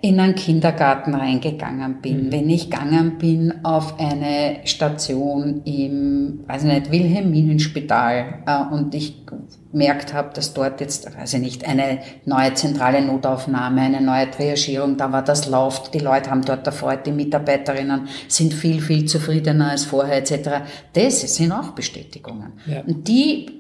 in 0.01 0.19
einen 0.19 0.35
Kindergarten 0.35 1.15
reingegangen 1.15 2.01
bin, 2.01 2.27
mhm. 2.27 2.31
wenn 2.31 2.49
ich 2.49 2.69
gegangen 2.69 3.17
bin 3.17 3.65
auf 3.65 3.99
eine 3.99 4.57
Station 4.65 5.61
im, 5.65 6.41
weiß 6.47 6.63
nicht, 6.63 6.91
Wilhelminenspital 6.91 8.43
äh, 8.45 8.73
und 8.73 8.93
ich 8.93 9.25
gemerkt 9.71 10.13
habe, 10.13 10.31
dass 10.33 10.53
dort 10.53 10.81
jetzt, 10.81 11.15
weiß 11.15 11.35
ich 11.35 11.41
nicht, 11.41 11.67
eine 11.67 11.99
neue 12.25 12.53
zentrale 12.53 13.01
Notaufnahme, 13.01 13.81
eine 13.81 14.01
neue 14.01 14.29
Triagierung, 14.31 14.97
da 14.97 15.11
war 15.11 15.23
das 15.23 15.47
läuft, 15.47 15.93
die 15.93 15.99
Leute 15.99 16.31
haben 16.31 16.43
dort 16.43 16.65
erfreut, 16.65 17.05
die 17.05 17.11
Mitarbeiterinnen 17.11 18.07
sind 18.27 18.53
viel, 18.53 18.81
viel 18.81 19.05
zufriedener 19.05 19.71
als 19.71 19.85
vorher 19.85 20.17
etc. 20.17 20.49
Das 20.93 21.21
sind 21.21 21.51
auch 21.51 21.71
Bestätigungen. 21.71 22.53
Ja. 22.65 22.81
Und 22.81 23.07
die 23.07 23.59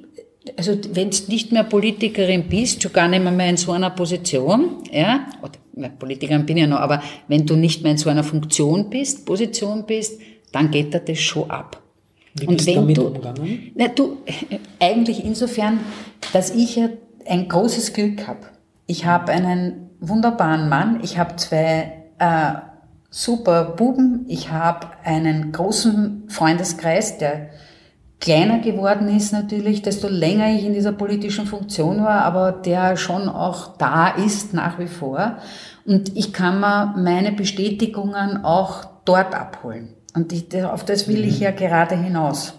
also 0.57 0.71
wenn 0.93 1.11
du 1.11 1.17
nicht 1.27 1.51
mehr 1.51 1.63
Politikerin 1.63 2.47
bist, 2.47 2.81
schon 2.81 2.93
gar 2.93 3.07
nicht 3.07 3.23
mehr 3.23 3.49
in 3.49 3.57
so 3.57 3.71
einer 3.71 3.89
Position, 3.91 4.83
ja, 4.91 5.27
oder, 5.41 5.89
Politikerin 5.89 6.45
bin 6.45 6.57
ich 6.57 6.61
ja 6.61 6.67
noch, 6.67 6.79
aber 6.79 7.01
wenn 7.27 7.45
du 7.45 7.55
nicht 7.55 7.83
mehr 7.83 7.91
in 7.93 7.97
so 7.97 8.09
einer 8.09 8.23
Funktion 8.23 8.89
bist, 8.89 9.25
Position 9.25 9.85
bist, 9.85 10.19
dann 10.51 10.71
geht 10.71 10.93
dir 10.93 10.99
das 10.99 11.19
schon 11.19 11.49
ab. 11.49 11.81
Wie 12.35 12.45
bist 12.45 12.67
und 12.67 12.67
wenn 12.67 12.75
damit 12.75 12.97
du, 12.97 13.07
umgegangen? 13.07 13.71
Na, 13.75 13.87
du, 13.87 14.17
eigentlich 14.79 15.23
insofern, 15.23 15.79
dass 16.33 16.51
ich 16.51 16.75
ja 16.75 16.89
ein 17.27 17.47
großes 17.47 17.93
Glück 17.93 18.27
habe. 18.27 18.39
Ich 18.85 19.05
habe 19.05 19.31
einen 19.31 19.89
wunderbaren 19.99 20.69
Mann, 20.69 20.99
ich 21.03 21.17
habe 21.17 21.35
zwei 21.35 21.93
äh, 22.17 22.53
super 23.09 23.75
Buben, 23.75 24.25
ich 24.27 24.51
habe 24.51 24.87
einen 25.03 25.51
großen 25.51 26.25
Freundeskreis, 26.27 27.17
der 27.17 27.49
kleiner 28.19 28.59
geworden 28.59 29.07
ist 29.15 29.31
natürlich, 29.31 29.81
desto 29.81 30.07
länger 30.07 30.53
ich 30.53 30.65
in 30.65 30.73
dieser 30.73 30.91
politischen 30.91 31.45
Funktion 31.45 32.03
war, 32.03 32.23
aber 32.25 32.51
der 32.51 32.97
schon 32.97 33.29
auch 33.29 33.77
da 33.77 34.09
ist 34.09 34.53
nach 34.53 34.77
wie 34.79 34.87
vor. 34.87 35.37
Und 35.85 36.15
ich 36.17 36.33
kann 36.33 36.59
mir 36.59 36.93
meine 36.97 37.31
Bestätigungen 37.31 38.43
auch 38.43 38.85
dort 39.05 39.33
abholen. 39.33 39.95
Und 40.15 40.33
ich, 40.33 40.63
auf 40.63 40.85
das 40.85 41.07
will 41.07 41.23
ich 41.25 41.39
ja 41.39 41.51
gerade 41.51 41.95
hinaus. 41.95 42.53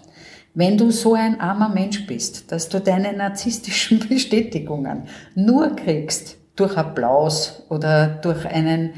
Wenn 0.53 0.77
du 0.77 0.91
so 0.91 1.13
ein 1.13 1.39
armer 1.39 1.69
Mensch 1.69 2.05
bist, 2.07 2.51
dass 2.51 2.67
du 2.69 2.79
deine 2.79 3.13
narzisstischen 3.13 3.99
Bestätigungen 4.09 5.03
nur 5.35 5.75
kriegst 5.75 6.37
durch 6.55 6.77
Applaus 6.77 7.63
oder 7.69 8.07
durch 8.07 8.45
einen 8.45 8.93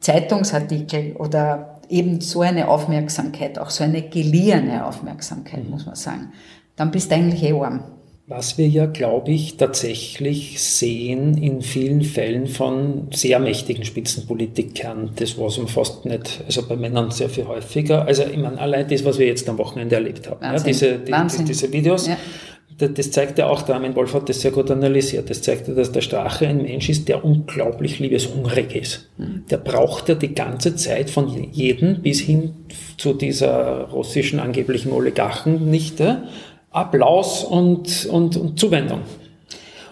Zeitungsartikel 0.00 1.16
oder 1.16 1.80
eben 1.88 2.20
so 2.20 2.40
eine 2.40 2.68
Aufmerksamkeit, 2.68 3.58
auch 3.58 3.70
so 3.70 3.84
eine 3.84 4.02
geliehene 4.02 4.84
Aufmerksamkeit, 4.84 5.64
mhm. 5.64 5.70
muss 5.70 5.86
man 5.86 5.94
sagen, 5.94 6.32
dann 6.74 6.90
bist 6.90 7.10
du 7.10 7.14
eigentlich 7.14 7.42
eh 7.42 7.52
arm. 7.52 7.84
Was 8.28 8.58
wir 8.58 8.66
ja, 8.66 8.86
glaube 8.86 9.30
ich, 9.30 9.56
tatsächlich 9.56 10.60
sehen 10.60 11.40
in 11.40 11.62
vielen 11.62 12.02
Fällen 12.02 12.48
von 12.48 13.06
sehr 13.12 13.38
mächtigen 13.38 13.84
Spitzenpolitikern, 13.84 15.10
das 15.14 15.38
war 15.38 15.48
so 15.48 15.64
fast 15.68 16.04
nicht, 16.06 16.42
also 16.44 16.66
bei 16.66 16.74
Männern 16.74 17.12
sehr 17.12 17.28
viel 17.28 17.46
häufiger. 17.46 18.04
Also 18.04 18.24
ich 18.24 18.36
meine, 18.36 18.58
allein 18.58 18.88
das, 18.88 19.04
was 19.04 19.20
wir 19.20 19.28
jetzt 19.28 19.48
am 19.48 19.58
Wochenende 19.58 19.94
erlebt 19.94 20.28
haben, 20.28 20.42
ja, 20.42 20.58
diese, 20.58 20.98
die, 20.98 21.12
die, 21.12 21.44
diese 21.44 21.72
Videos, 21.72 22.08
ja. 22.08 22.16
das 22.76 23.12
zeigt 23.12 23.38
ja 23.38 23.46
auch, 23.46 23.62
der 23.62 23.76
Armin 23.76 23.94
Wolf 23.94 24.12
hat 24.12 24.28
das 24.28 24.40
sehr 24.40 24.50
gut 24.50 24.72
analysiert, 24.72 25.30
das 25.30 25.42
zeigt 25.42 25.68
ja, 25.68 25.74
dass 25.74 25.92
der 25.92 26.00
Strache 26.00 26.48
ein 26.48 26.62
Mensch 26.62 26.88
ist, 26.88 27.06
der 27.06 27.24
unglaublich 27.24 28.00
liebeshungrig 28.00 28.74
ist. 28.74 29.08
Mhm. 29.18 29.44
Der 29.48 29.58
braucht 29.58 30.08
ja 30.08 30.16
die 30.16 30.34
ganze 30.34 30.74
Zeit 30.74 31.10
von 31.10 31.28
jedem 31.52 32.02
bis 32.02 32.18
hin 32.18 32.54
zu 32.96 33.12
dieser 33.12 33.82
russischen 33.82 34.40
angeblichen 34.40 34.90
Oligarchennichte, 34.90 36.24
Applaus 36.76 37.44
und, 37.44 38.06
und, 38.06 38.36
und 38.36 38.58
Zuwendung. 38.58 39.00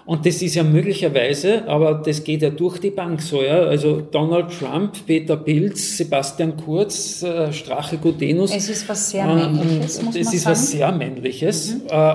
Und 0.07 0.27
das 0.27 0.43
ist 0.43 0.55
ja 0.55 0.63
möglicherweise, 0.63 1.67
aber 1.67 1.95
das 1.95 2.23
geht 2.23 2.43
ja 2.43 2.51
durch 2.51 2.79
die 2.79 2.91
Bank 2.91 3.23
so, 3.23 3.43
ja. 3.43 3.61
Also 3.61 4.03
Donald 4.03 4.51
Trump, 4.59 5.07
Peter 5.07 5.37
Pilz, 5.39 5.97
Sebastian 5.97 6.59
Kurz, 6.59 7.23
äh, 7.23 7.51
Strache 7.55 7.97
Gudenus. 7.97 8.55
Es 8.55 8.69
ist 8.69 8.87
was 8.87 9.11
sehr 9.11 9.27
Männliches, 9.27 10.03
muss 10.03 10.15
Es 10.15 10.35
ist 10.35 10.43
sagen. 10.43 10.53
was 10.53 10.71
sehr 10.71 10.93
Männliches. 10.93 11.75
Mhm. 11.75 11.81
Äh, 11.89 12.15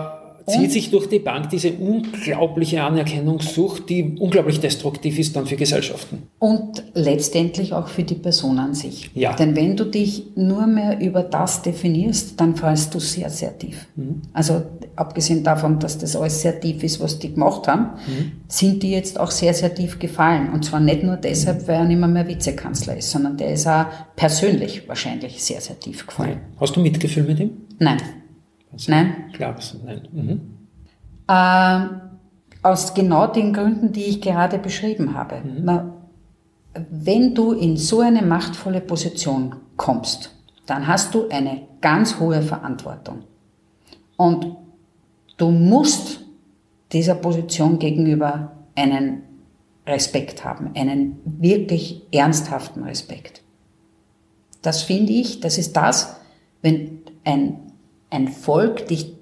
zieht 0.50 0.72
sich 0.72 0.92
durch 0.92 1.08
die 1.08 1.20
Bank 1.20 1.50
diese 1.50 1.74
unglaubliche 1.74 2.84
Anerkennungssucht, 2.84 3.90
die 3.90 4.16
unglaublich 4.20 4.60
destruktiv 4.60 5.20
ist 5.20 5.36
dann 5.36 5.46
für 5.46 5.56
Gesellschaften. 5.56 6.24
Und 6.40 6.84
letztendlich 6.94 7.74
auch 7.74 7.88
für 7.88 8.04
die 8.04 8.16
Person 8.16 8.60
an 8.60 8.74
sich. 8.74 9.10
Ja. 9.14 9.36
Denn 9.36 9.56
wenn 9.56 9.78
du 9.78 9.86
dich 9.86 10.24
nur 10.36 10.68
mehr 10.68 11.00
über 11.00 11.24
das 11.24 11.62
definierst, 11.62 12.40
dann 12.40 12.56
fallst 12.56 12.94
du 12.94 13.00
sehr, 13.00 13.30
sehr 13.30 13.58
tief. 13.58 13.88
Mhm. 13.96 14.22
Also 14.34 14.64
abgesehen 14.96 15.44
davon, 15.44 15.80
dass 15.80 15.98
das 15.98 16.16
alles 16.16 16.42
sehr 16.42 16.60
tief 16.60 16.84
ist, 16.84 17.00
was 17.00 17.20
die 17.20 17.34
gemacht 17.34 17.68
haben, 17.68 17.92
mhm. 18.08 18.32
sind 18.48 18.84
die 18.84 18.92
jetzt 18.92 19.20
auch 19.20 19.32
sehr, 19.32 19.54
sehr 19.54 19.74
tief 19.74 20.00
gefallen. 20.00 20.52
Und 20.54 20.66
zwar 20.66 20.80
nicht 20.80 21.04
nur 21.04 21.18
deshalb, 21.18 21.68
weil 21.68 21.76
er 21.76 21.86
nicht 21.86 22.00
mehr, 22.00 22.08
mehr 22.08 22.28
Vizekanzler 22.28 22.98
ist, 22.98 23.12
sondern 23.12 23.38
der 23.38 23.54
ist 23.54 23.68
auch 23.68 23.86
persönlich 24.16 24.88
wahrscheinlich 24.88 25.44
sehr, 25.44 25.62
sehr 25.62 25.80
tief 25.80 26.06
gefallen. 26.06 26.42
Hast 26.60 26.76
du 26.76 26.82
Mitgefühl 26.82 27.24
mit 27.24 27.40
ihm? 27.40 27.52
Nein. 27.80 27.98
Also, 28.80 28.92
nein. 28.92 29.32
Klar, 29.34 29.56
nein. 29.86 30.08
Mhm. 30.12 30.42
Äh, 31.28 32.68
aus 32.68 32.94
genau 32.94 33.28
den 33.28 33.54
Gründen, 33.54 33.92
die 33.92 34.06
ich 34.06 34.22
gerade 34.22 34.58
beschrieben 34.58 35.14
habe. 35.14 35.42
Mhm. 35.42 35.66
Man, 35.66 35.94
wenn 36.90 37.36
du 37.36 37.52
in 37.54 37.78
so 37.78 38.00
eine 38.00 38.22
machtvolle 38.22 38.82
Position 38.82 39.56
kommst, 39.76 40.36
dann 40.66 40.88
hast 40.88 41.14
du 41.14 41.28
eine 41.30 41.68
ganz 41.82 42.20
hohe 42.20 42.42
Verantwortung. 42.42 43.24
Und 44.18 44.56
du 45.38 45.50
musst 45.50 46.22
dieser 46.92 47.16
Position 47.16 47.80
gegenüber 47.80 48.52
einen 48.76 49.24
Respekt 49.86 50.44
haben, 50.46 50.72
einen 50.76 51.20
wirklich 51.26 52.04
ernsthaften 52.12 52.84
Respekt. 52.84 53.42
Das 54.62 54.84
finde 54.84 55.14
ich, 55.14 55.40
das 55.40 55.58
ist 55.58 55.76
das, 55.76 56.18
wenn 56.62 57.00
ein 57.24 57.69
ein 58.10 58.28
Volk 58.28 58.88
dich 58.88 59.14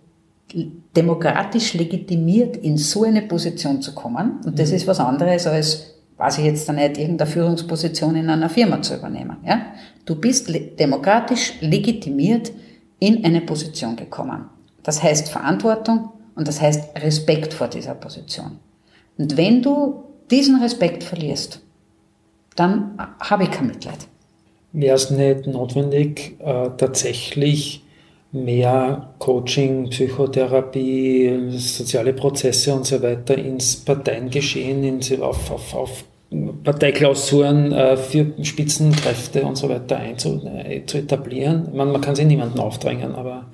demokratisch 0.96 1.74
legitimiert, 1.74 2.58
in 2.58 2.78
so 2.78 3.04
eine 3.04 3.22
Position 3.22 3.82
zu 3.82 3.94
kommen. 3.94 4.40
Und 4.46 4.58
das 4.58 4.70
mhm. 4.70 4.76
ist 4.78 4.88
was 4.88 5.00
anderes 5.00 5.46
als, 5.46 5.96
weiß 6.18 6.40
ich 6.40 6.46
jetzt 6.46 6.72
nicht, 6.72 6.98
irgendeine 6.98 7.30
Führungsposition 7.30 8.16
in 8.16 8.30
einer 8.30 8.50
Firma 8.50 8.82
zu 8.82 8.96
übernehmen. 8.96 9.38
Ja? 9.46 9.62
Du 10.06 10.16
bist 10.16 10.48
le 10.48 10.62
demokratisch 10.62 11.54
legitimiert 11.62 12.52
in 13.00 13.24
eine 13.24 13.42
Position 13.42 13.96
gekommen. 13.96 14.46
Das 14.84 15.04
heißt 15.04 15.30
Verantwortung 15.30 16.10
und 16.36 16.48
das 16.48 16.62
heißt 16.62 16.98
Respekt 17.02 17.54
vor 17.54 17.68
dieser 17.68 17.94
Position. 17.94 18.60
Und 19.18 19.36
wenn 19.36 19.62
du 19.62 20.04
diesen 20.32 20.62
Respekt 20.62 21.04
verlierst, 21.04 21.62
dann 22.56 22.98
habe 23.20 23.44
ich 23.44 23.52
kein 23.52 23.68
Mitleid. 23.68 24.08
Wäre 24.72 24.96
es 24.96 25.12
nicht 25.12 25.48
notwendig, 25.48 26.38
äh, 26.40 26.70
tatsächlich 26.78 27.84
mehr 28.32 29.14
Coaching, 29.20 29.90
Psychotherapie, 29.90 31.50
soziale 31.58 32.14
Prozesse 32.14 32.74
und 32.74 32.86
so 32.86 33.02
weiter 33.02 33.38
ins 33.38 33.78
Parteiengeschehen, 33.78 34.84
ins, 34.84 35.12
auf, 35.20 35.52
auf, 35.52 35.74
auf 35.74 36.04
Parteiklausuren 36.64 37.72
äh, 37.72 37.96
für 37.96 38.34
Spitzenkräfte 38.44 39.44
und 39.44 39.56
so 39.56 39.70
weiter 39.70 39.98
einzu, 39.98 40.42
äh, 40.46 40.86
zu 40.86 40.98
etablieren. 40.98 41.70
Man, 41.74 41.92
man 41.92 42.02
kann 42.02 42.16
sie 42.16 42.26
niemandem 42.26 42.60
aufdrängen, 42.60 43.16
aber 43.16 43.46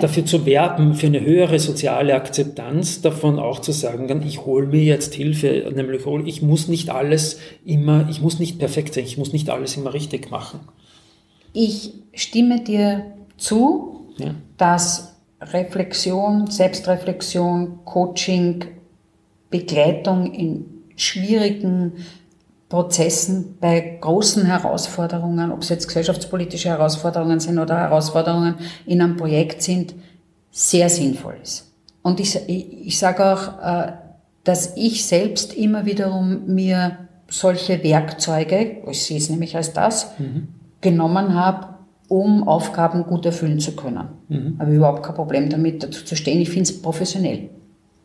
dafür 0.00 0.26
zu 0.26 0.44
werben, 0.44 0.94
für 0.94 1.06
eine 1.06 1.22
höhere 1.22 1.58
soziale 1.58 2.14
Akzeptanz, 2.14 3.00
davon 3.00 3.38
auch 3.38 3.60
zu 3.60 3.72
sagen, 3.72 4.22
ich 4.26 4.44
hole 4.44 4.66
mir 4.66 4.82
jetzt 4.82 5.14
Hilfe, 5.14 5.72
nämlich 5.74 6.02
ich 6.26 6.42
muss 6.42 6.68
nicht 6.68 6.90
alles 6.90 7.38
immer, 7.64 8.06
ich 8.10 8.20
muss 8.20 8.38
nicht 8.38 8.58
perfekt 8.58 8.92
sein, 8.94 9.04
ich 9.04 9.16
muss 9.16 9.32
nicht 9.32 9.48
alles 9.48 9.76
immer 9.78 9.94
richtig 9.94 10.30
machen. 10.30 10.60
Ich 11.54 11.94
stimme 12.12 12.62
dir 12.62 13.14
zu, 13.38 14.01
ja. 14.22 14.34
dass 14.56 15.16
Reflexion, 15.40 16.48
Selbstreflexion, 16.48 17.84
Coaching, 17.84 18.64
Begleitung 19.50 20.32
in 20.32 20.64
schwierigen 20.96 21.92
Prozessen, 22.68 23.58
bei 23.60 23.98
großen 24.00 24.46
Herausforderungen, 24.46 25.52
ob 25.52 25.60
es 25.60 25.68
jetzt 25.68 25.88
gesellschaftspolitische 25.88 26.70
Herausforderungen 26.70 27.38
sind 27.38 27.58
oder 27.58 27.76
Herausforderungen 27.76 28.54
in 28.86 29.02
einem 29.02 29.16
Projekt 29.16 29.62
sind, 29.62 29.94
sehr 30.50 30.88
sinnvoll 30.88 31.36
ist. 31.42 31.70
Und 32.02 32.18
ich, 32.18 32.36
ich, 32.48 32.86
ich 32.86 32.98
sage 32.98 33.24
auch, 33.26 33.62
äh, 33.62 33.92
dass 34.44 34.76
ich 34.76 35.06
selbst 35.06 35.54
immer 35.54 35.84
wiederum 35.84 36.46
mir 36.46 37.08
solche 37.28 37.82
Werkzeuge, 37.82 38.82
ich 38.90 39.04
sehe 39.04 39.18
es 39.18 39.30
nämlich 39.30 39.56
als 39.56 39.72
das, 39.72 40.18
mhm. 40.18 40.48
genommen 40.80 41.34
habe, 41.34 41.71
um 42.12 42.46
Aufgaben 42.46 43.04
gut 43.04 43.24
erfüllen 43.24 43.58
zu 43.58 43.74
können. 43.74 44.08
Mhm. 44.28 44.56
Habe 44.58 44.74
überhaupt 44.74 45.02
kein 45.02 45.14
Problem 45.14 45.48
damit, 45.48 45.82
dazu 45.82 46.04
zu 46.04 46.14
stehen. 46.14 46.42
Ich 46.42 46.50
finde 46.50 46.64
es 46.64 46.82
professionell, 46.82 47.48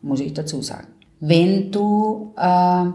muss 0.00 0.20
ich 0.20 0.32
dazu 0.32 0.62
sagen. 0.62 0.86
Wenn 1.20 1.70
du 1.70 2.32
äh, 2.38 2.86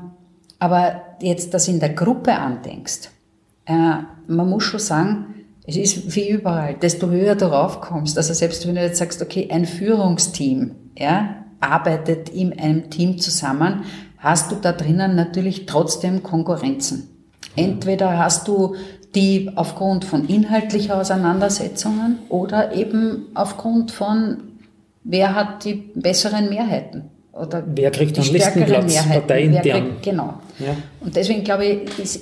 aber 0.64 1.02
jetzt 1.22 1.54
das 1.54 1.68
in 1.68 1.80
der 1.80 1.90
Gruppe 1.90 2.34
andenkst, 2.34 3.12
äh, 3.66 3.98
man 4.28 4.50
muss 4.50 4.64
schon 4.64 4.80
sagen, 4.80 5.26
es 5.68 5.76
ist 5.76 6.16
wie 6.16 6.30
überall, 6.30 6.76
desto 6.76 7.10
höher 7.10 7.36
du 7.36 7.46
raufkommst, 7.46 8.18
also 8.18 8.34
selbst 8.34 8.66
wenn 8.66 8.76
du 8.76 8.82
jetzt 8.82 8.98
sagst, 8.98 9.22
okay, 9.22 9.50
ein 9.52 9.66
Führungsteam, 9.66 10.72
ja, 10.98 11.36
arbeitet 11.60 12.30
in 12.30 12.58
einem 12.58 12.90
Team 12.90 13.20
zusammen, 13.20 13.84
hast 14.18 14.52
du 14.52 14.56
da 14.56 14.72
drinnen 14.72 15.16
natürlich 15.16 15.66
trotzdem 15.66 16.24
Konkurrenzen. 16.24 17.10
Entweder 17.56 18.18
hast 18.18 18.48
du 18.48 18.76
die 19.16 19.52
aufgrund 19.56 20.06
von 20.06 20.28
inhaltlicher 20.28 21.00
Auseinandersetzungen 21.00 22.20
oder 22.30 22.74
eben 22.74 23.28
aufgrund 23.36 23.92
von, 23.92 24.38
wer 25.04 25.36
hat 25.36 25.66
die 25.66 25.76
besseren 25.96 26.50
Mehrheiten. 26.50 27.10
Oder 27.32 27.64
wer 27.66 27.90
kriegt 27.92 28.16
den 28.18 28.26
Listenplatz 28.26 29.08
parteiintern. 29.08 29.98
Genau. 30.02 30.36
Ja. 30.60 30.76
Und 31.00 31.16
deswegen 31.16 31.44
glaube 31.44 31.66
ich, 31.66 32.00
ist 32.00 32.22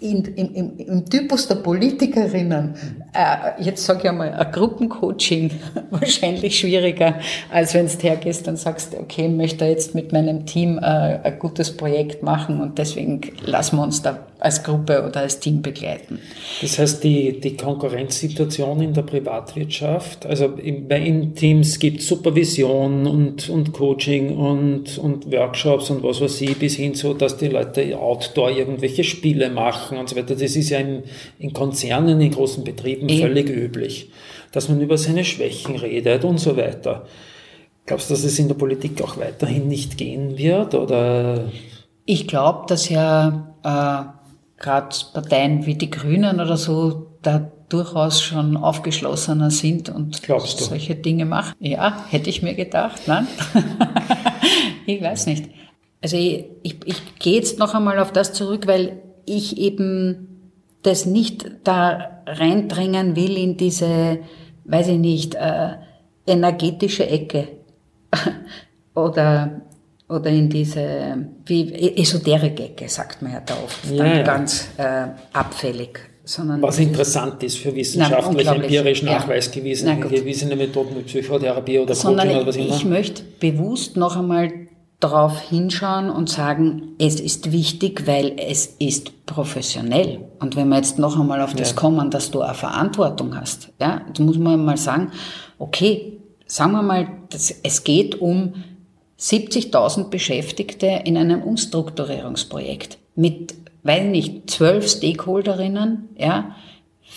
in, 0.00 0.24
im, 0.24 0.76
im, 0.76 1.08
Typus 1.08 1.48
der 1.48 1.54
Politikerinnen, 1.56 2.74
äh, 3.14 3.62
jetzt 3.62 3.84
sage 3.86 4.00
ich 4.02 4.08
einmal, 4.10 4.32
ein 4.32 4.52
Gruppencoaching 4.52 5.50
wahrscheinlich 5.90 6.58
schwieriger, 6.58 7.18
als 7.50 7.72
wenn 7.72 7.86
du 7.86 7.92
hergehst 7.92 8.46
und 8.46 8.58
sagst, 8.58 8.94
okay, 8.94 9.26
ich 9.26 9.32
möchte 9.32 9.64
jetzt 9.64 9.94
mit 9.94 10.12
meinem 10.12 10.44
Team 10.44 10.78
äh, 10.78 10.82
ein 10.82 11.38
gutes 11.38 11.74
Projekt 11.74 12.22
machen 12.22 12.60
und 12.60 12.76
deswegen 12.76 13.22
lassen 13.46 13.76
wir 13.76 13.84
uns 13.84 14.02
da 14.02 14.26
als 14.38 14.62
Gruppe 14.62 15.02
oder 15.02 15.20
als 15.20 15.40
Team 15.40 15.62
begleiten. 15.62 16.18
Das 16.60 16.78
heißt, 16.78 17.02
die, 17.02 17.40
die 17.40 17.56
Konkurrenzsituation 17.56 18.82
in 18.82 18.92
der 18.92 19.02
Privatwirtschaft, 19.02 20.26
also 20.26 20.44
in, 20.62 20.88
in 20.90 21.34
Teams 21.34 21.78
gibt 21.78 22.00
es 22.00 22.08
Supervision 22.08 23.06
und, 23.06 23.48
und 23.48 23.72
Coaching 23.72 24.36
und, 24.36 24.98
und 24.98 25.32
Workshops 25.32 25.88
und 25.88 26.02
was 26.02 26.20
weiß 26.20 26.42
ich, 26.42 26.56
bis 26.58 26.76
hin 26.76 26.94
zu, 26.94 27.14
dass 27.14 27.38
die 27.38 27.48
Leute 27.48 27.98
outdoor 27.98 28.50
irgendwelche 28.50 29.04
Spiele 29.04 29.48
machen 29.48 29.85
lachen 29.86 29.98
und 29.98 30.08
so 30.08 30.16
weiter. 30.16 30.34
Das 30.34 30.56
ist 30.56 30.70
ja 30.70 30.78
in, 30.78 31.04
in 31.38 31.52
Konzernen, 31.52 32.20
in 32.20 32.30
großen 32.30 32.64
Betrieben 32.64 33.08
Eben. 33.08 33.22
völlig 33.22 33.48
üblich, 33.48 34.10
dass 34.52 34.68
man 34.68 34.80
über 34.80 34.98
seine 34.98 35.24
Schwächen 35.24 35.76
redet 35.76 36.24
und 36.24 36.38
so 36.38 36.56
weiter. 36.56 37.06
Glaubst 37.86 38.10
du, 38.10 38.14
dass 38.14 38.24
es 38.24 38.38
in 38.38 38.48
der 38.48 38.56
Politik 38.56 39.00
auch 39.02 39.16
weiterhin 39.16 39.68
nicht 39.68 39.96
gehen 39.96 40.36
wird? 40.36 40.74
Oder? 40.74 41.50
Ich 42.04 42.26
glaube, 42.26 42.64
dass 42.68 42.88
ja 42.88 43.54
äh, 43.62 44.60
gerade 44.62 44.96
Parteien 45.12 45.66
wie 45.66 45.74
die 45.74 45.90
Grünen 45.90 46.40
oder 46.40 46.56
so 46.56 47.06
da 47.22 47.52
durchaus 47.68 48.22
schon 48.22 48.56
aufgeschlossener 48.56 49.50
sind 49.50 49.88
und 49.88 50.20
solche 50.46 50.94
Dinge 50.94 51.26
machen. 51.26 51.54
Ja, 51.58 52.04
hätte 52.10 52.30
ich 52.30 52.42
mir 52.42 52.54
gedacht. 52.54 53.02
Nein? 53.06 53.26
ich 54.86 55.02
weiß 55.02 55.26
nicht. 55.26 55.50
Also 56.00 56.16
ich, 56.16 56.44
ich, 56.62 56.76
ich 56.84 57.18
gehe 57.18 57.34
jetzt 57.34 57.58
noch 57.58 57.74
einmal 57.74 57.98
auf 57.98 58.12
das 58.12 58.32
zurück, 58.32 58.68
weil 58.68 59.02
ich 59.26 59.58
eben 59.58 60.50
das 60.82 61.04
nicht 61.04 61.50
da 61.64 62.22
reindrängen 62.26 63.16
will 63.16 63.36
in 63.36 63.56
diese, 63.56 64.18
weiß 64.64 64.88
ich 64.88 64.98
nicht, 64.98 65.34
äh, 65.34 65.74
energetische 66.26 67.08
Ecke 67.08 67.48
oder 68.94 69.62
oder 70.08 70.30
in 70.30 70.48
diese 70.48 71.16
wie 71.46 71.72
Esoterik-Ecke, 71.96 72.88
sagt 72.88 73.22
man 73.22 73.32
ja 73.32 73.40
da 73.44 73.54
oft, 73.54 73.90
ja, 73.90 74.06
ja. 74.06 74.22
ganz 74.22 74.68
äh, 74.76 75.06
abfällig. 75.32 75.98
Sondern 76.28 76.60
Was 76.62 76.78
interessant 76.78 77.40
ist 77.44 77.58
für 77.58 77.74
wissenschaftlich, 77.74 78.46
empirisch 78.48 79.02
nachweisgewiesene 79.02 80.00
ja. 80.00 80.06
gewiesene 80.06 80.56
Methoden 80.56 80.96
wie 80.96 81.02
Psychotherapie 81.02 81.78
oder 81.78 81.94
sondern 81.94 82.26
Coaching 82.26 82.40
oder 82.40 82.48
was 82.48 82.56
immer. 82.56 82.76
Ich 82.76 82.84
möchte 82.84 83.22
bewusst 83.38 83.96
noch 83.96 84.16
einmal 84.16 84.65
darauf 85.00 85.40
hinschauen 85.40 86.10
und 86.10 86.30
sagen, 86.30 86.94
es 86.98 87.20
ist 87.20 87.52
wichtig, 87.52 88.06
weil 88.06 88.36
es 88.38 88.66
ist 88.78 89.26
professionell. 89.26 90.20
Und 90.38 90.56
wenn 90.56 90.68
wir 90.68 90.76
jetzt 90.76 90.98
noch 90.98 91.18
einmal 91.18 91.42
auf 91.42 91.54
das 91.54 91.70
ja. 91.70 91.76
kommen, 91.76 92.10
dass 92.10 92.30
du 92.30 92.40
eine 92.40 92.54
Verantwortung 92.54 93.38
hast, 93.38 93.70
ja, 93.80 94.02
jetzt 94.08 94.20
muss 94.20 94.38
man 94.38 94.64
mal 94.64 94.78
sagen, 94.78 95.12
okay, 95.58 96.18
sagen 96.46 96.72
wir 96.72 96.82
mal, 96.82 97.08
das, 97.28 97.50
es 97.62 97.84
geht 97.84 98.20
um 98.20 98.54
70.000 99.18 100.08
Beschäftigte 100.08 101.02
in 101.04 101.16
einem 101.16 101.42
Umstrukturierungsprojekt 101.42 102.98
mit 103.14 103.54
weiß 103.86 104.04
nicht, 104.04 104.50
zwölf 104.50 104.88
Stakeholderinnen, 104.88 106.08
ja, 106.18 106.56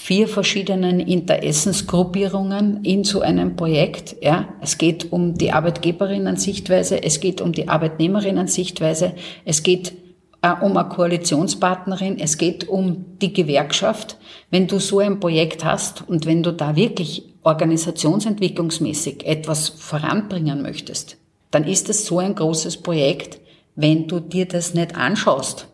vier 0.02 0.28
verschiedenen 0.28 1.02
Interessensgruppierungen 1.02 2.84
in 2.84 3.04
so 3.04 3.20
einem 3.20 3.56
Projekt. 3.56 4.16
Ja. 4.22 4.47
Es 4.62 4.78
geht 4.78 5.12
um 5.12 5.38
die 5.38 5.52
Arbeitgeberinnen-Sichtweise, 5.52 7.04
es 7.04 7.20
geht 7.20 7.41
um 7.41 7.52
die 7.52 7.68
Arbeitnehmerinnen-Sichtweise, 7.68 9.14
es 9.45 9.62
geht 9.62 9.93
äh, 10.41 10.54
um 10.62 10.78
eine 10.78 10.89
Koalitionspartnerin, 10.89 12.18
es 12.18 12.38
geht 12.38 12.68
um 12.68 13.18
die 13.22 13.34
Gewerkschaft. 13.34 14.18
Wenn 14.50 14.68
du 14.68 14.80
so 14.80 15.00
ein 15.00 15.20
Projekt 15.20 15.66
hast 15.66 16.08
und 16.08 16.26
wenn 16.26 16.43
du 16.43 16.54
da 16.54 16.76
wirklich 16.76 17.26
organisationsentwicklungsmäßig 17.43 19.28
etwas 19.28 19.68
voranbringen 19.70 20.62
möchtest, 20.62 21.18
dann 21.52 21.66
ist 21.66 21.89
es 21.89 22.06
so 22.06 22.20
ein 22.20 22.36
großes 22.36 22.78
Projekt, 22.78 23.41
wenn 23.76 24.08
du 24.08 24.22
dir 24.22 24.47
das 24.47 24.74
nicht 24.74 24.95
anschaust 24.95 25.68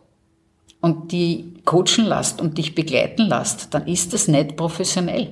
und 0.86 1.10
die 1.10 1.52
coachen 1.64 2.06
lässt 2.06 2.40
und 2.40 2.56
dich 2.58 2.76
begleiten 2.76 3.26
lässt, 3.28 3.74
dann 3.74 3.88
ist 3.88 4.14
das 4.14 4.28
nicht 4.28 4.56
professionell. 4.56 5.30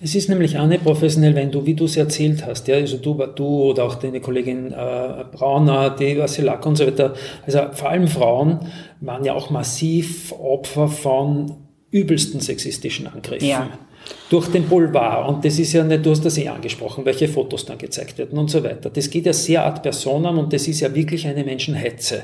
Es 0.00 0.14
ist 0.14 0.30
nämlich 0.30 0.58
auch 0.58 0.66
nicht 0.66 0.82
professionell, 0.82 1.34
wenn 1.34 1.50
du, 1.50 1.66
wie 1.66 1.74
du 1.74 1.84
es 1.84 1.96
erzählt 1.96 2.46
hast, 2.46 2.66
ja, 2.68 2.76
also 2.76 2.96
du, 2.96 3.14
du 3.34 3.44
oder 3.64 3.84
auch 3.84 3.96
deine 3.96 4.20
Kollegin 4.20 4.72
äh, 4.72 5.24
Brauner, 5.30 5.90
die 5.90 6.16
Vasilak 6.16 6.64
und 6.64 6.76
so 6.76 6.86
weiter, 6.86 7.14
also 7.44 7.60
vor 7.72 7.90
allem 7.90 8.08
Frauen 8.08 8.60
waren 9.00 9.24
ja 9.24 9.34
auch 9.34 9.50
massiv 9.50 10.32
Opfer 10.32 10.88
von 10.88 11.56
übelsten 11.90 12.40
sexistischen 12.40 13.08
Angriffen. 13.08 13.46
Ja. 13.46 13.68
Durch 14.30 14.46
den 14.48 14.66
Boulevard. 14.68 15.28
Und 15.28 15.44
das 15.44 15.58
ist 15.58 15.72
ja 15.74 15.84
nicht, 15.84 16.06
du 16.06 16.10
hast 16.10 16.24
das 16.24 16.38
eh 16.38 16.48
angesprochen, 16.48 17.04
welche 17.04 17.28
Fotos 17.28 17.66
dann 17.66 17.76
gezeigt 17.76 18.16
werden 18.16 18.38
und 18.38 18.48
so 18.48 18.62
weiter. 18.64 18.88
Das 18.88 19.10
geht 19.10 19.26
ja 19.26 19.34
sehr 19.34 19.66
ad 19.66 19.82
personam 19.82 20.38
und 20.38 20.50
das 20.52 20.66
ist 20.66 20.80
ja 20.80 20.94
wirklich 20.94 21.26
eine 21.26 21.44
Menschenhetze 21.44 22.22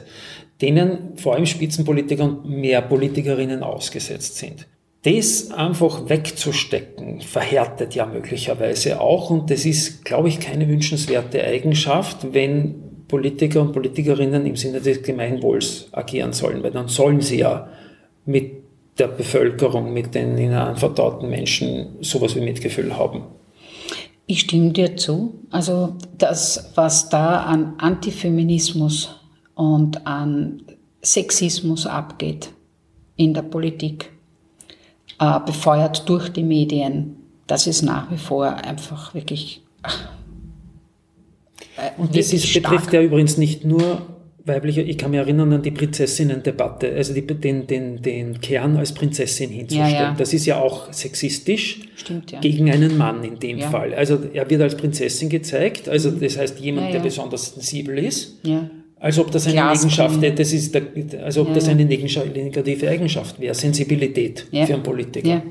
denen 0.64 1.16
vor 1.16 1.34
allem 1.34 1.46
Spitzenpolitiker 1.46 2.24
und 2.24 2.48
mehr 2.48 2.80
Politikerinnen 2.80 3.62
ausgesetzt 3.62 4.36
sind. 4.36 4.66
Das 5.02 5.50
einfach 5.50 6.08
wegzustecken, 6.08 7.20
verhärtet 7.20 7.94
ja 7.94 8.06
möglicherweise 8.06 9.00
auch 9.00 9.28
und 9.28 9.50
das 9.50 9.66
ist, 9.66 10.04
glaube 10.04 10.28
ich, 10.28 10.40
keine 10.40 10.66
wünschenswerte 10.66 11.44
Eigenschaft, 11.44 12.32
wenn 12.32 13.06
Politiker 13.08 13.60
und 13.60 13.72
Politikerinnen 13.72 14.46
im 14.46 14.56
Sinne 14.56 14.80
des 14.80 15.02
Gemeinwohls 15.02 15.88
agieren 15.92 16.32
sollen, 16.32 16.62
weil 16.62 16.70
dann 16.70 16.88
sollen 16.88 17.20
sie 17.20 17.40
ja 17.40 17.68
mit 18.24 18.64
der 18.98 19.08
Bevölkerung, 19.08 19.92
mit 19.92 20.14
den 20.14 20.38
ihnen 20.38 20.54
anvertrauten 20.54 21.28
Menschen 21.28 21.96
sowas 22.00 22.34
wie 22.34 22.40
Mitgefühl 22.40 22.96
haben. 22.96 23.24
Ich 24.26 24.40
stimme 24.40 24.70
dir 24.70 24.96
zu. 24.96 25.34
Also 25.50 25.96
das, 26.16 26.72
was 26.76 27.10
da 27.10 27.42
an 27.42 27.74
Antifeminismus 27.76 29.20
und 29.54 30.06
an 30.06 30.62
Sexismus 31.02 31.86
abgeht 31.86 32.50
in 33.16 33.34
der 33.34 33.42
Politik, 33.42 34.10
äh, 35.20 35.40
befeuert 35.40 36.08
durch 36.08 36.28
die 36.30 36.42
Medien. 36.42 37.16
Das 37.46 37.66
ist 37.66 37.82
nach 37.82 38.10
wie 38.10 38.16
vor 38.16 38.46
einfach 38.46 39.14
wirklich. 39.14 39.62
Äh, 41.76 41.90
und 41.98 42.16
das 42.16 42.32
ist, 42.32 42.52
betrifft 42.54 42.92
ja 42.92 43.02
übrigens 43.02 43.36
nicht 43.36 43.64
nur 43.64 44.02
weibliche, 44.46 44.82
ich 44.82 44.98
kann 44.98 45.10
mich 45.10 45.20
erinnern 45.20 45.52
an 45.54 45.62
die 45.62 45.70
Prinzessinnen-Debatte, 45.70 46.92
also 46.94 47.14
die, 47.14 47.26
den, 47.26 47.66
den, 47.66 48.02
den 48.02 48.40
Kern 48.40 48.76
als 48.76 48.92
Prinzessin 48.92 49.50
hinzustellen. 49.50 49.92
Ja, 49.92 50.02
ja. 50.02 50.14
Das 50.16 50.34
ist 50.34 50.44
ja 50.44 50.60
auch 50.60 50.92
sexistisch 50.92 51.80
Stimmt, 51.96 52.30
ja. 52.32 52.40
gegen 52.40 52.70
einen 52.70 52.98
Mann 52.98 53.24
in 53.24 53.38
dem 53.38 53.60
Fall. 53.60 53.94
Also 53.94 54.18
er 54.32 54.48
wird 54.50 54.60
als 54.60 54.76
Prinzessin 54.76 55.30
gezeigt, 55.30 55.88
also 55.88 56.10
mhm. 56.10 56.20
das 56.20 56.36
heißt 56.36 56.60
jemand, 56.60 56.92
der 56.92 57.00
besonders 57.00 57.54
sensibel 57.54 57.98
ist. 57.98 58.44
Als 59.00 59.18
ob 59.18 59.30
das 59.30 59.46
eine 59.46 59.68
Eigenschaft 59.68 60.18
das 60.38 60.52
ist, 60.52 60.74
der, 60.74 60.82
als 61.22 61.36
ob 61.36 61.48
ja, 61.48 61.54
das 61.54 61.68
eine 61.68 61.84
negative 61.84 62.88
Eigenschaft 62.88 63.38
wäre, 63.38 63.54
Sensibilität 63.54 64.46
ja. 64.50 64.64
für 64.64 64.74
einen 64.74 64.82
Politiker. 64.82 65.28
Ja, 65.28 65.42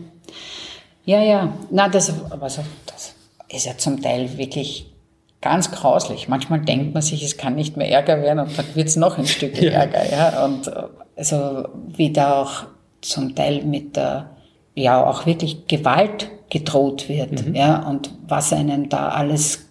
ja, 1.05 1.21
ja. 1.21 1.57
Na, 1.69 1.87
das, 1.87 2.11
also, 2.31 2.61
das 2.87 3.13
ist 3.49 3.65
ja 3.65 3.77
zum 3.77 4.01
Teil 4.01 4.37
wirklich 4.37 4.87
ganz 5.41 5.71
grauslich. 5.71 6.29
Manchmal 6.29 6.61
denkt 6.61 6.93
man 6.93 7.03
sich, 7.03 7.21
es 7.21 7.37
kann 7.37 7.55
nicht 7.55 7.77
mehr 7.77 7.89
Ärger 7.89 8.21
werden 8.21 8.39
und 8.39 8.57
dann 8.57 8.65
wird 8.73 8.87
es 8.87 8.95
noch 8.95 9.17
ein 9.17 9.27
Stück 9.27 9.55
ja. 9.61 9.71
Ärger. 9.71 10.09
Ja? 10.09 10.45
Und 10.45 10.71
also 11.15 11.67
wie 11.95 12.11
da 12.11 12.41
auch 12.41 12.63
zum 13.01 13.35
Teil 13.35 13.63
mit 13.63 13.95
der, 13.95 14.31
ja 14.73 15.05
auch 15.05 15.25
wirklich 15.25 15.67
Gewalt 15.67 16.29
gedroht 16.49 17.09
wird. 17.09 17.47
Mhm. 17.47 17.55
Ja? 17.55 17.87
Und 17.87 18.11
was 18.27 18.53
einem 18.53 18.89
da 18.89 19.09
alles 19.09 19.65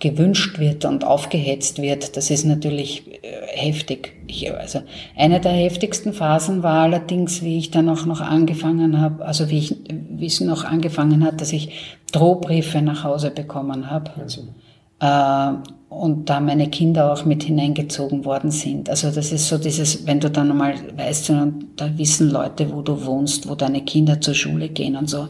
gewünscht 0.00 0.58
wird 0.58 0.84
und 0.84 1.04
aufgehetzt 1.04 1.80
wird, 1.80 2.16
das 2.16 2.30
ist 2.30 2.44
natürlich 2.44 3.06
äh, 3.22 3.28
heftig. 3.46 4.14
Ich, 4.26 4.52
also 4.52 4.80
eine 5.16 5.40
der 5.40 5.52
heftigsten 5.52 6.12
Phasen 6.12 6.62
war 6.62 6.82
allerdings, 6.82 7.42
wie 7.42 7.58
ich 7.58 7.70
dann 7.70 7.88
auch 7.88 8.06
noch 8.06 8.20
angefangen 8.20 9.00
habe, 9.00 9.24
also 9.24 9.50
wie, 9.50 9.58
ich, 9.58 9.76
wie 9.88 10.26
es 10.26 10.40
noch 10.40 10.64
angefangen 10.64 11.24
hat, 11.24 11.40
dass 11.40 11.52
ich 11.52 11.70
Drohbriefe 12.12 12.82
nach 12.82 13.04
Hause 13.04 13.30
bekommen 13.30 13.90
habe. 13.90 14.10
Also. 14.18 14.42
Äh, 15.00 15.52
und 15.90 16.30
da 16.30 16.38
meine 16.38 16.70
Kinder 16.70 17.12
auch 17.12 17.24
mit 17.24 17.42
hineingezogen 17.42 18.24
worden 18.24 18.52
sind. 18.52 18.88
Also 18.88 19.10
das 19.10 19.32
ist 19.32 19.48
so 19.48 19.58
dieses, 19.58 20.06
wenn 20.06 20.20
du 20.20 20.30
dann 20.30 20.56
mal 20.56 20.74
weißt, 20.96 21.32
da 21.76 21.98
wissen 21.98 22.30
Leute, 22.30 22.72
wo 22.72 22.80
du 22.80 23.04
wohnst, 23.04 23.48
wo 23.48 23.56
deine 23.56 23.84
Kinder 23.84 24.20
zur 24.20 24.34
Schule 24.34 24.68
gehen 24.68 24.94
und 24.94 25.10
so, 25.10 25.28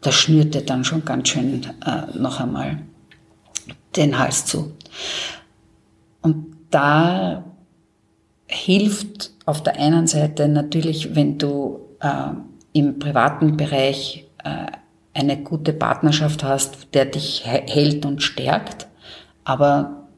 das 0.00 0.14
schnürte 0.14 0.62
dann 0.62 0.84
schon 0.84 1.04
ganz 1.04 1.28
schön 1.28 1.62
äh, 1.84 2.16
noch 2.18 2.40
einmal 2.40 2.78
den 3.94 4.18
Hals 4.18 4.46
zu. 4.46 4.72
Und 6.22 6.56
da 6.70 7.44
hilft 8.46 9.30
auf 9.44 9.62
der 9.62 9.78
einen 9.78 10.06
Seite 10.06 10.48
natürlich, 10.48 11.14
wenn 11.14 11.38
du 11.38 11.80
äh, 12.00 12.30
im 12.72 12.98
privaten 12.98 13.56
Bereich 13.56 14.26
äh, 14.44 14.66
eine 15.14 15.42
gute 15.42 15.72
Partnerschaft 15.72 16.44
hast, 16.44 16.88
der 16.94 17.06
dich 17.06 17.42
hält 17.46 18.04
und 18.04 18.22
stärkt. 18.22 18.86
Aber 19.44 20.08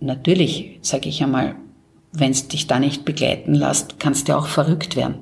natürlich, 0.00 0.78
sage 0.82 1.08
ich 1.08 1.22
einmal, 1.22 1.56
wenn 2.12 2.30
es 2.30 2.48
dich 2.48 2.66
da 2.66 2.78
nicht 2.78 3.04
begleiten 3.04 3.54
lässt, 3.54 3.98
kannst 3.98 4.28
du 4.28 4.36
auch 4.36 4.46
verrückt 4.46 4.96
werden. 4.96 5.16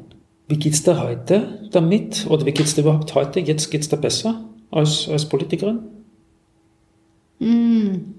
Wie 0.47 0.59
geht's 0.59 0.83
da 0.83 1.01
heute 1.01 1.69
damit? 1.73 2.27
Oder 2.29 2.45
wie 2.45 2.53
geht's 2.53 2.75
dir 2.75 2.83
überhaupt 2.83 3.15
heute? 3.15 3.41
Jetzt 3.41 3.71
geht's 3.71 3.89
da 3.89 3.97
besser 3.97 4.45
als, 4.71 5.09
als 5.09 5.27
Politikerin? 5.27 5.81
Mm. 7.45 8.15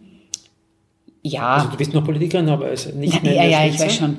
Ja. 1.24 1.56
Also 1.56 1.70
du 1.70 1.78
bist 1.78 1.94
noch 1.94 2.04
Politikerin, 2.04 2.48
aber 2.50 2.66
also 2.66 2.92
nicht 2.92 3.24
mehr. 3.24 3.34
Ja, 3.34 3.46
ja, 3.46 3.66
ich 3.66 3.80
weiß 3.80 3.96
schon. 3.96 4.18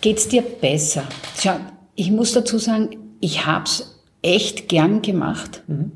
Geht's 0.00 0.28
dir 0.28 0.42
besser? 0.42 1.04
Schau, 1.40 1.56
ich 1.94 2.10
muss 2.10 2.32
dazu 2.32 2.58
sagen, 2.58 2.90
ich 3.20 3.46
hab's 3.46 4.00
echt 4.20 4.68
gern 4.68 5.00
gemacht 5.00 5.62
mhm. 5.66 5.92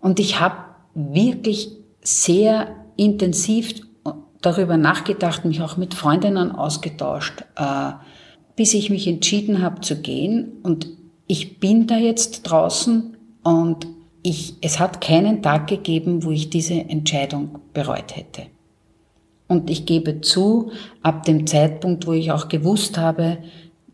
und 0.00 0.20
ich 0.20 0.40
habe 0.40 0.56
wirklich 0.94 1.70
sehr 2.02 2.74
intensiv 2.96 3.74
darüber 4.40 4.76
nachgedacht, 4.76 5.44
mich 5.44 5.60
auch 5.60 5.76
mit 5.76 5.94
Freundinnen 5.94 6.52
ausgetauscht, 6.52 7.44
äh, 7.56 7.92
bis 8.56 8.74
ich 8.74 8.90
mich 8.90 9.06
entschieden 9.06 9.62
habe 9.62 9.80
zu 9.80 10.00
gehen. 10.00 10.52
Und 10.62 10.88
ich 11.26 11.60
bin 11.60 11.86
da 11.86 11.96
jetzt 11.96 12.42
draußen 12.42 13.16
und 13.42 13.86
ich, 14.22 14.54
es 14.60 14.78
hat 14.78 15.00
keinen 15.00 15.42
Tag 15.42 15.66
gegeben, 15.66 16.24
wo 16.24 16.30
ich 16.30 16.50
diese 16.50 16.74
Entscheidung 16.74 17.58
bereut 17.72 18.16
hätte. 18.16 18.42
Und 19.48 19.68
ich 19.68 19.86
gebe 19.86 20.20
zu, 20.20 20.70
ab 21.02 21.24
dem 21.24 21.46
Zeitpunkt, 21.46 22.06
wo 22.06 22.12
ich 22.12 22.30
auch 22.30 22.48
gewusst 22.48 22.98
habe, 22.98 23.38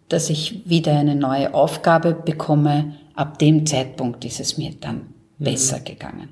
dass 0.08 0.30
ich 0.30 0.68
wieder 0.68 0.92
eine 0.98 1.14
neue 1.14 1.54
Aufgabe 1.54 2.12
bekomme, 2.12 2.96
ab 3.14 3.38
dem 3.38 3.66
Zeitpunkt 3.66 4.24
ist 4.24 4.40
es 4.40 4.58
mir 4.58 4.72
dann 4.78 4.96
mhm. 5.38 5.44
besser 5.44 5.80
gegangen. 5.80 6.28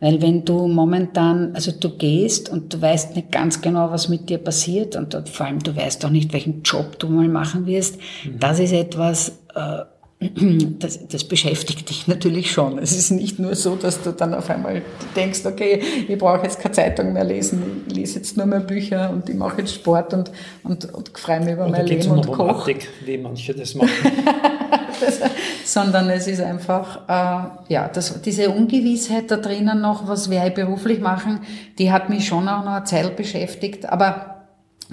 Weil 0.00 0.20
wenn 0.20 0.44
du 0.44 0.66
momentan, 0.68 1.54
also 1.54 1.72
du 1.72 1.96
gehst 1.96 2.50
und 2.50 2.74
du 2.74 2.82
weißt 2.82 3.16
nicht 3.16 3.32
ganz 3.32 3.62
genau, 3.62 3.90
was 3.90 4.10
mit 4.10 4.28
dir 4.28 4.38
passiert 4.38 4.94
und 4.94 5.16
vor 5.28 5.46
allem 5.46 5.62
du 5.62 5.74
weißt 5.74 6.04
auch 6.04 6.10
nicht, 6.10 6.34
welchen 6.34 6.62
Job 6.62 6.98
du 6.98 7.08
mal 7.08 7.28
machen 7.28 7.66
wirst, 7.66 7.98
mhm. 8.24 8.38
das 8.38 8.58
ist 8.58 8.72
etwas, 8.72 9.38
äh, 9.54 9.78
das, 10.18 11.08
das 11.08 11.24
beschäftigt 11.24 11.90
dich 11.90 12.08
natürlich 12.08 12.50
schon. 12.50 12.78
Es 12.78 12.96
ist 12.96 13.10
nicht 13.10 13.38
nur 13.38 13.54
so, 13.54 13.76
dass 13.76 14.02
du 14.02 14.12
dann 14.12 14.32
auf 14.32 14.48
einmal 14.48 14.80
denkst, 15.14 15.44
okay, 15.44 15.82
ich 16.08 16.16
brauche 16.16 16.44
jetzt 16.44 16.58
keine 16.58 16.72
Zeitung 16.72 17.12
mehr 17.12 17.24
lesen, 17.24 17.84
ich 17.86 17.94
lese 17.94 18.18
jetzt 18.20 18.36
nur 18.36 18.46
mehr 18.46 18.60
Bücher 18.60 19.10
und 19.10 19.28
ich 19.28 19.34
mache 19.34 19.60
jetzt 19.60 19.74
Sport 19.74 20.14
und, 20.14 20.32
und, 20.62 20.92
und 20.94 21.18
freue 21.18 21.40
mich 21.40 21.52
über 21.52 21.64
Oder 21.64 21.72
mein 21.72 21.86
Leben 21.86 22.10
und 22.10 22.32
koche. 22.32 22.76
wie 23.04 23.18
manche 23.18 23.54
das 23.54 23.74
machen. 23.74 23.90
das, 25.00 25.20
sondern 25.66 26.08
es 26.08 26.26
ist 26.26 26.40
einfach, 26.40 27.02
äh, 27.08 27.72
ja, 27.72 27.88
das, 27.88 28.22
diese 28.22 28.48
Ungewissheit 28.48 29.30
da 29.30 29.36
drinnen 29.36 29.82
noch, 29.82 30.08
was 30.08 30.30
werde 30.30 30.48
ich 30.48 30.54
beruflich 30.54 31.00
machen, 31.00 31.40
die 31.78 31.92
hat 31.92 32.08
mich 32.08 32.26
schon 32.26 32.48
auch 32.48 32.64
noch 32.64 32.72
eine 32.72 32.84
Zeit 32.84 33.16
beschäftigt, 33.16 33.86
aber 33.86 34.46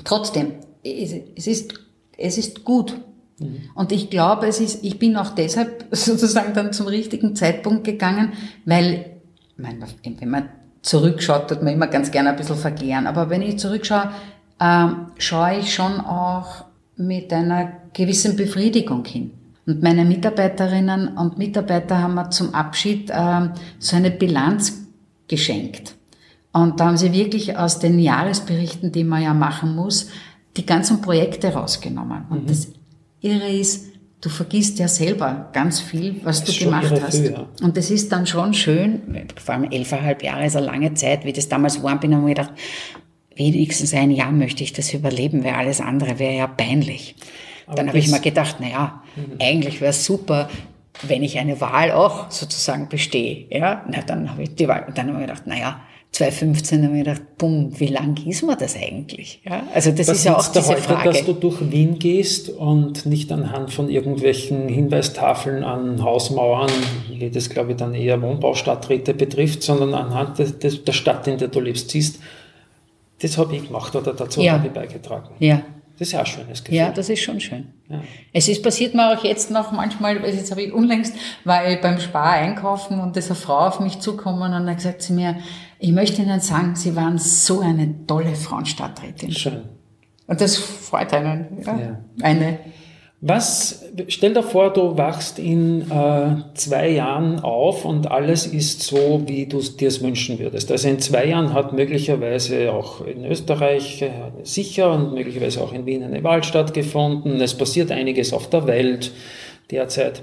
trotzdem, 0.03 0.51
es, 0.83 1.13
es 1.37 1.47
ist, 1.47 1.79
es 2.17 2.37
ist 2.37 2.65
gut, 2.65 2.97
Mhm. 3.39 3.61
Und 3.75 3.91
ich 3.91 4.09
glaube, 4.09 4.47
es 4.47 4.59
ist, 4.59 4.83
ich 4.83 4.99
bin 4.99 5.15
auch 5.17 5.29
deshalb 5.29 5.85
sozusagen 5.91 6.53
dann 6.53 6.73
zum 6.73 6.87
richtigen 6.87 7.35
Zeitpunkt 7.35 7.83
gegangen, 7.83 8.33
weil, 8.65 9.17
wenn 9.57 10.29
man 10.29 10.49
zurückschaut, 10.81 11.47
tut 11.47 11.63
man 11.63 11.73
immer 11.73 11.87
ganz 11.87 12.11
gerne 12.11 12.29
ein 12.31 12.35
bisschen 12.35 12.57
verklären. 12.57 13.07
Aber 13.07 13.29
wenn 13.29 13.41
ich 13.41 13.57
zurückschaue, 13.57 14.09
äh, 14.59 14.87
schaue 15.17 15.59
ich 15.59 15.73
schon 15.73 16.01
auch 16.01 16.65
mit 16.97 17.33
einer 17.33 17.71
gewissen 17.93 18.35
Befriedigung 18.35 19.05
hin. 19.05 19.31
Und 19.65 19.81
meine 19.81 20.03
Mitarbeiterinnen 20.03 21.17
und 21.17 21.37
Mitarbeiter 21.37 21.99
haben 21.99 22.15
mir 22.15 22.29
zum 22.29 22.53
Abschied 22.53 23.09
äh, 23.09 23.49
so 23.79 23.95
eine 23.95 24.11
Bilanz 24.11 24.85
geschenkt. 25.27 25.95
Und 26.51 26.79
da 26.79 26.87
haben 26.87 26.97
sie 26.97 27.13
wirklich 27.13 27.57
aus 27.57 27.79
den 27.79 27.97
Jahresberichten, 27.97 28.91
die 28.91 29.03
man 29.03 29.23
ja 29.23 29.33
machen 29.33 29.75
muss, 29.75 30.09
die 30.57 30.65
ganzen 30.65 31.01
Projekte 31.01 31.53
rausgenommen. 31.53 32.25
Und 32.29 32.43
mhm. 32.43 32.47
das 32.47 32.67
Irre 33.23 33.49
ist, 33.49 33.87
du 34.21 34.29
vergisst 34.29 34.79
ja 34.79 34.87
selber 34.87 35.49
ganz 35.53 35.79
viel, 35.79 36.21
was 36.23 36.43
du 36.43 36.53
gemacht 36.53 36.93
hast. 37.01 37.17
Viel, 37.17 37.31
ja. 37.31 37.47
Und 37.61 37.75
das 37.77 37.89
ist 37.89 38.11
dann 38.11 38.27
schon 38.27 38.53
schön, 38.53 39.27
vor 39.43 39.55
allem 39.55 39.71
elfeinhalb 39.71 40.23
Jahre 40.23 40.45
ist 40.45 40.55
eine 40.55 40.65
lange 40.65 40.93
Zeit, 40.93 41.25
wie 41.25 41.33
das 41.33 41.49
damals 41.49 41.81
war, 41.81 41.99
bin, 41.99 42.15
habe 42.15 42.29
ich 42.29 42.35
gedacht, 42.35 42.53
wenigstens 43.35 43.93
ein 43.93 44.11
Jahr 44.11 44.31
möchte 44.31 44.63
ich 44.63 44.73
das 44.73 44.93
überleben, 44.93 45.43
weil 45.43 45.53
alles 45.53 45.81
andere 45.81 46.19
wäre 46.19 46.35
ja 46.35 46.47
peinlich. 46.47 47.15
Aber 47.65 47.77
dann 47.77 47.87
habe 47.87 47.97
ich 47.97 48.09
mir 48.09 48.19
gedacht, 48.19 48.59
naja, 48.59 49.01
mhm. 49.15 49.37
eigentlich 49.41 49.81
wäre 49.81 49.91
es 49.91 50.05
super, 50.05 50.49
wenn 51.01 51.23
ich 51.23 51.39
eine 51.39 51.59
Wahl 51.59 51.91
auch 51.91 52.29
sozusagen 52.29 52.89
bestehe. 52.89 53.47
Ja, 53.49 53.83
na, 53.89 54.01
dann 54.01 54.29
habe 54.29 54.43
ich 54.43 54.55
die 54.55 54.67
Wahl, 54.67 54.85
und 54.87 54.97
dann 54.97 55.07
habe 55.07 55.21
ich 55.21 55.27
gedacht, 55.27 55.47
naja, 55.47 55.81
2015 56.13 56.83
habe 56.85 56.97
ich 56.97 57.03
gedacht, 57.03 57.21
bumm, 57.39 57.71
wie 57.79 57.87
lang 57.87 58.15
ist 58.27 58.43
man 58.43 58.55
das 58.55 58.75
eigentlich? 58.75 59.41
Ja, 59.43 59.63
also 59.73 59.91
das 59.91 60.07
Was 60.07 60.17
ist 60.17 60.25
ja 60.25 60.37
auch 60.37 60.47
diese 60.47 60.67
heute, 60.67 60.81
Frage. 60.81 61.09
dass 61.09 61.25
du 61.25 61.33
durch 61.33 61.71
Wien 61.71 61.97
gehst 61.97 62.49
und 62.49 63.07
nicht 63.07 63.31
anhand 63.31 63.73
von 63.73 63.89
irgendwelchen 63.89 64.69
Hinweistafeln 64.69 65.63
an 65.63 66.03
Hausmauern, 66.03 66.69
wie 67.09 67.31
das 67.31 67.49
glaube 67.49 67.71
ich 67.71 67.77
dann 67.77 67.95
eher 67.95 68.21
Wohnbaustadträte 68.21 69.15
betrifft, 69.15 69.63
sondern 69.63 69.95
anhand 69.95 70.37
der, 70.37 70.51
der 70.71 70.93
Stadt, 70.93 71.27
in 71.27 71.39
der 71.39 71.47
du 71.47 71.59
lebst, 71.59 71.89
siehst, 71.89 72.19
das 73.19 73.39
habe 73.39 73.55
ich 73.55 73.65
gemacht 73.65 73.95
oder 73.95 74.13
dazu 74.13 74.39
ja. 74.41 74.53
habe 74.53 74.67
ich 74.67 74.73
beigetragen. 74.73 75.29
Ja. 75.39 75.63
Das 75.97 76.07
ist 76.07 76.11
ja 76.13 76.19
ein 76.19 76.25
schönes 76.25 76.63
Gefühl. 76.63 76.77
Ja, 76.77 76.91
das 76.91 77.09
ist 77.09 77.21
schon 77.21 77.39
schön. 77.39 77.67
Ja. 77.87 78.01
Es 78.33 78.47
ist 78.47 78.63
passiert 78.63 78.95
mir 78.95 79.15
auch 79.15 79.23
jetzt 79.23 79.51
noch 79.51 79.71
manchmal, 79.71 80.17
jetzt 80.25 80.49
habe 80.49 80.63
ich 80.63 80.73
unlängst, 80.73 81.15
war 81.43 81.67
ich 81.67 81.81
beim 81.81 81.99
Spar 81.99 82.33
einkaufen 82.33 82.99
und 82.99 83.15
ist 83.15 83.29
eine 83.29 83.35
Frau 83.35 83.67
auf 83.67 83.79
mich 83.79 83.99
zukommen 83.99 84.41
und 84.41 84.51
dann 84.51 84.75
gesagt 84.75 85.03
sie 85.03 85.13
mir, 85.13 85.37
ich 85.83 85.91
möchte 85.91 86.21
Ihnen 86.21 86.39
sagen, 86.39 86.75
Sie 86.75 86.95
waren 86.95 87.17
so 87.17 87.59
eine 87.59 88.07
tolle 88.07 88.35
Frauenstadträtin. 88.35 89.33
Schön. 89.33 89.63
Und 90.27 90.39
das 90.39 90.55
freut 90.55 91.11
einen. 91.13 91.61
Ja? 91.65 91.77
ja. 91.77 91.99
Eine. 92.21 92.59
Was, 93.19 93.83
stell 94.07 94.33
dir 94.33 94.43
vor, 94.43 94.71
du 94.71 94.97
wachst 94.97 95.39
in 95.39 95.91
äh, 95.91 96.35
zwei 96.53 96.89
Jahren 96.89 97.41
auf 97.41 97.83
und 97.83 98.09
alles 98.09 98.47
ist 98.47 98.81
so, 98.81 99.23
wie 99.25 99.45
du 99.45 99.59
dir 99.59 99.89
es 99.89 100.01
wünschen 100.01 100.39
würdest. 100.39 100.71
Also 100.71 100.87
in 100.87 100.99
zwei 100.99 101.25
Jahren 101.25 101.53
hat 101.53 101.73
möglicherweise 101.73 102.71
auch 102.71 103.05
in 103.05 103.25
Österreich 103.25 104.01
äh, 104.01 104.11
sicher 104.43 104.89
und 104.93 105.13
möglicherweise 105.13 105.61
auch 105.61 105.73
in 105.73 105.85
Wien 105.85 106.03
eine 106.03 106.23
Wahl 106.23 106.45
stattgefunden. 106.45 107.41
Es 107.41 107.57
passiert 107.57 107.91
einiges 107.91 108.31
auf 108.31 108.49
der 108.49 108.67
Welt 108.67 109.11
derzeit 109.69 110.21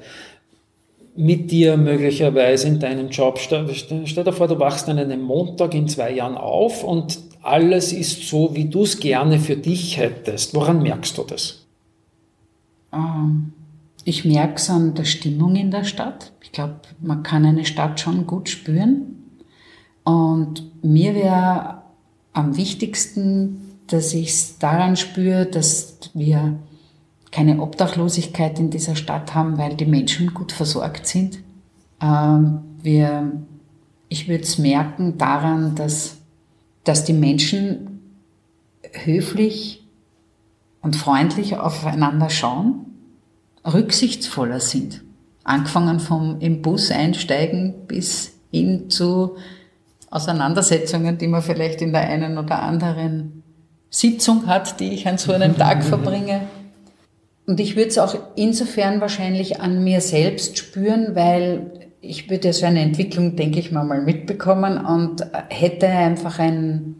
mit 1.16 1.50
dir 1.50 1.76
möglicherweise 1.76 2.68
in 2.68 2.78
deinem 2.78 3.08
Job. 3.08 3.38
Stell, 3.38 3.66
dir 3.66 4.32
vor, 4.32 4.48
du 4.48 4.58
wachst 4.58 4.88
an 4.88 4.98
einem 4.98 5.22
Montag 5.22 5.74
in 5.74 5.88
zwei 5.88 6.12
Jahren 6.12 6.36
auf 6.36 6.84
und 6.84 7.18
alles 7.42 7.92
ist 7.92 8.28
so, 8.28 8.54
wie 8.54 8.66
du 8.66 8.82
es 8.82 9.00
gerne 9.00 9.38
für 9.38 9.56
dich 9.56 9.96
hättest. 9.98 10.54
Woran 10.54 10.82
merkst 10.82 11.16
du 11.16 11.22
das? 11.22 11.66
Ähm, 12.92 13.52
ich 14.04 14.24
merke 14.24 14.54
es 14.54 14.70
an 14.70 14.94
der 14.94 15.04
Stimmung 15.04 15.56
in 15.56 15.70
der 15.70 15.84
Stadt. 15.84 16.32
Ich 16.42 16.52
glaube, 16.52 16.80
man 17.00 17.22
kann 17.22 17.44
eine 17.44 17.64
Stadt 17.64 18.00
schon 18.00 18.26
gut 18.26 18.48
spüren. 18.48 19.16
Und 20.04 20.64
mir 20.82 21.14
wäre 21.14 21.82
am 22.32 22.56
wichtigsten, 22.56 23.76
dass 23.86 24.14
ich 24.14 24.28
es 24.28 24.58
daran 24.58 24.96
spüre, 24.96 25.46
dass 25.46 25.98
wir 26.14 26.58
keine 27.30 27.60
Obdachlosigkeit 27.60 28.58
in 28.58 28.70
dieser 28.70 28.96
Stadt 28.96 29.34
haben, 29.34 29.58
weil 29.58 29.76
die 29.76 29.86
Menschen 29.86 30.34
gut 30.34 30.52
versorgt 30.52 31.06
sind. 31.06 31.38
Ähm, 32.00 32.60
wir, 32.82 33.32
ich 34.08 34.28
würde 34.28 34.44
es 34.44 34.58
merken 34.58 35.18
daran, 35.18 35.74
dass, 35.74 36.18
dass 36.84 37.04
die 37.04 37.12
Menschen 37.12 38.00
höflich 38.92 39.86
und 40.82 40.96
freundlich 40.96 41.56
aufeinander 41.56 42.30
schauen, 42.30 42.86
rücksichtsvoller 43.64 44.60
sind. 44.60 45.02
Angefangen 45.44 46.00
vom 46.00 46.40
im 46.40 46.62
Bus 46.62 46.90
einsteigen 46.90 47.74
bis 47.86 48.32
hin 48.50 48.90
zu 48.90 49.36
Auseinandersetzungen, 50.10 51.18
die 51.18 51.28
man 51.28 51.42
vielleicht 51.42 51.82
in 51.82 51.92
der 51.92 52.02
einen 52.02 52.36
oder 52.38 52.60
anderen 52.60 53.42
Sitzung 53.90 54.46
hat, 54.46 54.80
die 54.80 54.92
ich 54.92 55.06
an 55.06 55.18
so 55.18 55.32
einem 55.32 55.56
Tag 55.56 55.84
verbringe. 55.84 56.42
Und 57.50 57.58
ich 57.58 57.74
würde 57.74 57.88
es 57.88 57.98
auch 57.98 58.16
insofern 58.36 59.00
wahrscheinlich 59.00 59.60
an 59.60 59.82
mir 59.82 60.00
selbst 60.00 60.56
spüren, 60.56 61.16
weil 61.16 61.88
ich 62.00 62.30
würde 62.30 62.52
so 62.52 62.64
eine 62.64 62.78
Entwicklung, 62.78 63.34
denke 63.34 63.58
ich 63.58 63.72
mal, 63.72 63.82
mal 63.82 64.00
mitbekommen 64.00 64.78
und 64.78 65.26
hätte 65.48 65.88
einfach 65.88 66.38
ein, 66.38 66.94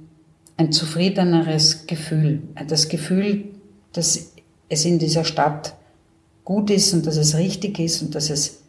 ein 0.56 0.72
zufriedeneres 0.72 1.86
Gefühl. 1.86 2.42
Das 2.66 2.88
Gefühl, 2.88 3.44
dass 3.92 4.32
es 4.68 4.84
in 4.84 4.98
dieser 4.98 5.22
Stadt 5.22 5.76
gut 6.44 6.70
ist 6.70 6.94
und 6.94 7.06
dass 7.06 7.16
es 7.16 7.36
richtig 7.36 7.78
ist 7.78 8.02
und 8.02 8.16
dass 8.16 8.28
es 8.28 8.64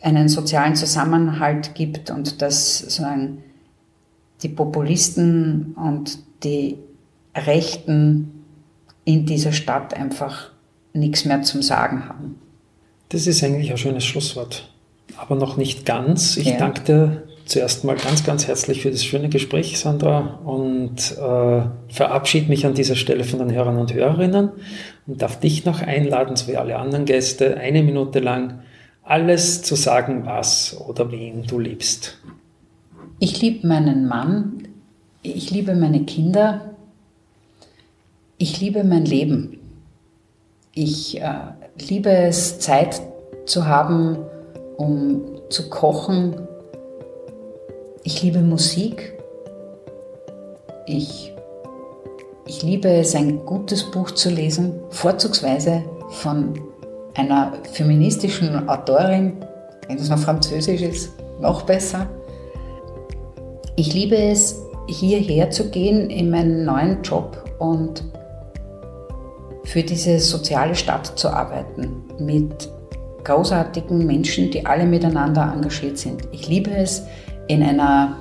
einen 0.00 0.30
sozialen 0.30 0.74
Zusammenhalt 0.74 1.74
gibt 1.74 2.10
und 2.10 2.40
dass 2.40 2.78
sozusagen 2.78 3.44
die 4.42 4.48
Populisten 4.48 5.74
und 5.74 6.18
die 6.44 6.78
Rechten 7.36 8.42
in 9.04 9.26
dieser 9.26 9.52
Stadt 9.52 9.92
einfach 9.92 10.52
nichts 10.92 11.24
mehr 11.24 11.42
zum 11.42 11.62
Sagen 11.62 12.08
haben. 12.08 12.40
Das 13.10 13.26
ist 13.26 13.42
eigentlich 13.42 13.70
ein 13.70 13.78
schönes 13.78 14.04
Schlusswort, 14.04 14.72
aber 15.16 15.34
noch 15.34 15.56
nicht 15.56 15.84
ganz. 15.84 16.36
Ich 16.36 16.46
ja. 16.46 16.58
danke 16.58 16.82
dir 16.82 17.22
zuerst 17.50 17.84
mal 17.84 17.96
ganz, 17.96 18.24
ganz 18.24 18.46
herzlich 18.46 18.82
für 18.82 18.90
das 18.90 19.04
schöne 19.04 19.28
Gespräch, 19.28 19.78
Sandra, 19.78 20.40
und 20.44 20.96
äh, 21.12 21.92
verabschiede 21.92 22.48
mich 22.48 22.64
an 22.64 22.74
dieser 22.74 22.94
Stelle 22.94 23.24
von 23.24 23.40
den 23.40 23.52
Hörern 23.52 23.76
und 23.76 23.92
Hörerinnen 23.92 24.50
und 25.06 25.22
darf 25.22 25.40
dich 25.40 25.64
noch 25.64 25.82
einladen, 25.82 26.36
so 26.36 26.46
wie 26.46 26.56
alle 26.56 26.76
anderen 26.76 27.04
Gäste, 27.04 27.56
eine 27.56 27.82
Minute 27.82 28.20
lang 28.20 28.60
alles 29.02 29.62
zu 29.62 29.74
sagen, 29.74 30.24
was 30.24 30.80
oder 30.80 31.10
wen 31.10 31.42
du 31.42 31.58
liebst. 31.58 32.18
Ich 33.18 33.40
liebe 33.40 33.66
meinen 33.66 34.06
Mann, 34.06 34.68
ich 35.22 35.50
liebe 35.50 35.74
meine 35.74 36.04
Kinder, 36.04 36.74
ich 38.38 38.60
liebe 38.60 38.84
mein 38.84 39.04
Leben. 39.04 39.58
Ich 40.74 41.20
äh, 41.20 41.32
liebe 41.88 42.10
es, 42.10 42.60
Zeit 42.60 43.02
zu 43.44 43.66
haben, 43.66 44.18
um 44.76 45.40
zu 45.48 45.68
kochen. 45.68 46.46
Ich 48.04 48.22
liebe 48.22 48.38
Musik. 48.38 49.18
Ich, 50.86 51.34
ich 52.46 52.62
liebe 52.62 52.88
es, 52.88 53.16
ein 53.16 53.44
gutes 53.44 53.82
Buch 53.90 54.12
zu 54.12 54.30
lesen, 54.30 54.80
vorzugsweise 54.90 55.82
von 56.10 56.60
einer 57.14 57.52
feministischen 57.72 58.68
Autorin, 58.68 59.44
wenn 59.88 59.96
es 59.96 60.08
noch 60.08 60.18
Französisch 60.18 60.82
ist, 60.82 61.10
noch 61.40 61.62
besser. 61.62 62.06
Ich 63.74 63.92
liebe 63.92 64.16
es, 64.16 64.56
hierher 64.86 65.50
zu 65.50 65.68
gehen 65.70 66.10
in 66.10 66.30
meinen 66.30 66.64
neuen 66.64 67.02
Job 67.02 67.44
und 67.58 68.04
für 69.70 69.84
diese 69.84 70.18
soziale 70.18 70.74
Stadt 70.74 71.16
zu 71.16 71.28
arbeiten 71.28 72.02
mit 72.18 72.68
großartigen 73.22 74.04
Menschen, 74.04 74.50
die 74.50 74.66
alle 74.66 74.84
miteinander 74.84 75.52
engagiert 75.54 75.96
sind. 75.96 76.22
Ich 76.32 76.48
liebe 76.48 76.72
es, 76.72 77.04
in 77.46 77.62
einer, 77.62 78.16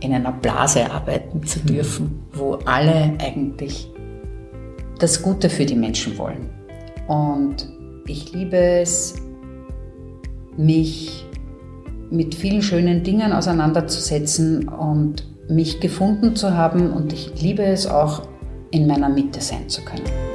in 0.00 0.12
einer 0.12 0.32
Blase 0.32 0.90
arbeiten 0.90 1.44
zu 1.44 1.60
mhm. 1.60 1.66
dürfen, 1.66 2.22
wo 2.32 2.54
alle 2.64 3.14
eigentlich 3.18 3.88
das 4.98 5.22
Gute 5.22 5.50
für 5.50 5.66
die 5.66 5.76
Menschen 5.76 6.18
wollen. 6.18 6.50
Und 7.06 7.68
ich 8.08 8.32
liebe 8.32 8.56
es, 8.56 9.14
mich 10.56 11.26
mit 12.10 12.34
vielen 12.34 12.62
schönen 12.62 13.04
Dingen 13.04 13.32
auseinanderzusetzen 13.32 14.68
und 14.68 15.28
mich 15.48 15.78
gefunden 15.78 16.34
zu 16.34 16.56
haben. 16.56 16.92
Und 16.92 17.12
ich 17.12 17.40
liebe 17.40 17.62
es 17.62 17.86
auch, 17.86 18.22
in 18.72 18.88
meiner 18.88 19.08
Mitte 19.08 19.40
sein 19.40 19.68
zu 19.68 19.84
können. 19.84 20.25